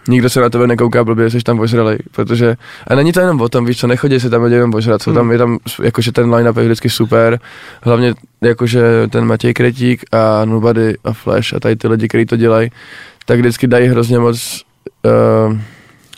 nikdo 0.09 0.31
se 0.31 0.41
na 0.41 0.51
tebe 0.51 0.67
nekouká 0.67 1.05
blbě, 1.05 1.31
jsi 1.31 1.41
tam 1.41 1.61
ožralej, 1.61 1.99
protože, 2.13 2.57
a 2.87 2.95
není 2.95 3.13
to 3.13 3.21
jenom 3.21 3.41
o 3.41 3.49
tom, 3.49 3.65
víš 3.65 3.81
co, 3.81 3.87
nechodí 3.87 4.21
se 4.21 4.31
tam 4.31 4.43
lidi 4.43 4.55
jenom 4.55 4.75
ožrat, 4.75 5.03
jsou 5.03 5.15
tam, 5.15 5.33
je 5.33 5.39
tam, 5.39 5.59
jakože 5.83 6.13
ten 6.13 6.35
line-up 6.35 6.57
je 6.57 6.65
vždycky 6.65 6.91
super, 6.91 7.41
hlavně 7.83 8.15
jakože 8.41 8.83
ten 9.11 9.25
Matěj 9.25 9.55
Kretík 9.55 10.05
a 10.13 10.45
Nobody 10.45 10.97
a 11.05 11.13
Flash 11.13 11.55
a 11.55 11.61
tady 11.61 11.77
ty 11.77 11.89
lidi, 11.89 12.09
kteří 12.09 12.27
to 12.27 12.37
dělají, 12.37 12.71
tak 13.27 13.39
vždycky 13.39 13.67
dají 13.67 13.89
hrozně 13.89 14.19
moc, 14.19 14.63
uh, 15.49 15.57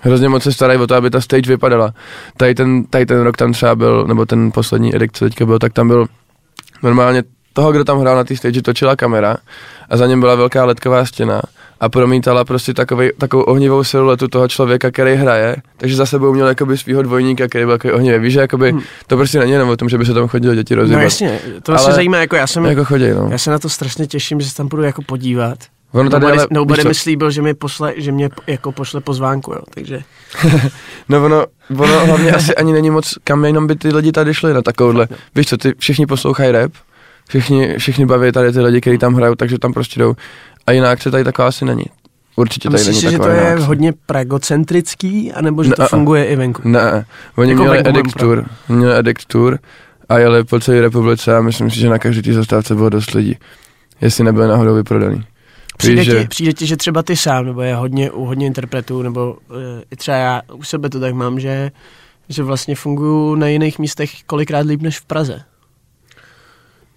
hrozně 0.03 0.29
moc 0.29 0.43
se 0.43 0.53
starají 0.53 0.79
o 0.81 0.87
to, 0.87 0.95
aby 0.95 1.11
ta 1.11 1.21
stage 1.21 1.49
vypadala. 1.51 1.95
Tady 2.37 2.55
ten, 2.55 2.85
tady 2.85 3.07
ten 3.07 3.21
rok 3.21 3.37
tam 3.37 3.53
třeba 3.53 3.75
byl, 3.75 4.05
nebo 4.07 4.27
ten 4.27 4.53
poslední 4.53 4.97
edit, 4.97 5.11
co 5.17 5.25
teďka 5.25 5.47
byl, 5.47 5.59
tak 5.59 5.73
tam 5.73 5.89
byl 5.89 6.07
normálně 6.83 7.23
toho, 7.53 7.73
kdo 7.73 7.85
tam 7.85 8.01
hrál 8.01 8.17
na 8.17 8.25
té 8.25 8.37
stage, 8.37 8.63
točila 8.63 8.97
kamera 8.97 9.37
a 9.91 9.97
za 9.97 10.07
něm 10.07 10.21
byla 10.21 10.35
velká 10.35 10.65
ledková 10.65 11.05
stěna 11.05 11.43
a 11.81 11.89
promítala 11.89 12.45
prostě 12.45 12.75
takovej, 12.75 13.13
takovou 13.19 13.43
ohnivou 13.43 13.85
siluetu 13.85 14.29
toho 14.29 14.49
člověka, 14.49 14.91
který 14.91 15.15
hraje, 15.15 15.57
takže 15.77 15.97
za 15.97 16.07
sebou 16.07 16.33
měl 16.35 16.49
jakoby 16.49 16.79
svýho 16.79 17.03
dvojníka, 17.03 17.49
který 17.49 17.65
byl 17.65 17.75
takový 17.79 17.93
ohnivý. 17.93 18.19
Víš, 18.19 18.33
že 18.33 18.41
jakoby, 18.41 18.71
Hmm. 18.73 18.81
to 19.07 19.17
prostě 19.17 19.39
není 19.39 19.53
jenom 19.53 19.69
o 19.69 19.77
tom, 19.77 19.89
že 19.89 19.99
by 19.99 20.05
se 20.07 20.15
tam 20.15 20.29
chodili 20.29 20.57
děti 20.57 20.75
No 20.77 20.81
rozjíbat. 20.83 21.03
jasně, 21.05 21.39
to 21.63 21.73
mě 21.73 21.79
Ale- 21.81 21.93
zajímá, 21.95 22.17
jako 22.19 22.37
já 22.37 22.47
jsem, 22.47 22.65
jako 22.65 22.85
chodí, 22.85 23.11
no. 23.11 23.29
já 23.31 23.39
se 23.39 23.51
na 23.51 23.59
to 23.59 23.69
strašně 23.69 24.07
těším, 24.07 24.41
že 24.41 24.49
se 24.51 24.55
tam 24.57 24.69
budu 24.69 24.83
jako 24.83 25.03
podívat. 25.03 25.59
Ono 25.93 26.11
tady, 26.11 26.23
Nobody, 26.23 26.39
ale, 26.39 26.49
nobody 26.51 26.85
mi 26.85 26.95
slíbil, 26.95 27.31
že 27.31 27.43
mi, 27.43 27.55
posle, 27.55 27.93
že 27.97 28.13
mě 28.13 28.29
jako 28.47 28.73
pošle 28.73 29.01
pozvánku, 29.01 29.53
jo, 29.53 29.61
takže 29.75 30.01
No 31.09 31.25
ono, 31.25 31.47
ono 31.79 32.07
hlavně 32.07 32.33
asi 32.33 32.55
ani 32.55 32.73
není 32.73 32.91
moc, 32.91 33.15
kam 33.25 33.45
jenom 33.45 33.67
by 33.67 33.77
ty 33.77 33.89
lidi 33.95 34.13
tady 34.13 34.35
šli 34.35 34.55
na 34.55 34.63
takovouhle. 34.63 35.09
Víš 35.35 35.47
co, 35.47 35.57
ty 35.57 35.75
všichni 35.79 36.07
poslouchají 36.07 36.53
rap, 36.53 36.73
všichni, 37.29 37.75
všichni 37.79 38.07
baví 38.07 38.33
tady 38.33 38.53
ty 38.53 38.61
lidi, 38.61 38.81
kteří 38.81 38.99
tam 38.99 39.15
hrajou, 39.15 39.35
takže 39.35 39.59
tam 39.59 39.73
prostě 39.73 40.01
jdou. 40.01 40.15
A 40.67 40.73
jiná 40.73 40.91
akce 40.91 41.11
tady 41.11 41.25
taková 41.25 41.49
asi 41.49 41.65
není. 41.65 41.85
Určitě 42.37 42.69
tady 42.69 42.79
myslíš 42.79 42.97
není 42.97 43.01
si, 43.01 43.11
že 43.11 43.19
to 43.19 43.29
je 43.29 43.53
akce. 43.53 43.65
hodně 43.65 43.93
pragocentrický, 44.07 45.33
anebo 45.33 45.65
že 45.65 45.71
Ne, 45.71 45.77
to 45.77 45.87
funguje 45.87 46.25
i 46.25 46.37
venku? 46.37 46.63
Ne, 46.65 47.05
oni 47.37 47.51
Jako 47.51 47.63
měli 47.63 47.79
Addict. 47.79 48.15
Tour, 48.19 48.45
měli 48.69 48.95
Addict 48.95 49.25
Tour 49.27 49.59
a 50.09 50.19
jeli 50.19 50.45
po 50.45 50.61
celé 50.61 50.81
republice 50.81 51.37
a 51.37 51.41
myslím 51.41 51.71
si, 51.71 51.79
že 51.79 51.89
na 51.89 51.99
každý 51.99 52.23
té 52.23 52.33
zastávce 52.33 52.75
bylo 52.75 52.89
dost 52.89 53.11
lidí. 53.15 53.37
Jestli 54.01 54.25
nebyly 54.25 54.49
náhodou 54.49 54.75
vyprodaný. 54.75 55.25
Přijde 55.79 56.01
Víš, 56.03 56.09
ti, 56.09 56.11
že- 56.21 56.29
přijde 56.29 56.53
ti, 56.53 56.67
že 56.67 56.77
třeba 56.77 57.03
ty 57.03 57.17
sám, 57.17 57.45
nebo 57.47 57.61
je 57.63 57.75
hodně, 57.75 58.11
u 58.11 58.25
hodně 58.25 58.47
interpretů, 58.47 59.03
nebo 59.03 59.33
uh, 59.51 59.57
i 59.91 59.97
třeba 59.97 60.17
já 60.17 60.43
u 60.53 60.63
sebe 60.63 60.89
to 60.91 61.01
tak 61.01 61.15
mám, 61.15 61.41
že, 61.41 61.71
že 62.29 62.43
vlastně 62.43 62.75
funguju 62.75 63.35
na 63.35 63.47
jiných 63.47 63.79
místech 63.79 64.11
kolikrát 64.27 64.67
líp 64.67 64.83
než 64.83 64.99
v 65.01 65.05
Praze. 65.05 65.41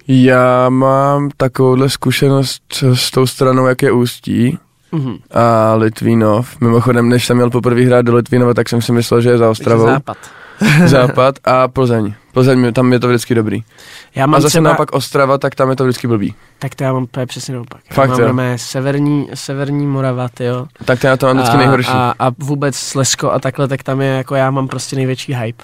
Já 0.08 0.70
mám 0.70 1.30
takovouhle 1.38 1.90
zkušenost 1.90 2.62
s 2.94 3.12
tou 3.12 3.26
stranou, 3.26 3.66
jak 3.68 3.82
je 3.82 3.92
Ústí 3.92 4.58
Mhm. 4.92 5.16
a 5.32 5.74
Litvínov. 5.76 6.62
Mimochodem, 6.62 7.10
než 7.10 7.26
jsem 7.26 7.38
měl 7.38 7.50
poprvé 7.50 7.82
hrát 7.82 8.02
do 8.02 8.16
Litvínova, 8.16 8.54
tak 8.54 8.70
jsem 8.70 8.82
si 8.82 8.92
myslel, 8.92 9.22
že 9.22 9.30
je 9.30 9.38
za 9.38 9.50
Ostravou. 9.50 9.86
západ. 9.86 10.18
Západ 10.86 11.36
a 11.44 11.68
Plzeň. 11.68 12.14
Plzeň, 12.34 12.74
tam 12.74 12.94
je 12.94 13.00
to 13.00 13.08
vždycky 13.08 13.36
dobrý. 13.36 13.64
Já 14.16 14.24
A 14.24 14.28
mám 14.28 14.42
zase 14.42 14.50
třeba, 14.52 14.64
naopak 14.64 14.92
Ostrava, 14.92 15.38
tak 15.38 15.56
tam 15.56 15.70
je 15.70 15.76
to 15.76 15.84
vždycky 15.84 16.08
blbý. 16.08 16.36
tak 16.60 16.76
to 16.76 16.84
já 16.84 16.94
mám 16.94 17.04
úplně 17.04 17.26
přesně 17.26 17.54
naopak. 17.54 17.82
Já 17.90 17.96
Fakt, 17.96 18.10
mám 18.10 18.40
jo? 18.40 18.54
severní, 18.56 19.28
severní 19.34 19.88
Morava, 19.88 20.30
jo. 20.40 20.66
Tak 20.86 21.00
to 21.00 21.08
já 21.08 21.18
to 21.18 21.26
mám 21.26 21.38
vždycky 21.38 21.56
a, 21.56 21.58
nejhorší. 21.58 21.90
A, 21.92 22.14
a, 22.20 22.32
vůbec 22.40 22.76
Slesko 22.76 23.32
a 23.32 23.40
takhle, 23.40 23.68
tak 23.68 23.84
tam 23.84 24.02
je 24.02 24.08
jako 24.08 24.36
já 24.36 24.52
mám 24.52 24.68
prostě 24.68 24.96
největší 24.96 25.34
hype. 25.34 25.64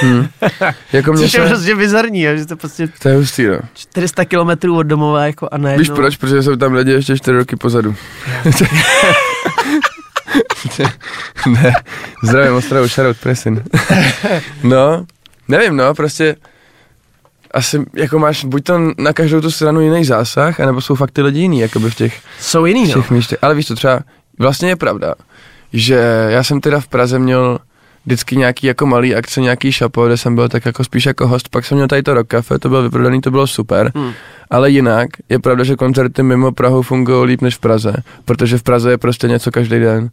Hmm. 0.00 0.28
Jako 0.92 1.12
mě 1.12 1.22
Což 1.22 1.34
je 1.34 1.40
se... 1.42 1.48
prostě 1.48 1.76
bizarní, 1.76 2.22
jo, 2.22 2.36
že 2.36 2.46
to 2.46 2.56
prostě 2.56 2.88
To 3.02 3.08
je 3.08 3.16
hustý, 3.16 3.46
no. 3.46 3.58
400 3.74 4.24
kilometrů 4.24 4.76
od 4.78 4.82
domova 4.82 5.26
jako 5.26 5.48
a 5.52 5.58
najednou. 5.58 5.80
Víš 5.80 5.90
proč? 5.90 6.16
Protože 6.16 6.42
jsou 6.42 6.56
tam 6.56 6.72
lidi 6.72 6.92
ještě 6.92 7.16
čtyři 7.16 7.36
roky 7.36 7.56
pozadu. 7.56 7.94
ne, 11.46 11.72
zdravím 12.22 12.54
Ostravu, 12.54 12.88
shoutout 12.88 13.16
Presin. 13.16 13.64
no, 14.62 15.06
nevím, 15.48 15.76
no, 15.76 15.94
prostě 15.94 16.36
asi 17.50 17.84
jako 17.94 18.18
máš 18.18 18.44
buď 18.44 18.64
to 18.64 18.78
na 18.98 19.12
každou 19.12 19.40
tu 19.40 19.50
stranu 19.50 19.80
jiný 19.80 20.04
zásah, 20.04 20.60
anebo 20.60 20.80
jsou 20.80 20.94
fakt 20.94 21.10
ty 21.10 21.22
lidi 21.22 21.40
jiný, 21.40 21.60
jakoby 21.60 21.90
v 21.90 21.94
těch 21.94 22.20
Jsou 22.40 22.66
jiný, 22.66 22.82
no. 22.82 22.88
všech 22.90 23.10
místech. 23.10 23.38
Ale 23.42 23.54
víš 23.54 23.66
to 23.66 23.74
třeba, 23.74 24.00
vlastně 24.38 24.68
je 24.68 24.76
pravda, 24.76 25.14
že 25.72 26.26
já 26.28 26.42
jsem 26.44 26.60
teda 26.60 26.80
v 26.80 26.86
Praze 26.86 27.18
měl 27.18 27.58
vždycky 28.06 28.36
nějaký 28.36 28.66
jako 28.66 28.86
malý 28.86 29.14
akce, 29.14 29.40
nějaký 29.40 29.72
šapo, 29.72 30.06
kde 30.06 30.16
jsem 30.16 30.34
byl 30.34 30.48
tak 30.48 30.66
jako 30.66 30.84
spíš 30.84 31.06
jako 31.06 31.28
host, 31.28 31.48
pak 31.48 31.64
jsem 31.64 31.76
měl 31.76 31.88
tady 31.88 32.02
to 32.02 32.14
Rock 32.14 32.28
Cafe, 32.30 32.58
to 32.58 32.68
bylo 32.68 32.82
vyprodaný, 32.82 33.20
to 33.20 33.30
bylo 33.30 33.46
super, 33.46 33.92
Hmm. 33.94 34.12
ale 34.50 34.70
jinak 34.70 35.08
je 35.28 35.38
pravda, 35.38 35.64
že 35.64 35.76
koncerty 35.76 36.22
mimo 36.22 36.52
Prahu 36.52 36.82
fungují 36.82 37.26
líp 37.28 37.40
než 37.42 37.54
v 37.54 37.58
Praze, 37.58 37.94
protože 38.24 38.58
v 38.58 38.62
Praze 38.62 38.90
je 38.90 38.98
prostě 38.98 39.28
něco 39.28 39.50
každý 39.50 39.78
den. 39.78 40.10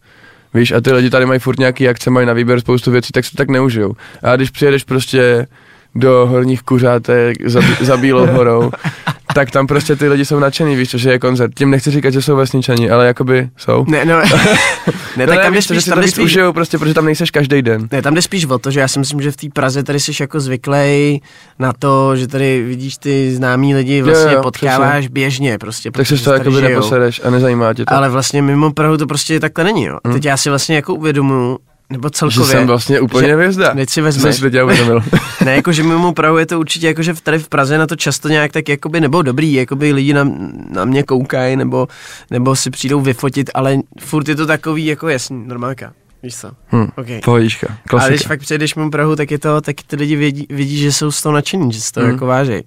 Víš, 0.54 0.72
a 0.72 0.82
ty 0.82 0.92
lidi 0.92 1.10
tady 1.10 1.26
mají 1.26 1.40
furt 1.40 1.60
nějaký 1.60 1.88
akce, 1.88 2.10
mají 2.10 2.28
na 2.28 2.34
výběr 2.34 2.60
spoustu 2.60 2.92
věcí, 2.92 3.12
tak 3.12 3.26
to 3.32 3.38
tak 3.38 3.50
neužijou. 3.50 3.94
A 4.24 4.36
když 4.36 4.50
přijedeš 4.50 4.84
prostě 4.84 5.48
do 5.96 6.28
horních 6.30 6.62
kuřátek 6.62 7.50
za, 7.50 7.62
za 7.82 7.98
Bílou 7.98 8.26
horou, 8.26 8.72
tak 9.36 9.52
tam 9.52 9.68
prostě 9.68 9.96
ty 9.96 10.08
lidi 10.08 10.26
jsou 10.26 10.40
nadšený, 10.40 10.76
víš, 10.76 10.90
že 10.90 11.12
je 11.12 11.20
koncert. 11.20 11.52
Tím 11.56 11.70
nechci 11.70 11.92
říkat, 11.92 12.10
že 12.10 12.22
jsou 12.22 12.36
vesničani, 12.36 12.90
ale 12.90 13.08
jakoby 13.08 13.50
jsou. 13.58 13.86
Ne, 13.88 14.06
no, 14.06 14.16
ne, 15.18 15.28
tak 15.28 15.42
tam 15.42 15.54
jde 15.54 15.58
víš 15.60 15.68
co, 15.68 15.74
že 15.74 15.82
spíš, 15.82 15.84
si 15.84 15.90
tam 15.90 15.96
to 15.98 16.02
jde 16.02 16.06
víc 16.06 16.16
spíš, 16.16 16.26
užijou, 16.26 16.54
prostě, 16.54 16.78
protože 16.78 16.94
tam 16.94 17.06
nejseš 17.06 17.32
každý 17.32 17.62
den. 17.62 17.88
ne, 17.92 18.02
tam 18.02 18.14
jde 18.14 18.22
spíš 18.22 18.46
o 18.46 18.60
to, 18.60 18.72
že 18.72 18.80
já 18.80 18.88
si 18.88 19.00
myslím, 19.00 19.22
že 19.22 19.32
v 19.32 19.36
té 19.36 19.48
Praze 19.54 19.84
tady 19.84 20.00
jsi 20.00 20.12
jako 20.20 20.40
zvyklej 20.40 21.22
na 21.60 21.74
to, 21.80 22.16
že 22.16 22.28
tady 22.28 22.64
vidíš 22.64 22.98
ty 22.98 23.32
známý 23.36 23.76
lidi, 23.76 24.02
vlastně 24.02 24.32
Jo, 24.32 24.38
jo, 24.38 24.44
potkáváš 24.44 25.08
běžně, 25.08 25.58
prostě. 25.58 25.92
Tak 25.92 26.08
se 26.08 26.18
to 26.24 26.34
jakoby 26.34 26.56
žijou. 26.56 26.70
neposereš 26.70 27.22
a 27.24 27.30
nezajímá 27.30 27.74
tě 27.74 27.86
to. 27.86 27.94
Ale 27.94 28.10
vlastně 28.10 28.42
mimo 28.42 28.72
Prahu 28.72 28.98
to 28.98 29.08
prostě 29.08 29.40
takhle 29.40 29.64
není, 29.64 29.84
jo. 29.84 29.98
Teď 30.14 30.26
já 30.26 30.38
si 30.38 30.50
vlastně 30.50 30.76
jako 30.76 30.96
uvědomuju, 30.96 31.60
nebo 31.92 32.08
že 32.08 32.12
celkově, 32.12 32.46
jsem 32.46 32.68
vlastně 32.68 33.00
úplně 33.00 33.28
že- 33.28 33.34
hvězda. 33.36 33.74
Teď 33.76 33.90
si 33.90 33.94
Jsem 33.94 34.04
vezmeš. 34.04 34.36
si 34.36 34.42
to 34.42 34.50
tě 34.50 34.64
uvědomil. 34.64 35.02
Ne, 35.46 35.56
jako 35.56 35.72
že 35.72 35.84
mimo 35.84 36.14
Prahu 36.14 36.38
je 36.38 36.46
to 36.46 36.60
určitě, 36.60 36.88
jako 36.88 37.04
že 37.04 37.14
v- 37.14 37.22
tady 37.22 37.40
v 37.40 37.50
Praze 37.50 37.78
na 37.78 37.88
to 37.88 37.96
často 37.96 38.28
nějak 38.28 38.52
tak 38.52 38.70
jakoby, 38.70 39.02
nebo 39.02 39.22
dobrý, 39.22 39.54
jakoby 39.54 39.92
lidi 39.94 40.14
na, 40.14 40.24
na 40.70 40.86
mě 40.86 41.04
koukají, 41.04 41.56
nebo, 41.56 41.88
nebo 42.32 42.56
si 42.56 42.70
přijdou 42.70 43.02
vyfotit, 43.02 43.50
ale 43.54 43.78
furt 44.00 44.28
je 44.28 44.36
to 44.36 44.46
takový, 44.46 44.86
jako 44.86 45.10
jasný, 45.10 45.44
normálka. 45.48 45.94
Víš 46.24 46.36
co? 46.36 46.52
Hm, 46.72 46.88
Okay. 46.96 47.20
pohodička, 47.26 47.68
Ale 47.68 47.78
když 47.78 47.90
klasika. 47.90 48.28
fakt 48.28 48.40
přejdeš 48.40 48.76
mimo 48.76 48.90
Prahu, 48.92 49.16
tak 49.16 49.32
je 49.32 49.40
to, 49.40 49.62
tak 49.62 49.76
ty 49.88 49.96
lidi 49.96 50.16
vědí, 50.16 50.48
vidí, 50.50 50.78
že 50.78 50.92
jsou 50.92 51.12
z 51.12 51.22
toho 51.22 51.34
nadšení, 51.34 51.72
že 51.74 51.82
se 51.82 51.92
to 51.92 52.00
Hmm. 52.00 52.10
jako 52.12 52.26
vážej. 52.26 52.64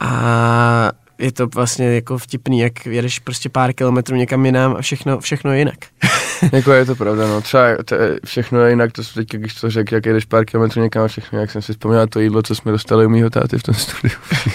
A 0.00 0.90
je 1.18 1.32
to 1.32 1.46
vlastně 1.46 1.94
jako 1.94 2.18
vtipný, 2.18 2.60
jak 2.60 2.86
jedeš 2.86 3.18
prostě 3.18 3.48
pár 3.48 3.72
kilometrů 3.72 4.16
někam 4.16 4.46
jinam 4.46 4.76
a 4.78 4.82
všechno, 4.82 5.20
všechno 5.20 5.52
je 5.52 5.58
jinak. 5.58 5.76
Jako 6.52 6.72
je 6.72 6.84
to 6.84 6.96
pravda, 6.96 7.26
no. 7.26 7.40
Třeba 7.40 7.62
to 7.84 7.94
je, 7.94 8.20
všechno 8.24 8.60
je 8.60 8.70
jinak, 8.70 8.92
to 8.92 9.04
jsem 9.04 9.24
teď, 9.24 9.40
když 9.40 9.54
to 9.54 9.70
řekl, 9.70 9.94
jak 9.94 10.06
jedeš 10.06 10.24
pár 10.24 10.44
kilometrů 10.44 10.82
někam 10.82 11.04
a 11.04 11.08
všechno, 11.08 11.38
jak 11.38 11.50
jsem 11.50 11.62
si 11.62 11.72
vzpomněl 11.72 12.06
to 12.06 12.20
jídlo, 12.20 12.42
co 12.42 12.54
jsme 12.54 12.72
dostali 12.72 13.06
u 13.06 13.08
mýho 13.08 13.30
táty 13.30 13.58
v 13.58 13.62
tom 13.62 13.74
studiu. 13.74 14.18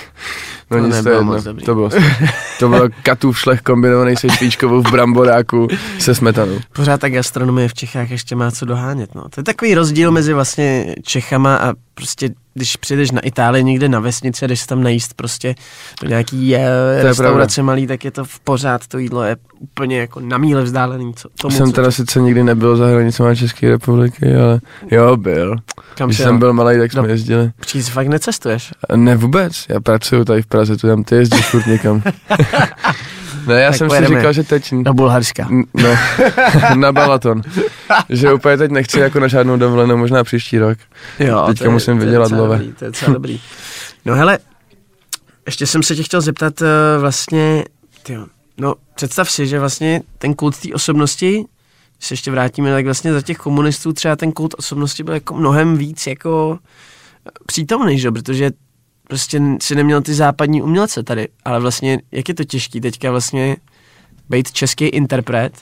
No 0.71 0.77
To 0.77 0.85
nic, 0.85 1.03
to 1.03 1.09
jedno. 1.09 1.41
To 1.65 1.73
bylo, 1.75 1.89
to 2.59 2.69
bylo 2.69 2.89
katův 3.03 3.39
šlech 3.39 3.61
kombinovaný 3.61 4.15
se 4.15 4.29
švíčkovou 4.29 4.81
v 4.81 4.91
bramboráku 4.91 5.67
se 5.99 6.15
smetanou. 6.15 6.59
Pořád 6.73 7.01
ta 7.01 7.09
gastronomie 7.09 7.67
v 7.67 7.73
Čechách 7.73 8.11
ještě 8.11 8.35
má 8.35 8.51
co 8.51 8.65
dohánět. 8.65 9.15
No. 9.15 9.21
To 9.21 9.39
je 9.39 9.43
takový 9.43 9.75
rozdíl 9.75 10.11
mezi 10.11 10.33
vlastně 10.33 10.95
Čechama 11.03 11.55
a 11.55 11.73
prostě, 11.93 12.29
když 12.53 12.75
přijdeš 12.75 13.11
na 13.11 13.21
Itálii 13.21 13.63
někde 13.63 13.89
na 13.89 13.99
vesnici 13.99 14.45
a 14.45 14.47
jdeš 14.47 14.59
se 14.59 14.67
tam 14.67 14.83
najíst 14.83 15.13
prostě 15.13 15.55
do 16.01 16.07
nějaký 16.09 16.47
je, 16.47 16.67
restaurace 17.01 17.63
malý, 17.63 17.87
tak 17.87 18.05
je 18.05 18.11
to 18.11 18.25
v 18.25 18.39
pořád, 18.39 18.87
to 18.87 18.97
jídlo 18.97 19.23
je 19.23 19.37
úplně 19.59 19.99
jako 19.99 20.19
na 20.19 20.37
míle 20.37 20.63
vzdálený. 20.63 21.13
Co, 21.13 21.29
tomu, 21.41 21.57
jsem 21.57 21.65
co 21.67 21.71
teda 21.71 21.91
sice 21.91 22.19
nikdy 22.21 22.43
nebyl 22.43 22.77
za 22.77 22.87
hranicemi 22.87 23.35
České 23.37 23.69
republiky, 23.69 24.35
ale 24.35 24.59
jo, 24.91 25.17
byl. 25.17 25.55
kam 25.95 26.07
Když 26.09 26.17
jsi 26.17 26.23
jsem 26.23 26.39
byl 26.39 26.53
malý, 26.53 26.77
tak 26.77 26.91
jsme 26.91 27.01
No. 27.01 27.07
jezdili. 27.07 27.51
Jsi 27.67 27.81
fakt 27.91 28.07
necestuješ? 28.07 28.71
Ne 28.95 29.15
vůbec, 29.15 29.65
já 29.69 29.79
pracuju 29.79 30.25
tady 30.25 30.41
v 30.41 30.45
Praze, 30.47 30.77
tu 30.77 30.87
tam 30.87 31.03
ty 31.03 31.15
jezdíš 31.15 31.45
furt 31.45 31.65
někam. 31.67 32.01
ne, 33.47 33.61
já 33.61 33.69
Tak 33.69 33.77
jsem 33.77 33.87
pojedeme. 33.87 34.07
si 34.07 34.15
říkal, 34.19 34.33
že 34.33 34.43
teď... 34.43 34.73
Do 34.73 34.93
Bulharska. 34.93 35.47
No, 35.73 35.89
na 36.75 36.91
Balaton. 36.91 37.41
že 38.09 38.33
úplně 38.33 38.57
teď 38.57 38.71
nechci 38.71 38.99
jako 38.99 39.19
na 39.19 39.27
žádnou 39.27 39.57
dovolenou, 39.57 39.97
možná 39.97 40.23
příští 40.23 40.57
rok. 40.57 40.77
Jo, 41.19 41.43
Teďka 41.47 41.63
to 41.63 41.69
je- 41.69 41.73
musím 41.73 41.97
to 41.97 42.01
je 42.01 42.05
vydělat 42.05 42.31
love. 42.31 42.57
dobrý, 42.57 42.73
To 42.73 42.85
je 42.85 42.91
docela 42.91 43.13
dobrý. 43.13 43.41
No 44.05 44.15
hele, 44.15 44.39
ještě 45.45 45.67
jsem 45.67 45.83
se 45.83 45.95
tě 45.95 46.03
chtěl 46.03 46.21
zeptat 46.21 46.61
uh, 46.61 46.67
vlastně, 47.01 47.63
tyjo, 48.03 48.25
no 48.57 48.75
představ 48.95 49.31
si, 49.31 49.47
že 49.47 49.59
vlastně 49.59 50.01
ten 50.17 50.33
kult 50.33 50.59
té 50.59 50.73
osobnosti, 50.73 51.31
když 51.97 52.07
se 52.07 52.13
ještě 52.13 52.31
vrátíme, 52.31 52.71
tak 52.71 52.85
vlastně 52.85 53.13
za 53.13 53.21
těch 53.21 53.37
komunistů 53.37 53.93
třeba 53.93 54.15
ten 54.15 54.31
kult 54.31 54.55
osobnosti 54.57 55.03
byl 55.03 55.13
jako 55.13 55.33
mnohem 55.33 55.77
víc 55.77 56.07
jako 56.07 56.59
přítomný, 57.45 57.99
že? 57.99 58.11
protože 58.11 58.51
prostě 59.11 59.41
si 59.61 59.75
neměl 59.75 60.01
ty 60.01 60.13
západní 60.13 60.61
umělce 60.61 61.03
tady, 61.03 61.27
ale 61.45 61.59
vlastně 61.59 61.99
jak 62.11 62.29
je 62.29 62.35
to 62.35 62.43
těžký 62.43 62.81
teďka 62.81 63.11
vlastně 63.11 63.57
být 64.29 64.51
český 64.51 64.85
interpret 64.85 65.53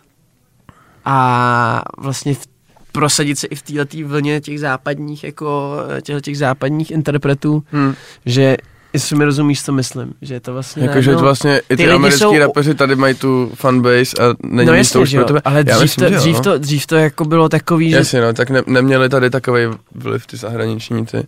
a 1.06 1.82
vlastně 1.97 2.34
v, 2.34 2.47
prosadit 2.91 3.39
se 3.39 3.47
i 3.47 3.56
v 3.56 3.62
této 3.62 3.97
vlně 4.08 4.41
těch 4.41 4.60
západních 4.60 5.24
jako 5.24 5.74
těch, 6.02 6.22
těch 6.22 6.38
západních 6.38 6.91
interpretů, 6.91 7.64
Hmm. 7.72 7.93
že 8.26 8.58
jestli 8.93 9.16
mi 9.16 9.26
rozumíš, 9.26 9.64
co 9.64 9.72
myslím, 9.74 10.14
že 10.22 10.34
je 10.34 10.39
to 10.39 10.54
vlastně 10.54 10.84
Jakože 10.84 11.10
najednou- 11.12 11.22
vlastně 11.24 11.62
i 11.70 11.78
ty, 11.78 11.84
lidi 11.84 11.95
americký 11.95 12.20
jsou- 12.20 12.38
rapeři 12.39 12.76
tady 12.76 12.95
mají 12.95 13.14
tu 13.16 13.52
fanbase 13.56 14.18
a 14.22 14.34
není 14.43 14.68
no 14.68 14.74
jasně, 14.74 14.93
to 14.93 15.02
už 15.02 15.10
že 15.10 15.18
pro 15.18 15.26
tebe. 15.26 15.41
ale 15.45 15.64
dřív, 15.64 15.82
myslím, 15.82 16.06
to, 16.06 16.12
že 16.14 16.18
dřív, 16.18 16.36
no. 16.36 16.41
to, 16.43 16.58
dřív 16.58 16.88
to 16.88 16.95
jako 16.95 17.26
bylo 17.26 17.50
takový, 17.50 17.89
že 17.89 17.95
Jasně, 17.97 18.22
no, 18.22 18.34
tak 18.34 18.50
ne, 18.50 18.62
neměli 18.68 19.10
tady 19.10 19.30
takový 19.30 19.62
vliv 19.95 20.28
ty 20.28 20.38
zahraniční 20.38 21.06
ty. 21.06 21.24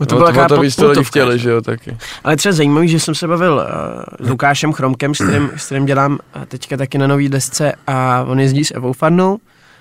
No 0.00 0.06
to 0.06 0.18
No, 0.18 0.32
byla 0.32 0.48
to, 0.48 0.54
to 0.54 0.60
víc 0.60 0.76
to 0.76 0.88
lidi 0.90 1.04
chtěli, 1.04 1.38
že? 1.38 1.50
jo, 1.50 1.60
taky. 1.60 1.96
Ale 2.24 2.36
třeba 2.36 2.52
zajímavý, 2.52 2.88
že 2.88 3.00
jsem 3.00 3.14
se 3.14 3.26
bavil 3.28 3.54
uh, 3.54 4.26
s 4.26 4.30
Lukášem 4.30 4.72
Chromkem, 4.72 5.14
s 5.14 5.18
kterým, 5.24 5.50
s 5.56 5.66
kterým 5.66 5.86
dělám 5.86 6.12
uh, 6.36 6.44
teďka 6.44 6.76
taky 6.76 6.98
na 6.98 7.06
nový 7.06 7.28
desce 7.28 7.72
a 7.86 8.24
on 8.28 8.40
jezdí 8.40 8.64
s 8.64 8.74
Evou 8.74 8.92
Farnou, 8.92 9.38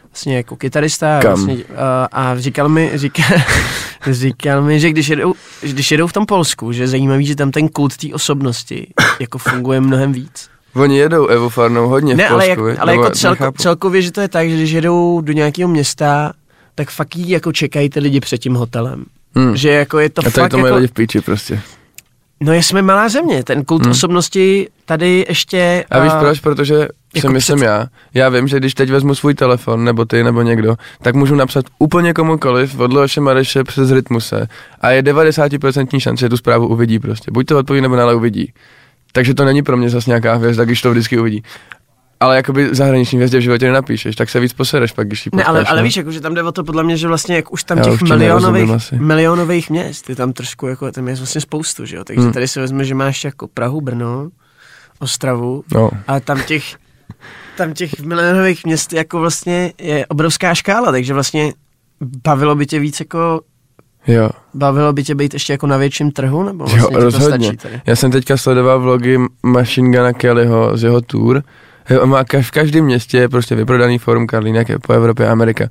vlastně 0.10 0.38
jako 0.38 0.56
kytarista 0.56 1.20
Kam? 1.22 1.32
vlastně, 1.32 1.54
uh, 1.56 1.62
a 2.12 2.36
říkal 2.40 2.70
mi, 2.70 2.92
říkal, 2.96 3.26
říkal 4.12 4.62
mi, 4.62 4.80
že 4.80 4.90
když 4.90 5.08
jedou, 5.08 5.34
když 5.62 5.92
jedou 5.92 6.08
v 6.08 6.14
tom 6.14 6.26
Polsku, 6.26 6.72
že 6.72 6.84
je 6.84 6.88
zajímavý, 6.88 7.26
že 7.26 7.36
tam 7.36 7.52
ten 7.52 7.68
kult 7.70 7.98
té 7.98 8.08
osobnosti 8.14 8.88
jako 9.20 9.38
funguje 9.38 9.82
mnohem 9.82 10.12
víc. 10.14 10.50
Oni 10.76 10.98
jedou 10.98 11.28
Evo 11.28 11.50
Farnou 11.50 11.88
hodně 11.90 12.16
Ne, 12.16 12.28
v 12.28 12.32
ale, 12.32 12.46
Polsku, 12.46 12.50
jak, 12.50 12.60
viď? 12.72 12.80
ale 12.80 12.92
Nebo 12.92 13.04
jako 13.04 13.16
celko, 13.16 13.52
celkově, 13.58 14.02
že 14.02 14.12
to 14.12 14.22
je 14.22 14.28
tak, 14.28 14.50
že 14.50 14.56
když 14.56 14.72
jedou 14.72 15.22
do 15.22 15.34
nějakého 15.34 15.70
města, 15.70 16.34
tak 16.76 16.90
fakt 16.90 17.16
jí 17.16 17.30
jako 17.30 17.52
čekají 17.52 17.90
ty 17.90 18.00
lidi 18.00 18.20
před 18.20 18.38
tím 18.38 18.54
hotelem. 18.56 19.06
Hmm. 19.38 19.56
Že 19.56 19.70
jako 19.70 20.00
je 20.00 20.10
to 20.10 20.22
A 20.26 20.30
fakt 20.30 20.52
to 20.52 20.58
mají 20.58 20.66
jako, 20.70 20.76
lidi 20.76 20.88
v 20.88 20.92
píči 20.92 21.22
prostě. 21.22 21.60
No 22.40 22.54
jsme 22.54 22.82
malá 22.82 23.10
země, 23.10 23.44
ten 23.44 23.64
kult 23.66 23.82
Hmm. 23.82 23.92
osobnosti 23.92 24.68
tady 24.86 25.26
ještě... 25.30 25.86
A 25.90 26.00
víš 26.00 26.12
a, 26.14 26.20
proč? 26.20 26.40
Protože 26.40 26.88
jako 27.16 27.30
myslím 27.30 27.56
před- 27.56 27.66
já. 27.66 27.88
Já 28.14 28.30
vím, 28.30 28.48
že 28.48 28.60
když 28.60 28.74
teď 28.74 28.90
vezmu 28.92 29.16
svůj 29.16 29.34
telefon, 29.34 29.84
nebo 29.84 30.06
ty, 30.06 30.24
nebo 30.24 30.42
někdo, 30.42 30.76
tak 31.02 31.16
můžu 31.16 31.36
napsat 31.36 31.66
úplně 31.80 32.14
komukoliv 32.14 32.80
od 32.80 32.94
Leoše 32.94 33.22
Mareše 33.22 33.64
přes 33.64 33.92
Rytmuse 33.92 34.48
a 34.82 34.90
je 34.90 35.02
90% 35.04 36.00
šance, 36.00 36.26
že 36.26 36.30
tu 36.30 36.38
zprávu 36.38 36.68
uvidí 36.68 37.00
prostě. 37.00 37.32
Buď 37.32 37.46
to 37.46 37.58
odpoví, 37.60 37.82
nebo 37.82 37.96
ne, 37.96 38.02
ale 38.04 38.16
uvidí. 38.16 38.54
Takže 39.12 39.34
to 39.34 39.46
není 39.46 39.64
pro 39.64 39.78
mě 39.78 39.90
zase 39.90 40.10
nějaká 40.10 40.34
hvězda, 40.34 40.66
když 40.66 40.82
to 40.82 40.92
vždycky 40.92 41.20
uvidí. 41.20 41.44
Ale 42.20 42.36
jakoby 42.36 42.76
zahraniční 42.76 43.16
hvězdě 43.18 43.38
v 43.38 43.42
životě 43.42 43.66
nenapíšeš, 43.66 44.16
tak 44.16 44.30
se 44.30 44.40
víc 44.40 44.54
posereš 44.54 44.92
pak, 44.92 45.08
když 45.08 45.26
ji 45.26 45.30
Ne, 45.30 45.38
potkáš, 45.38 45.48
ale, 45.50 45.64
ale 45.66 45.80
no. 45.80 45.84
víš, 45.84 45.98
jako, 45.98 46.12
že 46.12 46.22
tam 46.22 46.34
jde 46.34 46.44
o 46.44 46.52
to 46.52 46.64
podle 46.64 46.84
mě, 46.84 46.98
že 46.98 47.08
vlastně 47.08 47.36
jak 47.36 47.52
už 47.54 47.64
tam 47.64 47.78
Já 47.78 47.84
těch 47.84 48.02
nerozumím 48.02 48.54
milionových, 48.54 48.92
milionových 48.92 49.70
měst, 49.70 50.10
je 50.10 50.16
tam 50.16 50.34
trošku 50.34 50.68
jako, 50.68 50.92
tam 50.92 51.08
je 51.08 51.16
vlastně 51.16 51.42
spoustu, 51.42 51.86
že 51.86 51.96
jo, 51.96 52.04
takže 52.04 52.22
Hmm. 52.22 52.34
tady 52.34 52.48
si 52.48 52.60
vezme, 52.60 52.86
že 52.86 52.96
máš 52.96 53.24
jako 53.24 53.48
Prahu, 53.48 53.82
Brno, 53.82 54.30
Ostravu, 55.00 55.64
No, 55.74 55.90
a 56.08 56.20
tam 56.20 56.42
těch, 56.44 56.64
tam 57.58 57.74
těch 57.74 58.00
milionových 58.00 58.66
měst 58.66 58.94
jako 58.94 59.20
vlastně 59.20 59.74
je 59.78 60.06
obrovská 60.06 60.54
škála, 60.56 60.92
takže 60.92 61.14
vlastně 61.14 61.54
bavilo 62.24 62.56
by 62.56 62.66
tě 62.66 62.80
víc 62.80 63.00
jako, 63.00 63.42
jo. 64.08 64.30
bavilo 64.54 64.94
by 64.94 65.04
tě 65.04 65.16
být 65.16 65.34
ještě 65.34 65.54
jako 65.54 65.68
na 65.68 65.78
větším 65.78 66.12
trhu, 66.12 66.44
nebo 66.44 66.64
Jo, 66.64 66.70
vlastně 66.70 66.98
to 66.98 67.00
rozhodně. 67.04 67.58
Já 67.86 67.96
jsem 67.96 68.12
teďka 68.12 68.38
sledoval 68.38 68.80
vlogy 68.80 69.18
Machine 69.44 69.98
Guna 69.98 70.14
Kellyho 70.14 70.78
z 70.78 70.84
jeho 70.84 71.02
tour. 71.02 71.44
Má 72.06 72.24
v 72.42 72.52
každém 72.52 72.86
městě 72.86 73.18
je 73.18 73.30
prostě 73.30 73.56
vyprodaný 73.56 73.98
forum 73.98 74.28
Karlín, 74.28 74.56
jak 74.56 74.70
je 74.70 74.80
po 74.80 74.94
Evropě 74.94 75.28
a 75.28 75.32
Amerika. 75.32 75.70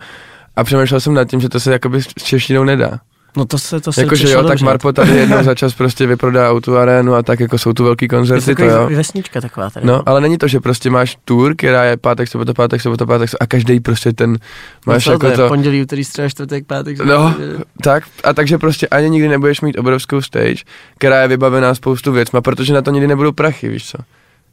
A 0.57 0.65
přemýšlel 0.65 1.01
jsem 1.01 1.15
nad 1.15 1.25
tím, 1.25 1.41
že 1.41 1.49
to 1.49 1.61
se 1.61 1.73
jakoby 1.73 2.03
s 2.03 2.07
češtinou 2.07 2.65
nedá. 2.65 3.01
No 3.37 3.45
to 3.45 3.59
se, 3.59 3.81
to 3.81 3.93
se 3.93 4.01
Jakože 4.01 4.25
přišlo 4.25 4.41
jo, 4.41 4.43
tak 4.43 4.51
dobře. 4.51 4.65
Marpo 4.65 4.93
tady 4.93 5.17
jednou 5.17 5.43
za 5.43 5.55
čas 5.55 5.75
prostě 5.75 6.07
vyprodá 6.07 6.51
autu 6.51 6.77
arénu 6.77 7.15
a 7.15 7.23
tak 7.23 7.41
jako 7.41 7.59
jsou 7.59 7.73
tu 7.73 7.85
velký 7.85 8.09
koncerty, 8.09 8.55
to 8.55 8.63
to 8.63 8.69
jo. 8.69 8.89
vesnička 8.95 9.41
taková 9.41 9.71
tady. 9.71 9.87
No, 9.87 10.03
ale 10.07 10.21
není 10.21 10.39
to, 10.39 10.49
že 10.49 10.61
prostě 10.61 10.91
máš 10.91 11.17
tour, 11.25 11.55
která 11.57 11.85
je 11.85 11.97
pátek, 11.97 12.29
sobota, 12.29 12.55
pátek, 12.55 12.81
sobota, 12.81 13.07
pátek, 13.07 13.31
sobota, 13.31 13.45
a 13.45 13.47
každý 13.47 13.81
prostě 13.81 14.13
ten, 14.13 14.39
máš 14.87 15.05
co, 15.05 15.13
jako 15.13 15.31
to, 15.31 15.49
pondělí, 15.49 15.83
úterý, 15.83 16.05
středa, 16.05 16.29
čtvrtek, 16.29 16.67
pátek. 16.67 16.99
No, 16.99 17.33
sobota, 17.33 17.65
tak 17.83 18.05
a 18.25 18.33
takže 18.33 18.59
prostě 18.59 18.89
ani 18.89 19.11
nikdy 19.11 19.29
nebudeš 19.29 19.61
mít 19.61 19.79
obrovskou 19.79 20.21
stage, 20.21 20.65
která 20.99 21.23
je 21.23 21.29
vybavená 21.29 21.75
spoustu 21.75 22.13
věcma, 22.13 22.41
protože 22.41 22.75
na 22.75 22.83
to 22.83 22.91
nikdy 22.91 23.07
nebudou 23.07 23.33
prachy, 23.33 23.69
víš 23.69 23.91
co, 23.91 23.99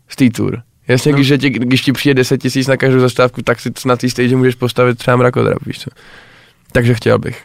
z 0.10 0.16
té 0.16 0.30
tour. 0.30 0.62
Jasně, 0.88 1.12
No. 1.12 1.16
když, 1.18 1.28
je 1.30 1.38
ti, 1.38 1.50
když 1.50 1.82
ti 1.82 1.92
přijde 1.94 2.14
10 2.14 2.38
tisíc 2.38 2.68
na 2.68 2.78
každou 2.78 3.00
zastávku, 3.00 3.42
tak 3.42 3.60
si 3.60 3.72
na 3.86 3.96
té 3.96 4.10
stage 4.10 4.36
můžeš 4.36 4.56
postavit 4.56 4.98
třeba 4.98 5.18
mrakodrap, 5.18 5.66
víš 5.66 5.80
co. 5.80 5.90
Takže 6.72 6.94
chtěl 6.94 7.20
bych. 7.20 7.42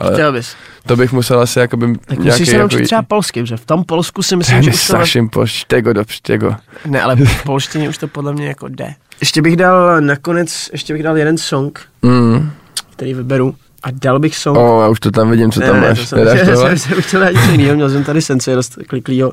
Ale 0.00 0.12
Chtěl 0.12 0.32
bys. 0.32 0.54
to 0.86 0.96
bych 0.96 1.12
musel 1.12 1.40
asi 1.40 1.58
jakoby 1.58 1.86
Tak 2.06 2.18
nějaký 2.18 2.28
musíš 2.40 2.48
se 2.48 2.58
naučit 2.58 2.76
jako... 2.76 2.86
třeba 2.86 3.02
polsky, 3.02 3.46
že 3.46 3.56
v 3.56 3.64
tom 3.66 3.84
Polsku 3.84 4.22
si 4.22 4.36
myslím, 4.36 4.62
že 4.62 4.70
už 4.70 4.86
to... 4.86 4.92
Sašim 4.92 5.28
poštego 5.28 5.92
do 5.92 6.04
pštego. 6.04 6.54
Ne, 6.86 7.02
ale 7.02 7.16
v 7.24 7.42
polštině 7.42 7.88
už 7.88 7.98
to 7.98 8.08
podle 8.08 8.32
mě 8.32 8.46
jako 8.48 8.68
jde. 8.68 8.94
Ještě 9.20 9.42
bych 9.42 9.56
dal 9.56 10.00
nakonec, 10.00 10.68
ještě 10.72 10.92
bych 10.92 11.02
dal 11.02 11.18
jeden 11.18 11.38
song, 11.38 11.80
Mm. 12.02 12.50
který 12.90 13.14
vyberu. 13.14 13.54
A 13.82 13.88
dal 13.90 14.18
bych 14.18 14.36
song... 14.36 14.58
O, 14.58 14.82
já 14.82 14.88
už 14.88 15.00
to 15.00 15.10
tam 15.10 15.30
vidím, 15.30 15.52
co 15.52 15.60
tam 15.60 15.74
ne, 15.74 15.80
ne, 15.80 15.88
máš. 15.88 15.98
to 15.98 16.06
jsem, 16.06 16.18
Nedáš 16.18 16.40
jsem, 16.58 16.78
jsem 16.78 17.02
chtěl 17.02 17.20
dát 17.20 17.30
něco 17.32 17.50
jiného, 17.50 17.74
měl 17.74 17.90
jsem 17.90 18.04
tady 18.04 18.22
sence 18.22 18.54
dost 18.54 18.78
kliklýho. 18.86 19.32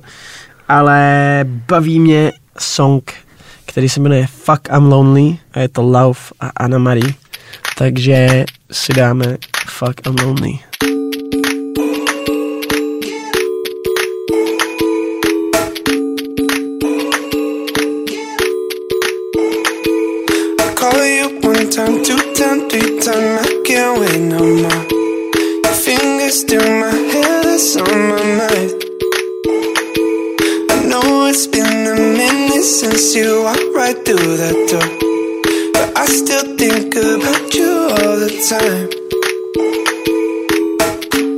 Ale 0.68 1.40
baví 1.46 2.00
mě 2.00 2.32
song, 2.60 3.14
který 3.76 3.90
se 3.90 4.00
jmenuje 4.00 4.28
Fuck 4.28 4.68
I'm 4.78 4.92
Lonely 4.92 5.38
a 5.54 5.60
je 5.60 5.70
to 5.70 5.92
Lauf 5.92 6.34
a 6.40 6.52
Anna 6.58 6.78
Marie. 6.78 7.14
Takže 7.78 8.46
si 8.72 8.94
dáme 8.94 9.38
Fuck 9.68 10.08
I'm 10.08 10.16
Lonely. 10.16 10.60
time, 21.76 22.04
two 22.04 22.34
time, 22.34 22.70
three 22.70 23.00
time, 23.00 23.40
I 23.40 23.64
can't 23.66 24.00
wait 24.00 24.22
no 24.22 24.40
more. 24.40 24.84
Your 25.66 25.74
fingers 25.74 26.44
through 26.44 26.80
my 26.80 26.92
hair, 27.12 27.44
that's 27.44 27.76
on 27.76 28.10
my 28.10 28.24
mind. 28.38 28.75
Since 32.66 33.14
you 33.16 33.44
walked 33.44 33.62
right 33.76 33.96
through 34.04 34.38
that 34.38 34.58
door. 34.72 34.90
But 35.74 35.96
I 35.96 36.06
still 36.08 36.58
think 36.58 36.96
about 36.96 37.54
you 37.54 37.72
all 37.94 38.18
the 38.18 38.32
time. 38.50 38.90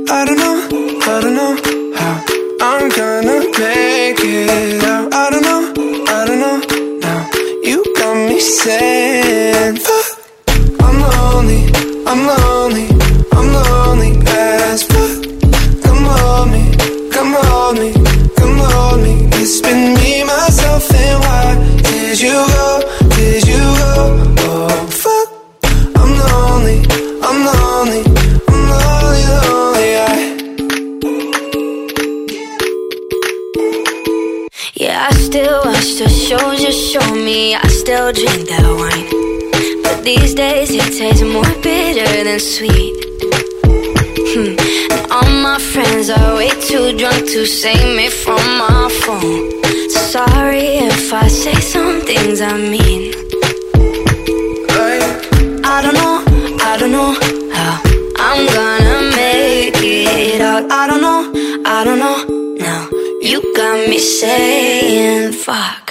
I 0.08 0.24
don't 0.24 0.38
know, 0.38 0.56
I 1.02 1.20
don't 1.20 1.34
know 1.36 1.52
how 1.98 2.24
I'm 2.62 2.88
gonna 2.88 3.40
make 3.60 4.20
it 4.24 4.84
out. 4.84 5.12
I 5.12 5.28
don't 5.30 5.42
know, 5.42 5.62
I 6.08 6.24
don't 6.24 6.40
know 6.40 6.58
now. 7.04 7.30
You 7.62 7.84
got 7.96 8.14
me 8.26 8.40
saying, 8.40 9.76
fuck. 9.76 10.08
I'm 10.80 10.98
lonely, 10.98 11.62
I'm 12.06 12.20
lonely, 12.26 12.86
show 36.98 37.14
me. 37.14 37.54
I 37.54 37.66
still 37.68 38.12
drink 38.12 38.48
that 38.48 38.66
wine. 38.78 39.08
But 39.82 40.04
these 40.04 40.34
days 40.34 40.70
it 40.70 40.88
tastes 40.98 41.22
more 41.22 41.52
bitter 41.62 42.24
than 42.24 42.40
sweet. 42.40 42.94
Hmm. 44.32 44.54
And 44.92 45.12
all 45.12 45.30
my 45.48 45.58
friends 45.72 46.10
are 46.10 46.34
way 46.36 46.50
too 46.68 46.96
drunk 46.98 47.20
to 47.34 47.46
save 47.46 47.88
me 47.96 48.08
from 48.08 48.42
my 48.62 48.88
phone. 49.02 49.40
Sorry 49.90 50.68
if 50.90 51.12
I 51.12 51.28
say 51.28 51.54
some 51.74 52.00
things 52.02 52.40
I 52.40 52.54
mean. 52.56 53.14
I 55.74 55.82
don't 55.84 55.96
know, 56.00 56.16
I 56.70 56.76
don't 56.80 56.92
know 56.92 57.12
how 57.56 57.74
I'm 58.26 58.40
gonna 58.56 59.16
make 59.16 59.76
it 59.76 60.40
out. 60.40 60.64
I 60.70 60.86
don't 60.88 61.02
know, 61.06 61.20
I 61.64 61.84
don't 61.84 62.00
know 62.04 62.18
now. 62.66 62.88
You 63.20 63.38
got 63.54 63.88
me 63.88 63.98
saying 63.98 65.32
fuck. 65.32 65.87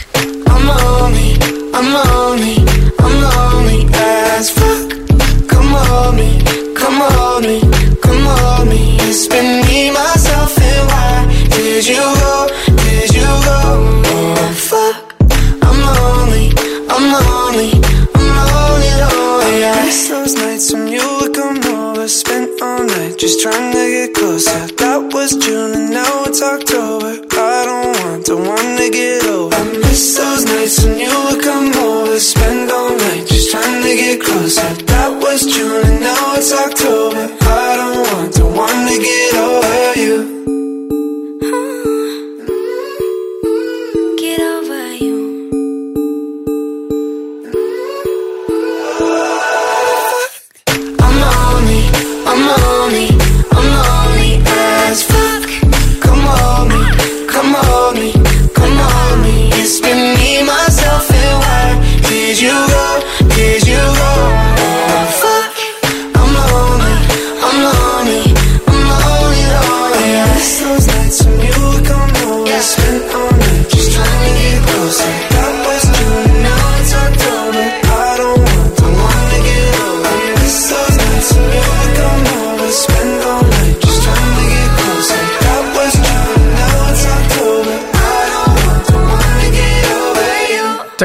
I'm 1.79 1.93
lonely, 1.93 1.93
I'm 1.93 1.93
lonely, 1.93 2.16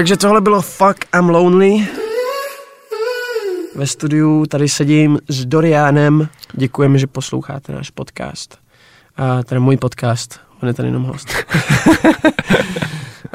Takže 0.03 0.17
tohle 0.17 0.41
bylo 0.41 0.63
Fuck 0.63 1.05
I'm 1.19 1.29
Lonely. 1.29 1.89
Ve 3.75 3.87
studiu 3.87 4.47
tady 4.47 4.69
sedím 4.69 5.19
s 5.29 5.45
Dorianem. 5.45 6.29
Děkujeme, 6.53 6.99
že 6.99 7.07
posloucháte 7.07 7.73
náš 7.73 7.91
podcast. 7.91 8.59
A 9.17 9.43
ten 9.43 9.61
můj 9.61 9.77
podcast, 9.77 10.41
on 10.63 10.69
je 10.69 10.75
tady 10.75 10.89
jenom 10.89 11.03
host. 11.03 11.29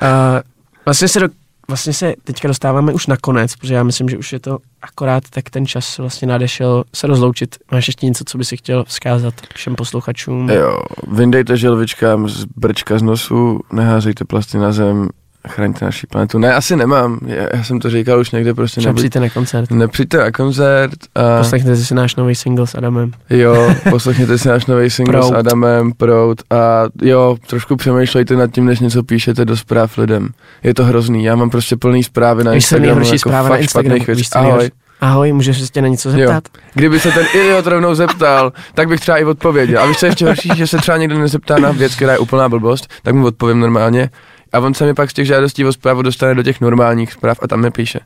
A 0.01 0.41
vlastně 0.85 1.07
se, 1.07 1.19
do, 1.19 1.27
vlastně 1.67 1.93
se 1.93 2.13
teďka 2.23 2.47
dostáváme 2.47 2.93
už 2.93 3.07
na 3.07 3.17
konec, 3.17 3.55
protože 3.55 3.73
já 3.73 3.83
myslím, 3.83 4.09
že 4.09 4.17
už 4.17 4.33
je 4.33 4.39
to 4.39 4.57
akorát 4.81 5.23
tak 5.29 5.49
ten 5.49 5.65
čas 5.65 5.97
vlastně 5.97 6.27
nadešel 6.27 6.83
se 6.95 7.07
rozloučit. 7.07 7.55
Máš 7.71 7.87
ještě 7.87 8.05
něco, 8.05 8.23
co 8.27 8.37
by 8.37 8.45
si 8.45 8.57
chtěl 8.57 8.83
vzkázat 8.83 9.33
všem 9.55 9.75
posluchačům? 9.75 10.49
Jo, 10.49 10.79
vyndejte 11.07 11.57
želvičkám 11.57 12.29
z 12.29 12.45
brčka 12.45 12.99
z 12.99 13.01
nosu, 13.01 13.59
neházejte 13.73 14.25
plasty 14.25 14.57
na 14.57 14.71
zem, 14.71 15.09
chraňte 15.47 15.85
naši 15.85 16.07
planetu. 16.07 16.39
Ne, 16.39 16.53
asi 16.53 16.75
nemám, 16.75 17.19
já, 17.25 17.47
já 17.53 17.63
jsem 17.63 17.79
to 17.79 17.89
říkal 17.89 18.19
už 18.19 18.31
někde, 18.31 18.53
prostě 18.53 18.81
nebuď, 18.81 18.95
přijďte 18.95 19.19
na 19.19 19.29
koncert. 19.29 19.71
nepřijďte 19.71 20.17
na 20.17 20.31
koncert 20.31 20.99
a 21.15 21.37
Poslechněte 21.37 21.75
si 21.75 21.95
náš 21.95 22.15
nový 22.15 22.35
single 22.35 22.67
s 22.67 22.75
Adamem. 22.75 23.11
jo, 23.29 23.75
poslechněte 23.89 24.37
si 24.37 24.47
náš 24.47 24.65
nový 24.65 24.89
single 24.89 25.21
s 25.23 25.27
Proud. 25.27 25.39
Adamem, 25.39 25.91
Proud 25.97 26.41
a 26.49 26.83
jo, 27.01 27.37
trošku 27.47 27.75
přemýšlejte 27.75 28.35
nad 28.35 28.51
tím, 28.51 28.65
než 28.65 28.79
něco 28.79 29.03
píšete 29.03 29.45
do 29.45 29.57
zpráv 29.57 29.97
lidem. 29.97 30.29
Je 30.63 30.73
to 30.73 30.83
hrozný, 30.83 31.23
já 31.23 31.35
mám 31.35 31.49
prostě 31.49 31.75
plný 31.77 32.03
zprávy 32.03 32.43
na 32.43 32.51
Víš, 32.51 32.67
co 32.67 32.75
je 32.75 32.77
Instagramu, 32.77 32.99
nejhorší 32.99 33.15
jako 33.15 33.29
zpráva 33.29 33.49
na 33.49 33.57
Instagramu? 33.57 34.05
Víš, 34.07 34.29
co 34.29 34.39
je 34.39 34.45
Ahoj. 34.45 34.71
Ahoj, 35.01 35.33
můžeš 35.33 35.61
se 35.61 35.67
tě 35.71 35.81
na 35.81 35.87
něco 35.87 36.11
zeptat? 36.11 36.43
Jo. 36.55 36.61
Kdyby 36.73 36.99
se 36.99 37.11
ten 37.11 37.25
idiot 37.33 37.67
rovnou 37.67 37.95
zeptal, 37.95 38.53
tak 38.73 38.87
bych 38.87 38.99
třeba 38.99 39.17
i 39.17 39.23
odpověděl. 39.25 39.81
A 39.81 39.85
víš, 39.85 39.97
co 39.97 40.05
je 40.05 40.09
ještě 40.09 40.25
horší, 40.25 40.49
že 40.55 40.67
se 40.67 40.77
třeba 40.77 40.97
někdo 40.97 41.19
nezeptá 41.19 41.57
na 41.57 41.71
věc, 41.71 41.95
která 41.95 42.11
je 42.11 42.19
úplná 42.19 42.49
blbost, 42.49 42.87
tak 43.03 43.15
mu 43.15 43.25
odpovím 43.25 43.59
normálně. 43.59 44.09
A 44.57 44.59
on 44.59 44.73
se 44.73 44.85
mi 44.85 44.93
pak 44.93 45.09
z 45.09 45.13
těch 45.13 45.25
žádostí 45.27 45.65
o 45.65 45.73
zprávu 45.73 46.01
dostane 46.01 46.35
do 46.35 46.43
těch 46.43 46.61
normálních 46.61 47.11
zpráv 47.13 47.37
a 47.41 47.47
tam 47.47 47.61
mi 47.61 47.71
píše. 47.71 47.99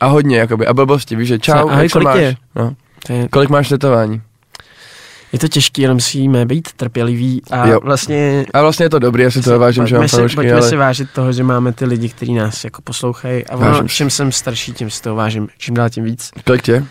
A 0.00 0.06
hodně, 0.06 0.38
jakoby. 0.38 0.66
A 0.66 0.74
blbosti, 0.74 1.16
víš, 1.16 1.28
že 1.28 1.38
čau, 1.38 1.52
Ahoj, 1.52 1.82
jak 1.82 1.92
kolik 1.92 2.04
máš? 2.08 2.18
je? 2.18 2.34
No. 2.54 2.74
Je, 3.08 3.28
Kolik 3.28 3.50
máš 3.50 3.68
tetování? 3.68 4.22
je 5.32 5.38
to 5.38 5.48
těžké, 5.48 5.84
ale 5.84 5.94
musíme 5.94 6.46
být 6.46 6.72
trpěliví 6.72 7.42
a 7.50 7.66
Jo. 7.68 7.80
vlastně 7.82 8.46
A 8.54 8.62
vlastně 8.62 8.84
je 8.86 8.90
to 8.90 8.98
dobrý, 8.98 9.22
já 9.22 9.30
si 9.30 9.42
to 9.42 9.58
vážím, 9.58 9.86
že 9.86 9.98
mám 9.98 10.08
si, 10.08 10.16
fanoušky, 10.16 10.34
pojďme 10.36 10.52
ale... 10.52 10.68
si 10.68 10.76
vážit 10.76 11.10
toho, 11.10 11.32
že 11.32 11.42
máme 11.42 11.72
ty 11.72 11.84
lidi, 11.84 12.08
kteří 12.08 12.34
nás 12.34 12.64
jako 12.64 12.82
poslouchají 12.82 13.46
a 13.46 13.56
ono, 13.56 13.88
čím 13.88 14.10
jsem 14.10 14.32
starší, 14.32 14.72
tím 14.72 14.90
si 14.90 15.02
toho 15.02 15.16
vážím. 15.16 15.48
Čím 15.58 15.74
dál 15.74 15.90
tím 15.90 16.04
víc. 16.04 16.30
Kolik 16.46 16.62
tě? 16.62 16.84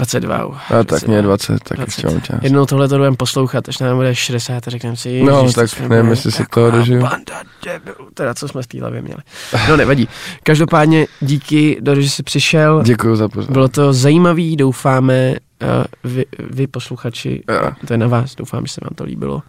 22. 0.00 0.46
uh, 0.46 0.56
A 0.78 0.84
tak 0.84 1.06
mě 1.06 1.16
je 1.16 1.22
20, 1.22 1.62
tak 1.64 1.78
ještě 1.78 2.06
mám 2.06 2.20
čas. 2.20 2.38
Jednou 2.42 2.66
tohle 2.66 2.88
to 2.88 2.96
budeme 2.96 3.16
poslouchat, 3.16 3.68
až 3.68 3.78
nám 3.78 3.96
bude 3.96 4.14
60 4.14 4.68
a 4.68 4.70
řekneme 4.70 4.96
si, 4.96 5.22
No, 5.22 5.40
ježiš, 5.40 5.54
to 5.54 5.60
tak 5.60 5.80
nevím, 5.88 6.10
jestli 6.10 6.32
si 6.32 6.38
taková 6.38 6.66
toho 6.66 6.78
dožiju. 6.78 7.00
Banda 7.02 7.42
debilů, 7.64 8.08
teda 8.14 8.34
co 8.34 8.48
jsme 8.48 8.62
v 8.62 8.66
té 8.66 8.80
hlavě 8.80 9.02
měli. 9.02 9.20
No 9.68 9.76
nevadí. 9.76 10.08
Každopádně 10.42 11.06
díky, 11.20 11.78
Dory, 11.80 12.02
že 12.02 12.10
jsi 12.10 12.22
přišel. 12.22 12.82
Děkuji 12.82 13.16
za 13.16 13.28
pozornost. 13.28 13.52
Bylo 13.52 13.68
to 13.68 13.92
zajímavý, 13.92 14.56
doufáme, 14.56 15.30
uh, 15.62 16.12
vy, 16.12 16.24
vy 16.38 16.66
posluchači, 16.66 17.42
Jo. 17.50 17.70
to 17.86 17.92
je 17.94 17.98
na 17.98 18.06
vás, 18.06 18.34
doufám, 18.34 18.66
že 18.66 18.72
se 18.72 18.80
vám 18.84 18.94
to 18.94 19.04
líbilo 19.04 19.42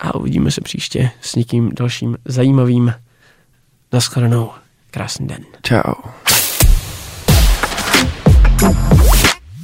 a 0.00 0.14
uvidíme 0.14 0.50
se 0.50 0.60
příště 0.60 1.10
s 1.20 1.34
někým 1.34 1.70
dalším 1.78 2.16
zajímavým. 2.24 2.94
Naschledanou. 3.92 4.50
Krásný 4.90 5.26
den. 5.26 5.44
Čau. 5.62 5.92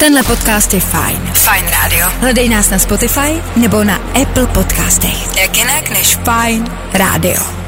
Tenhle 0.01 0.23
podcast 0.23 0.75
je 0.75 0.81
fajn. 0.81 1.31
Fajn 1.35 1.67
Radio. 1.83 2.07
Hledej 2.21 2.49
nás 2.49 2.71
na 2.71 2.79
Spotify 2.79 3.43
nebo 3.57 3.85
na 3.85 3.97
Apple 3.97 4.47
podcastech. 4.47 5.37
Jak 5.37 5.57
jinak 5.57 5.91
než 5.91 6.17
fajn 6.17 6.65
rádio. 6.93 7.68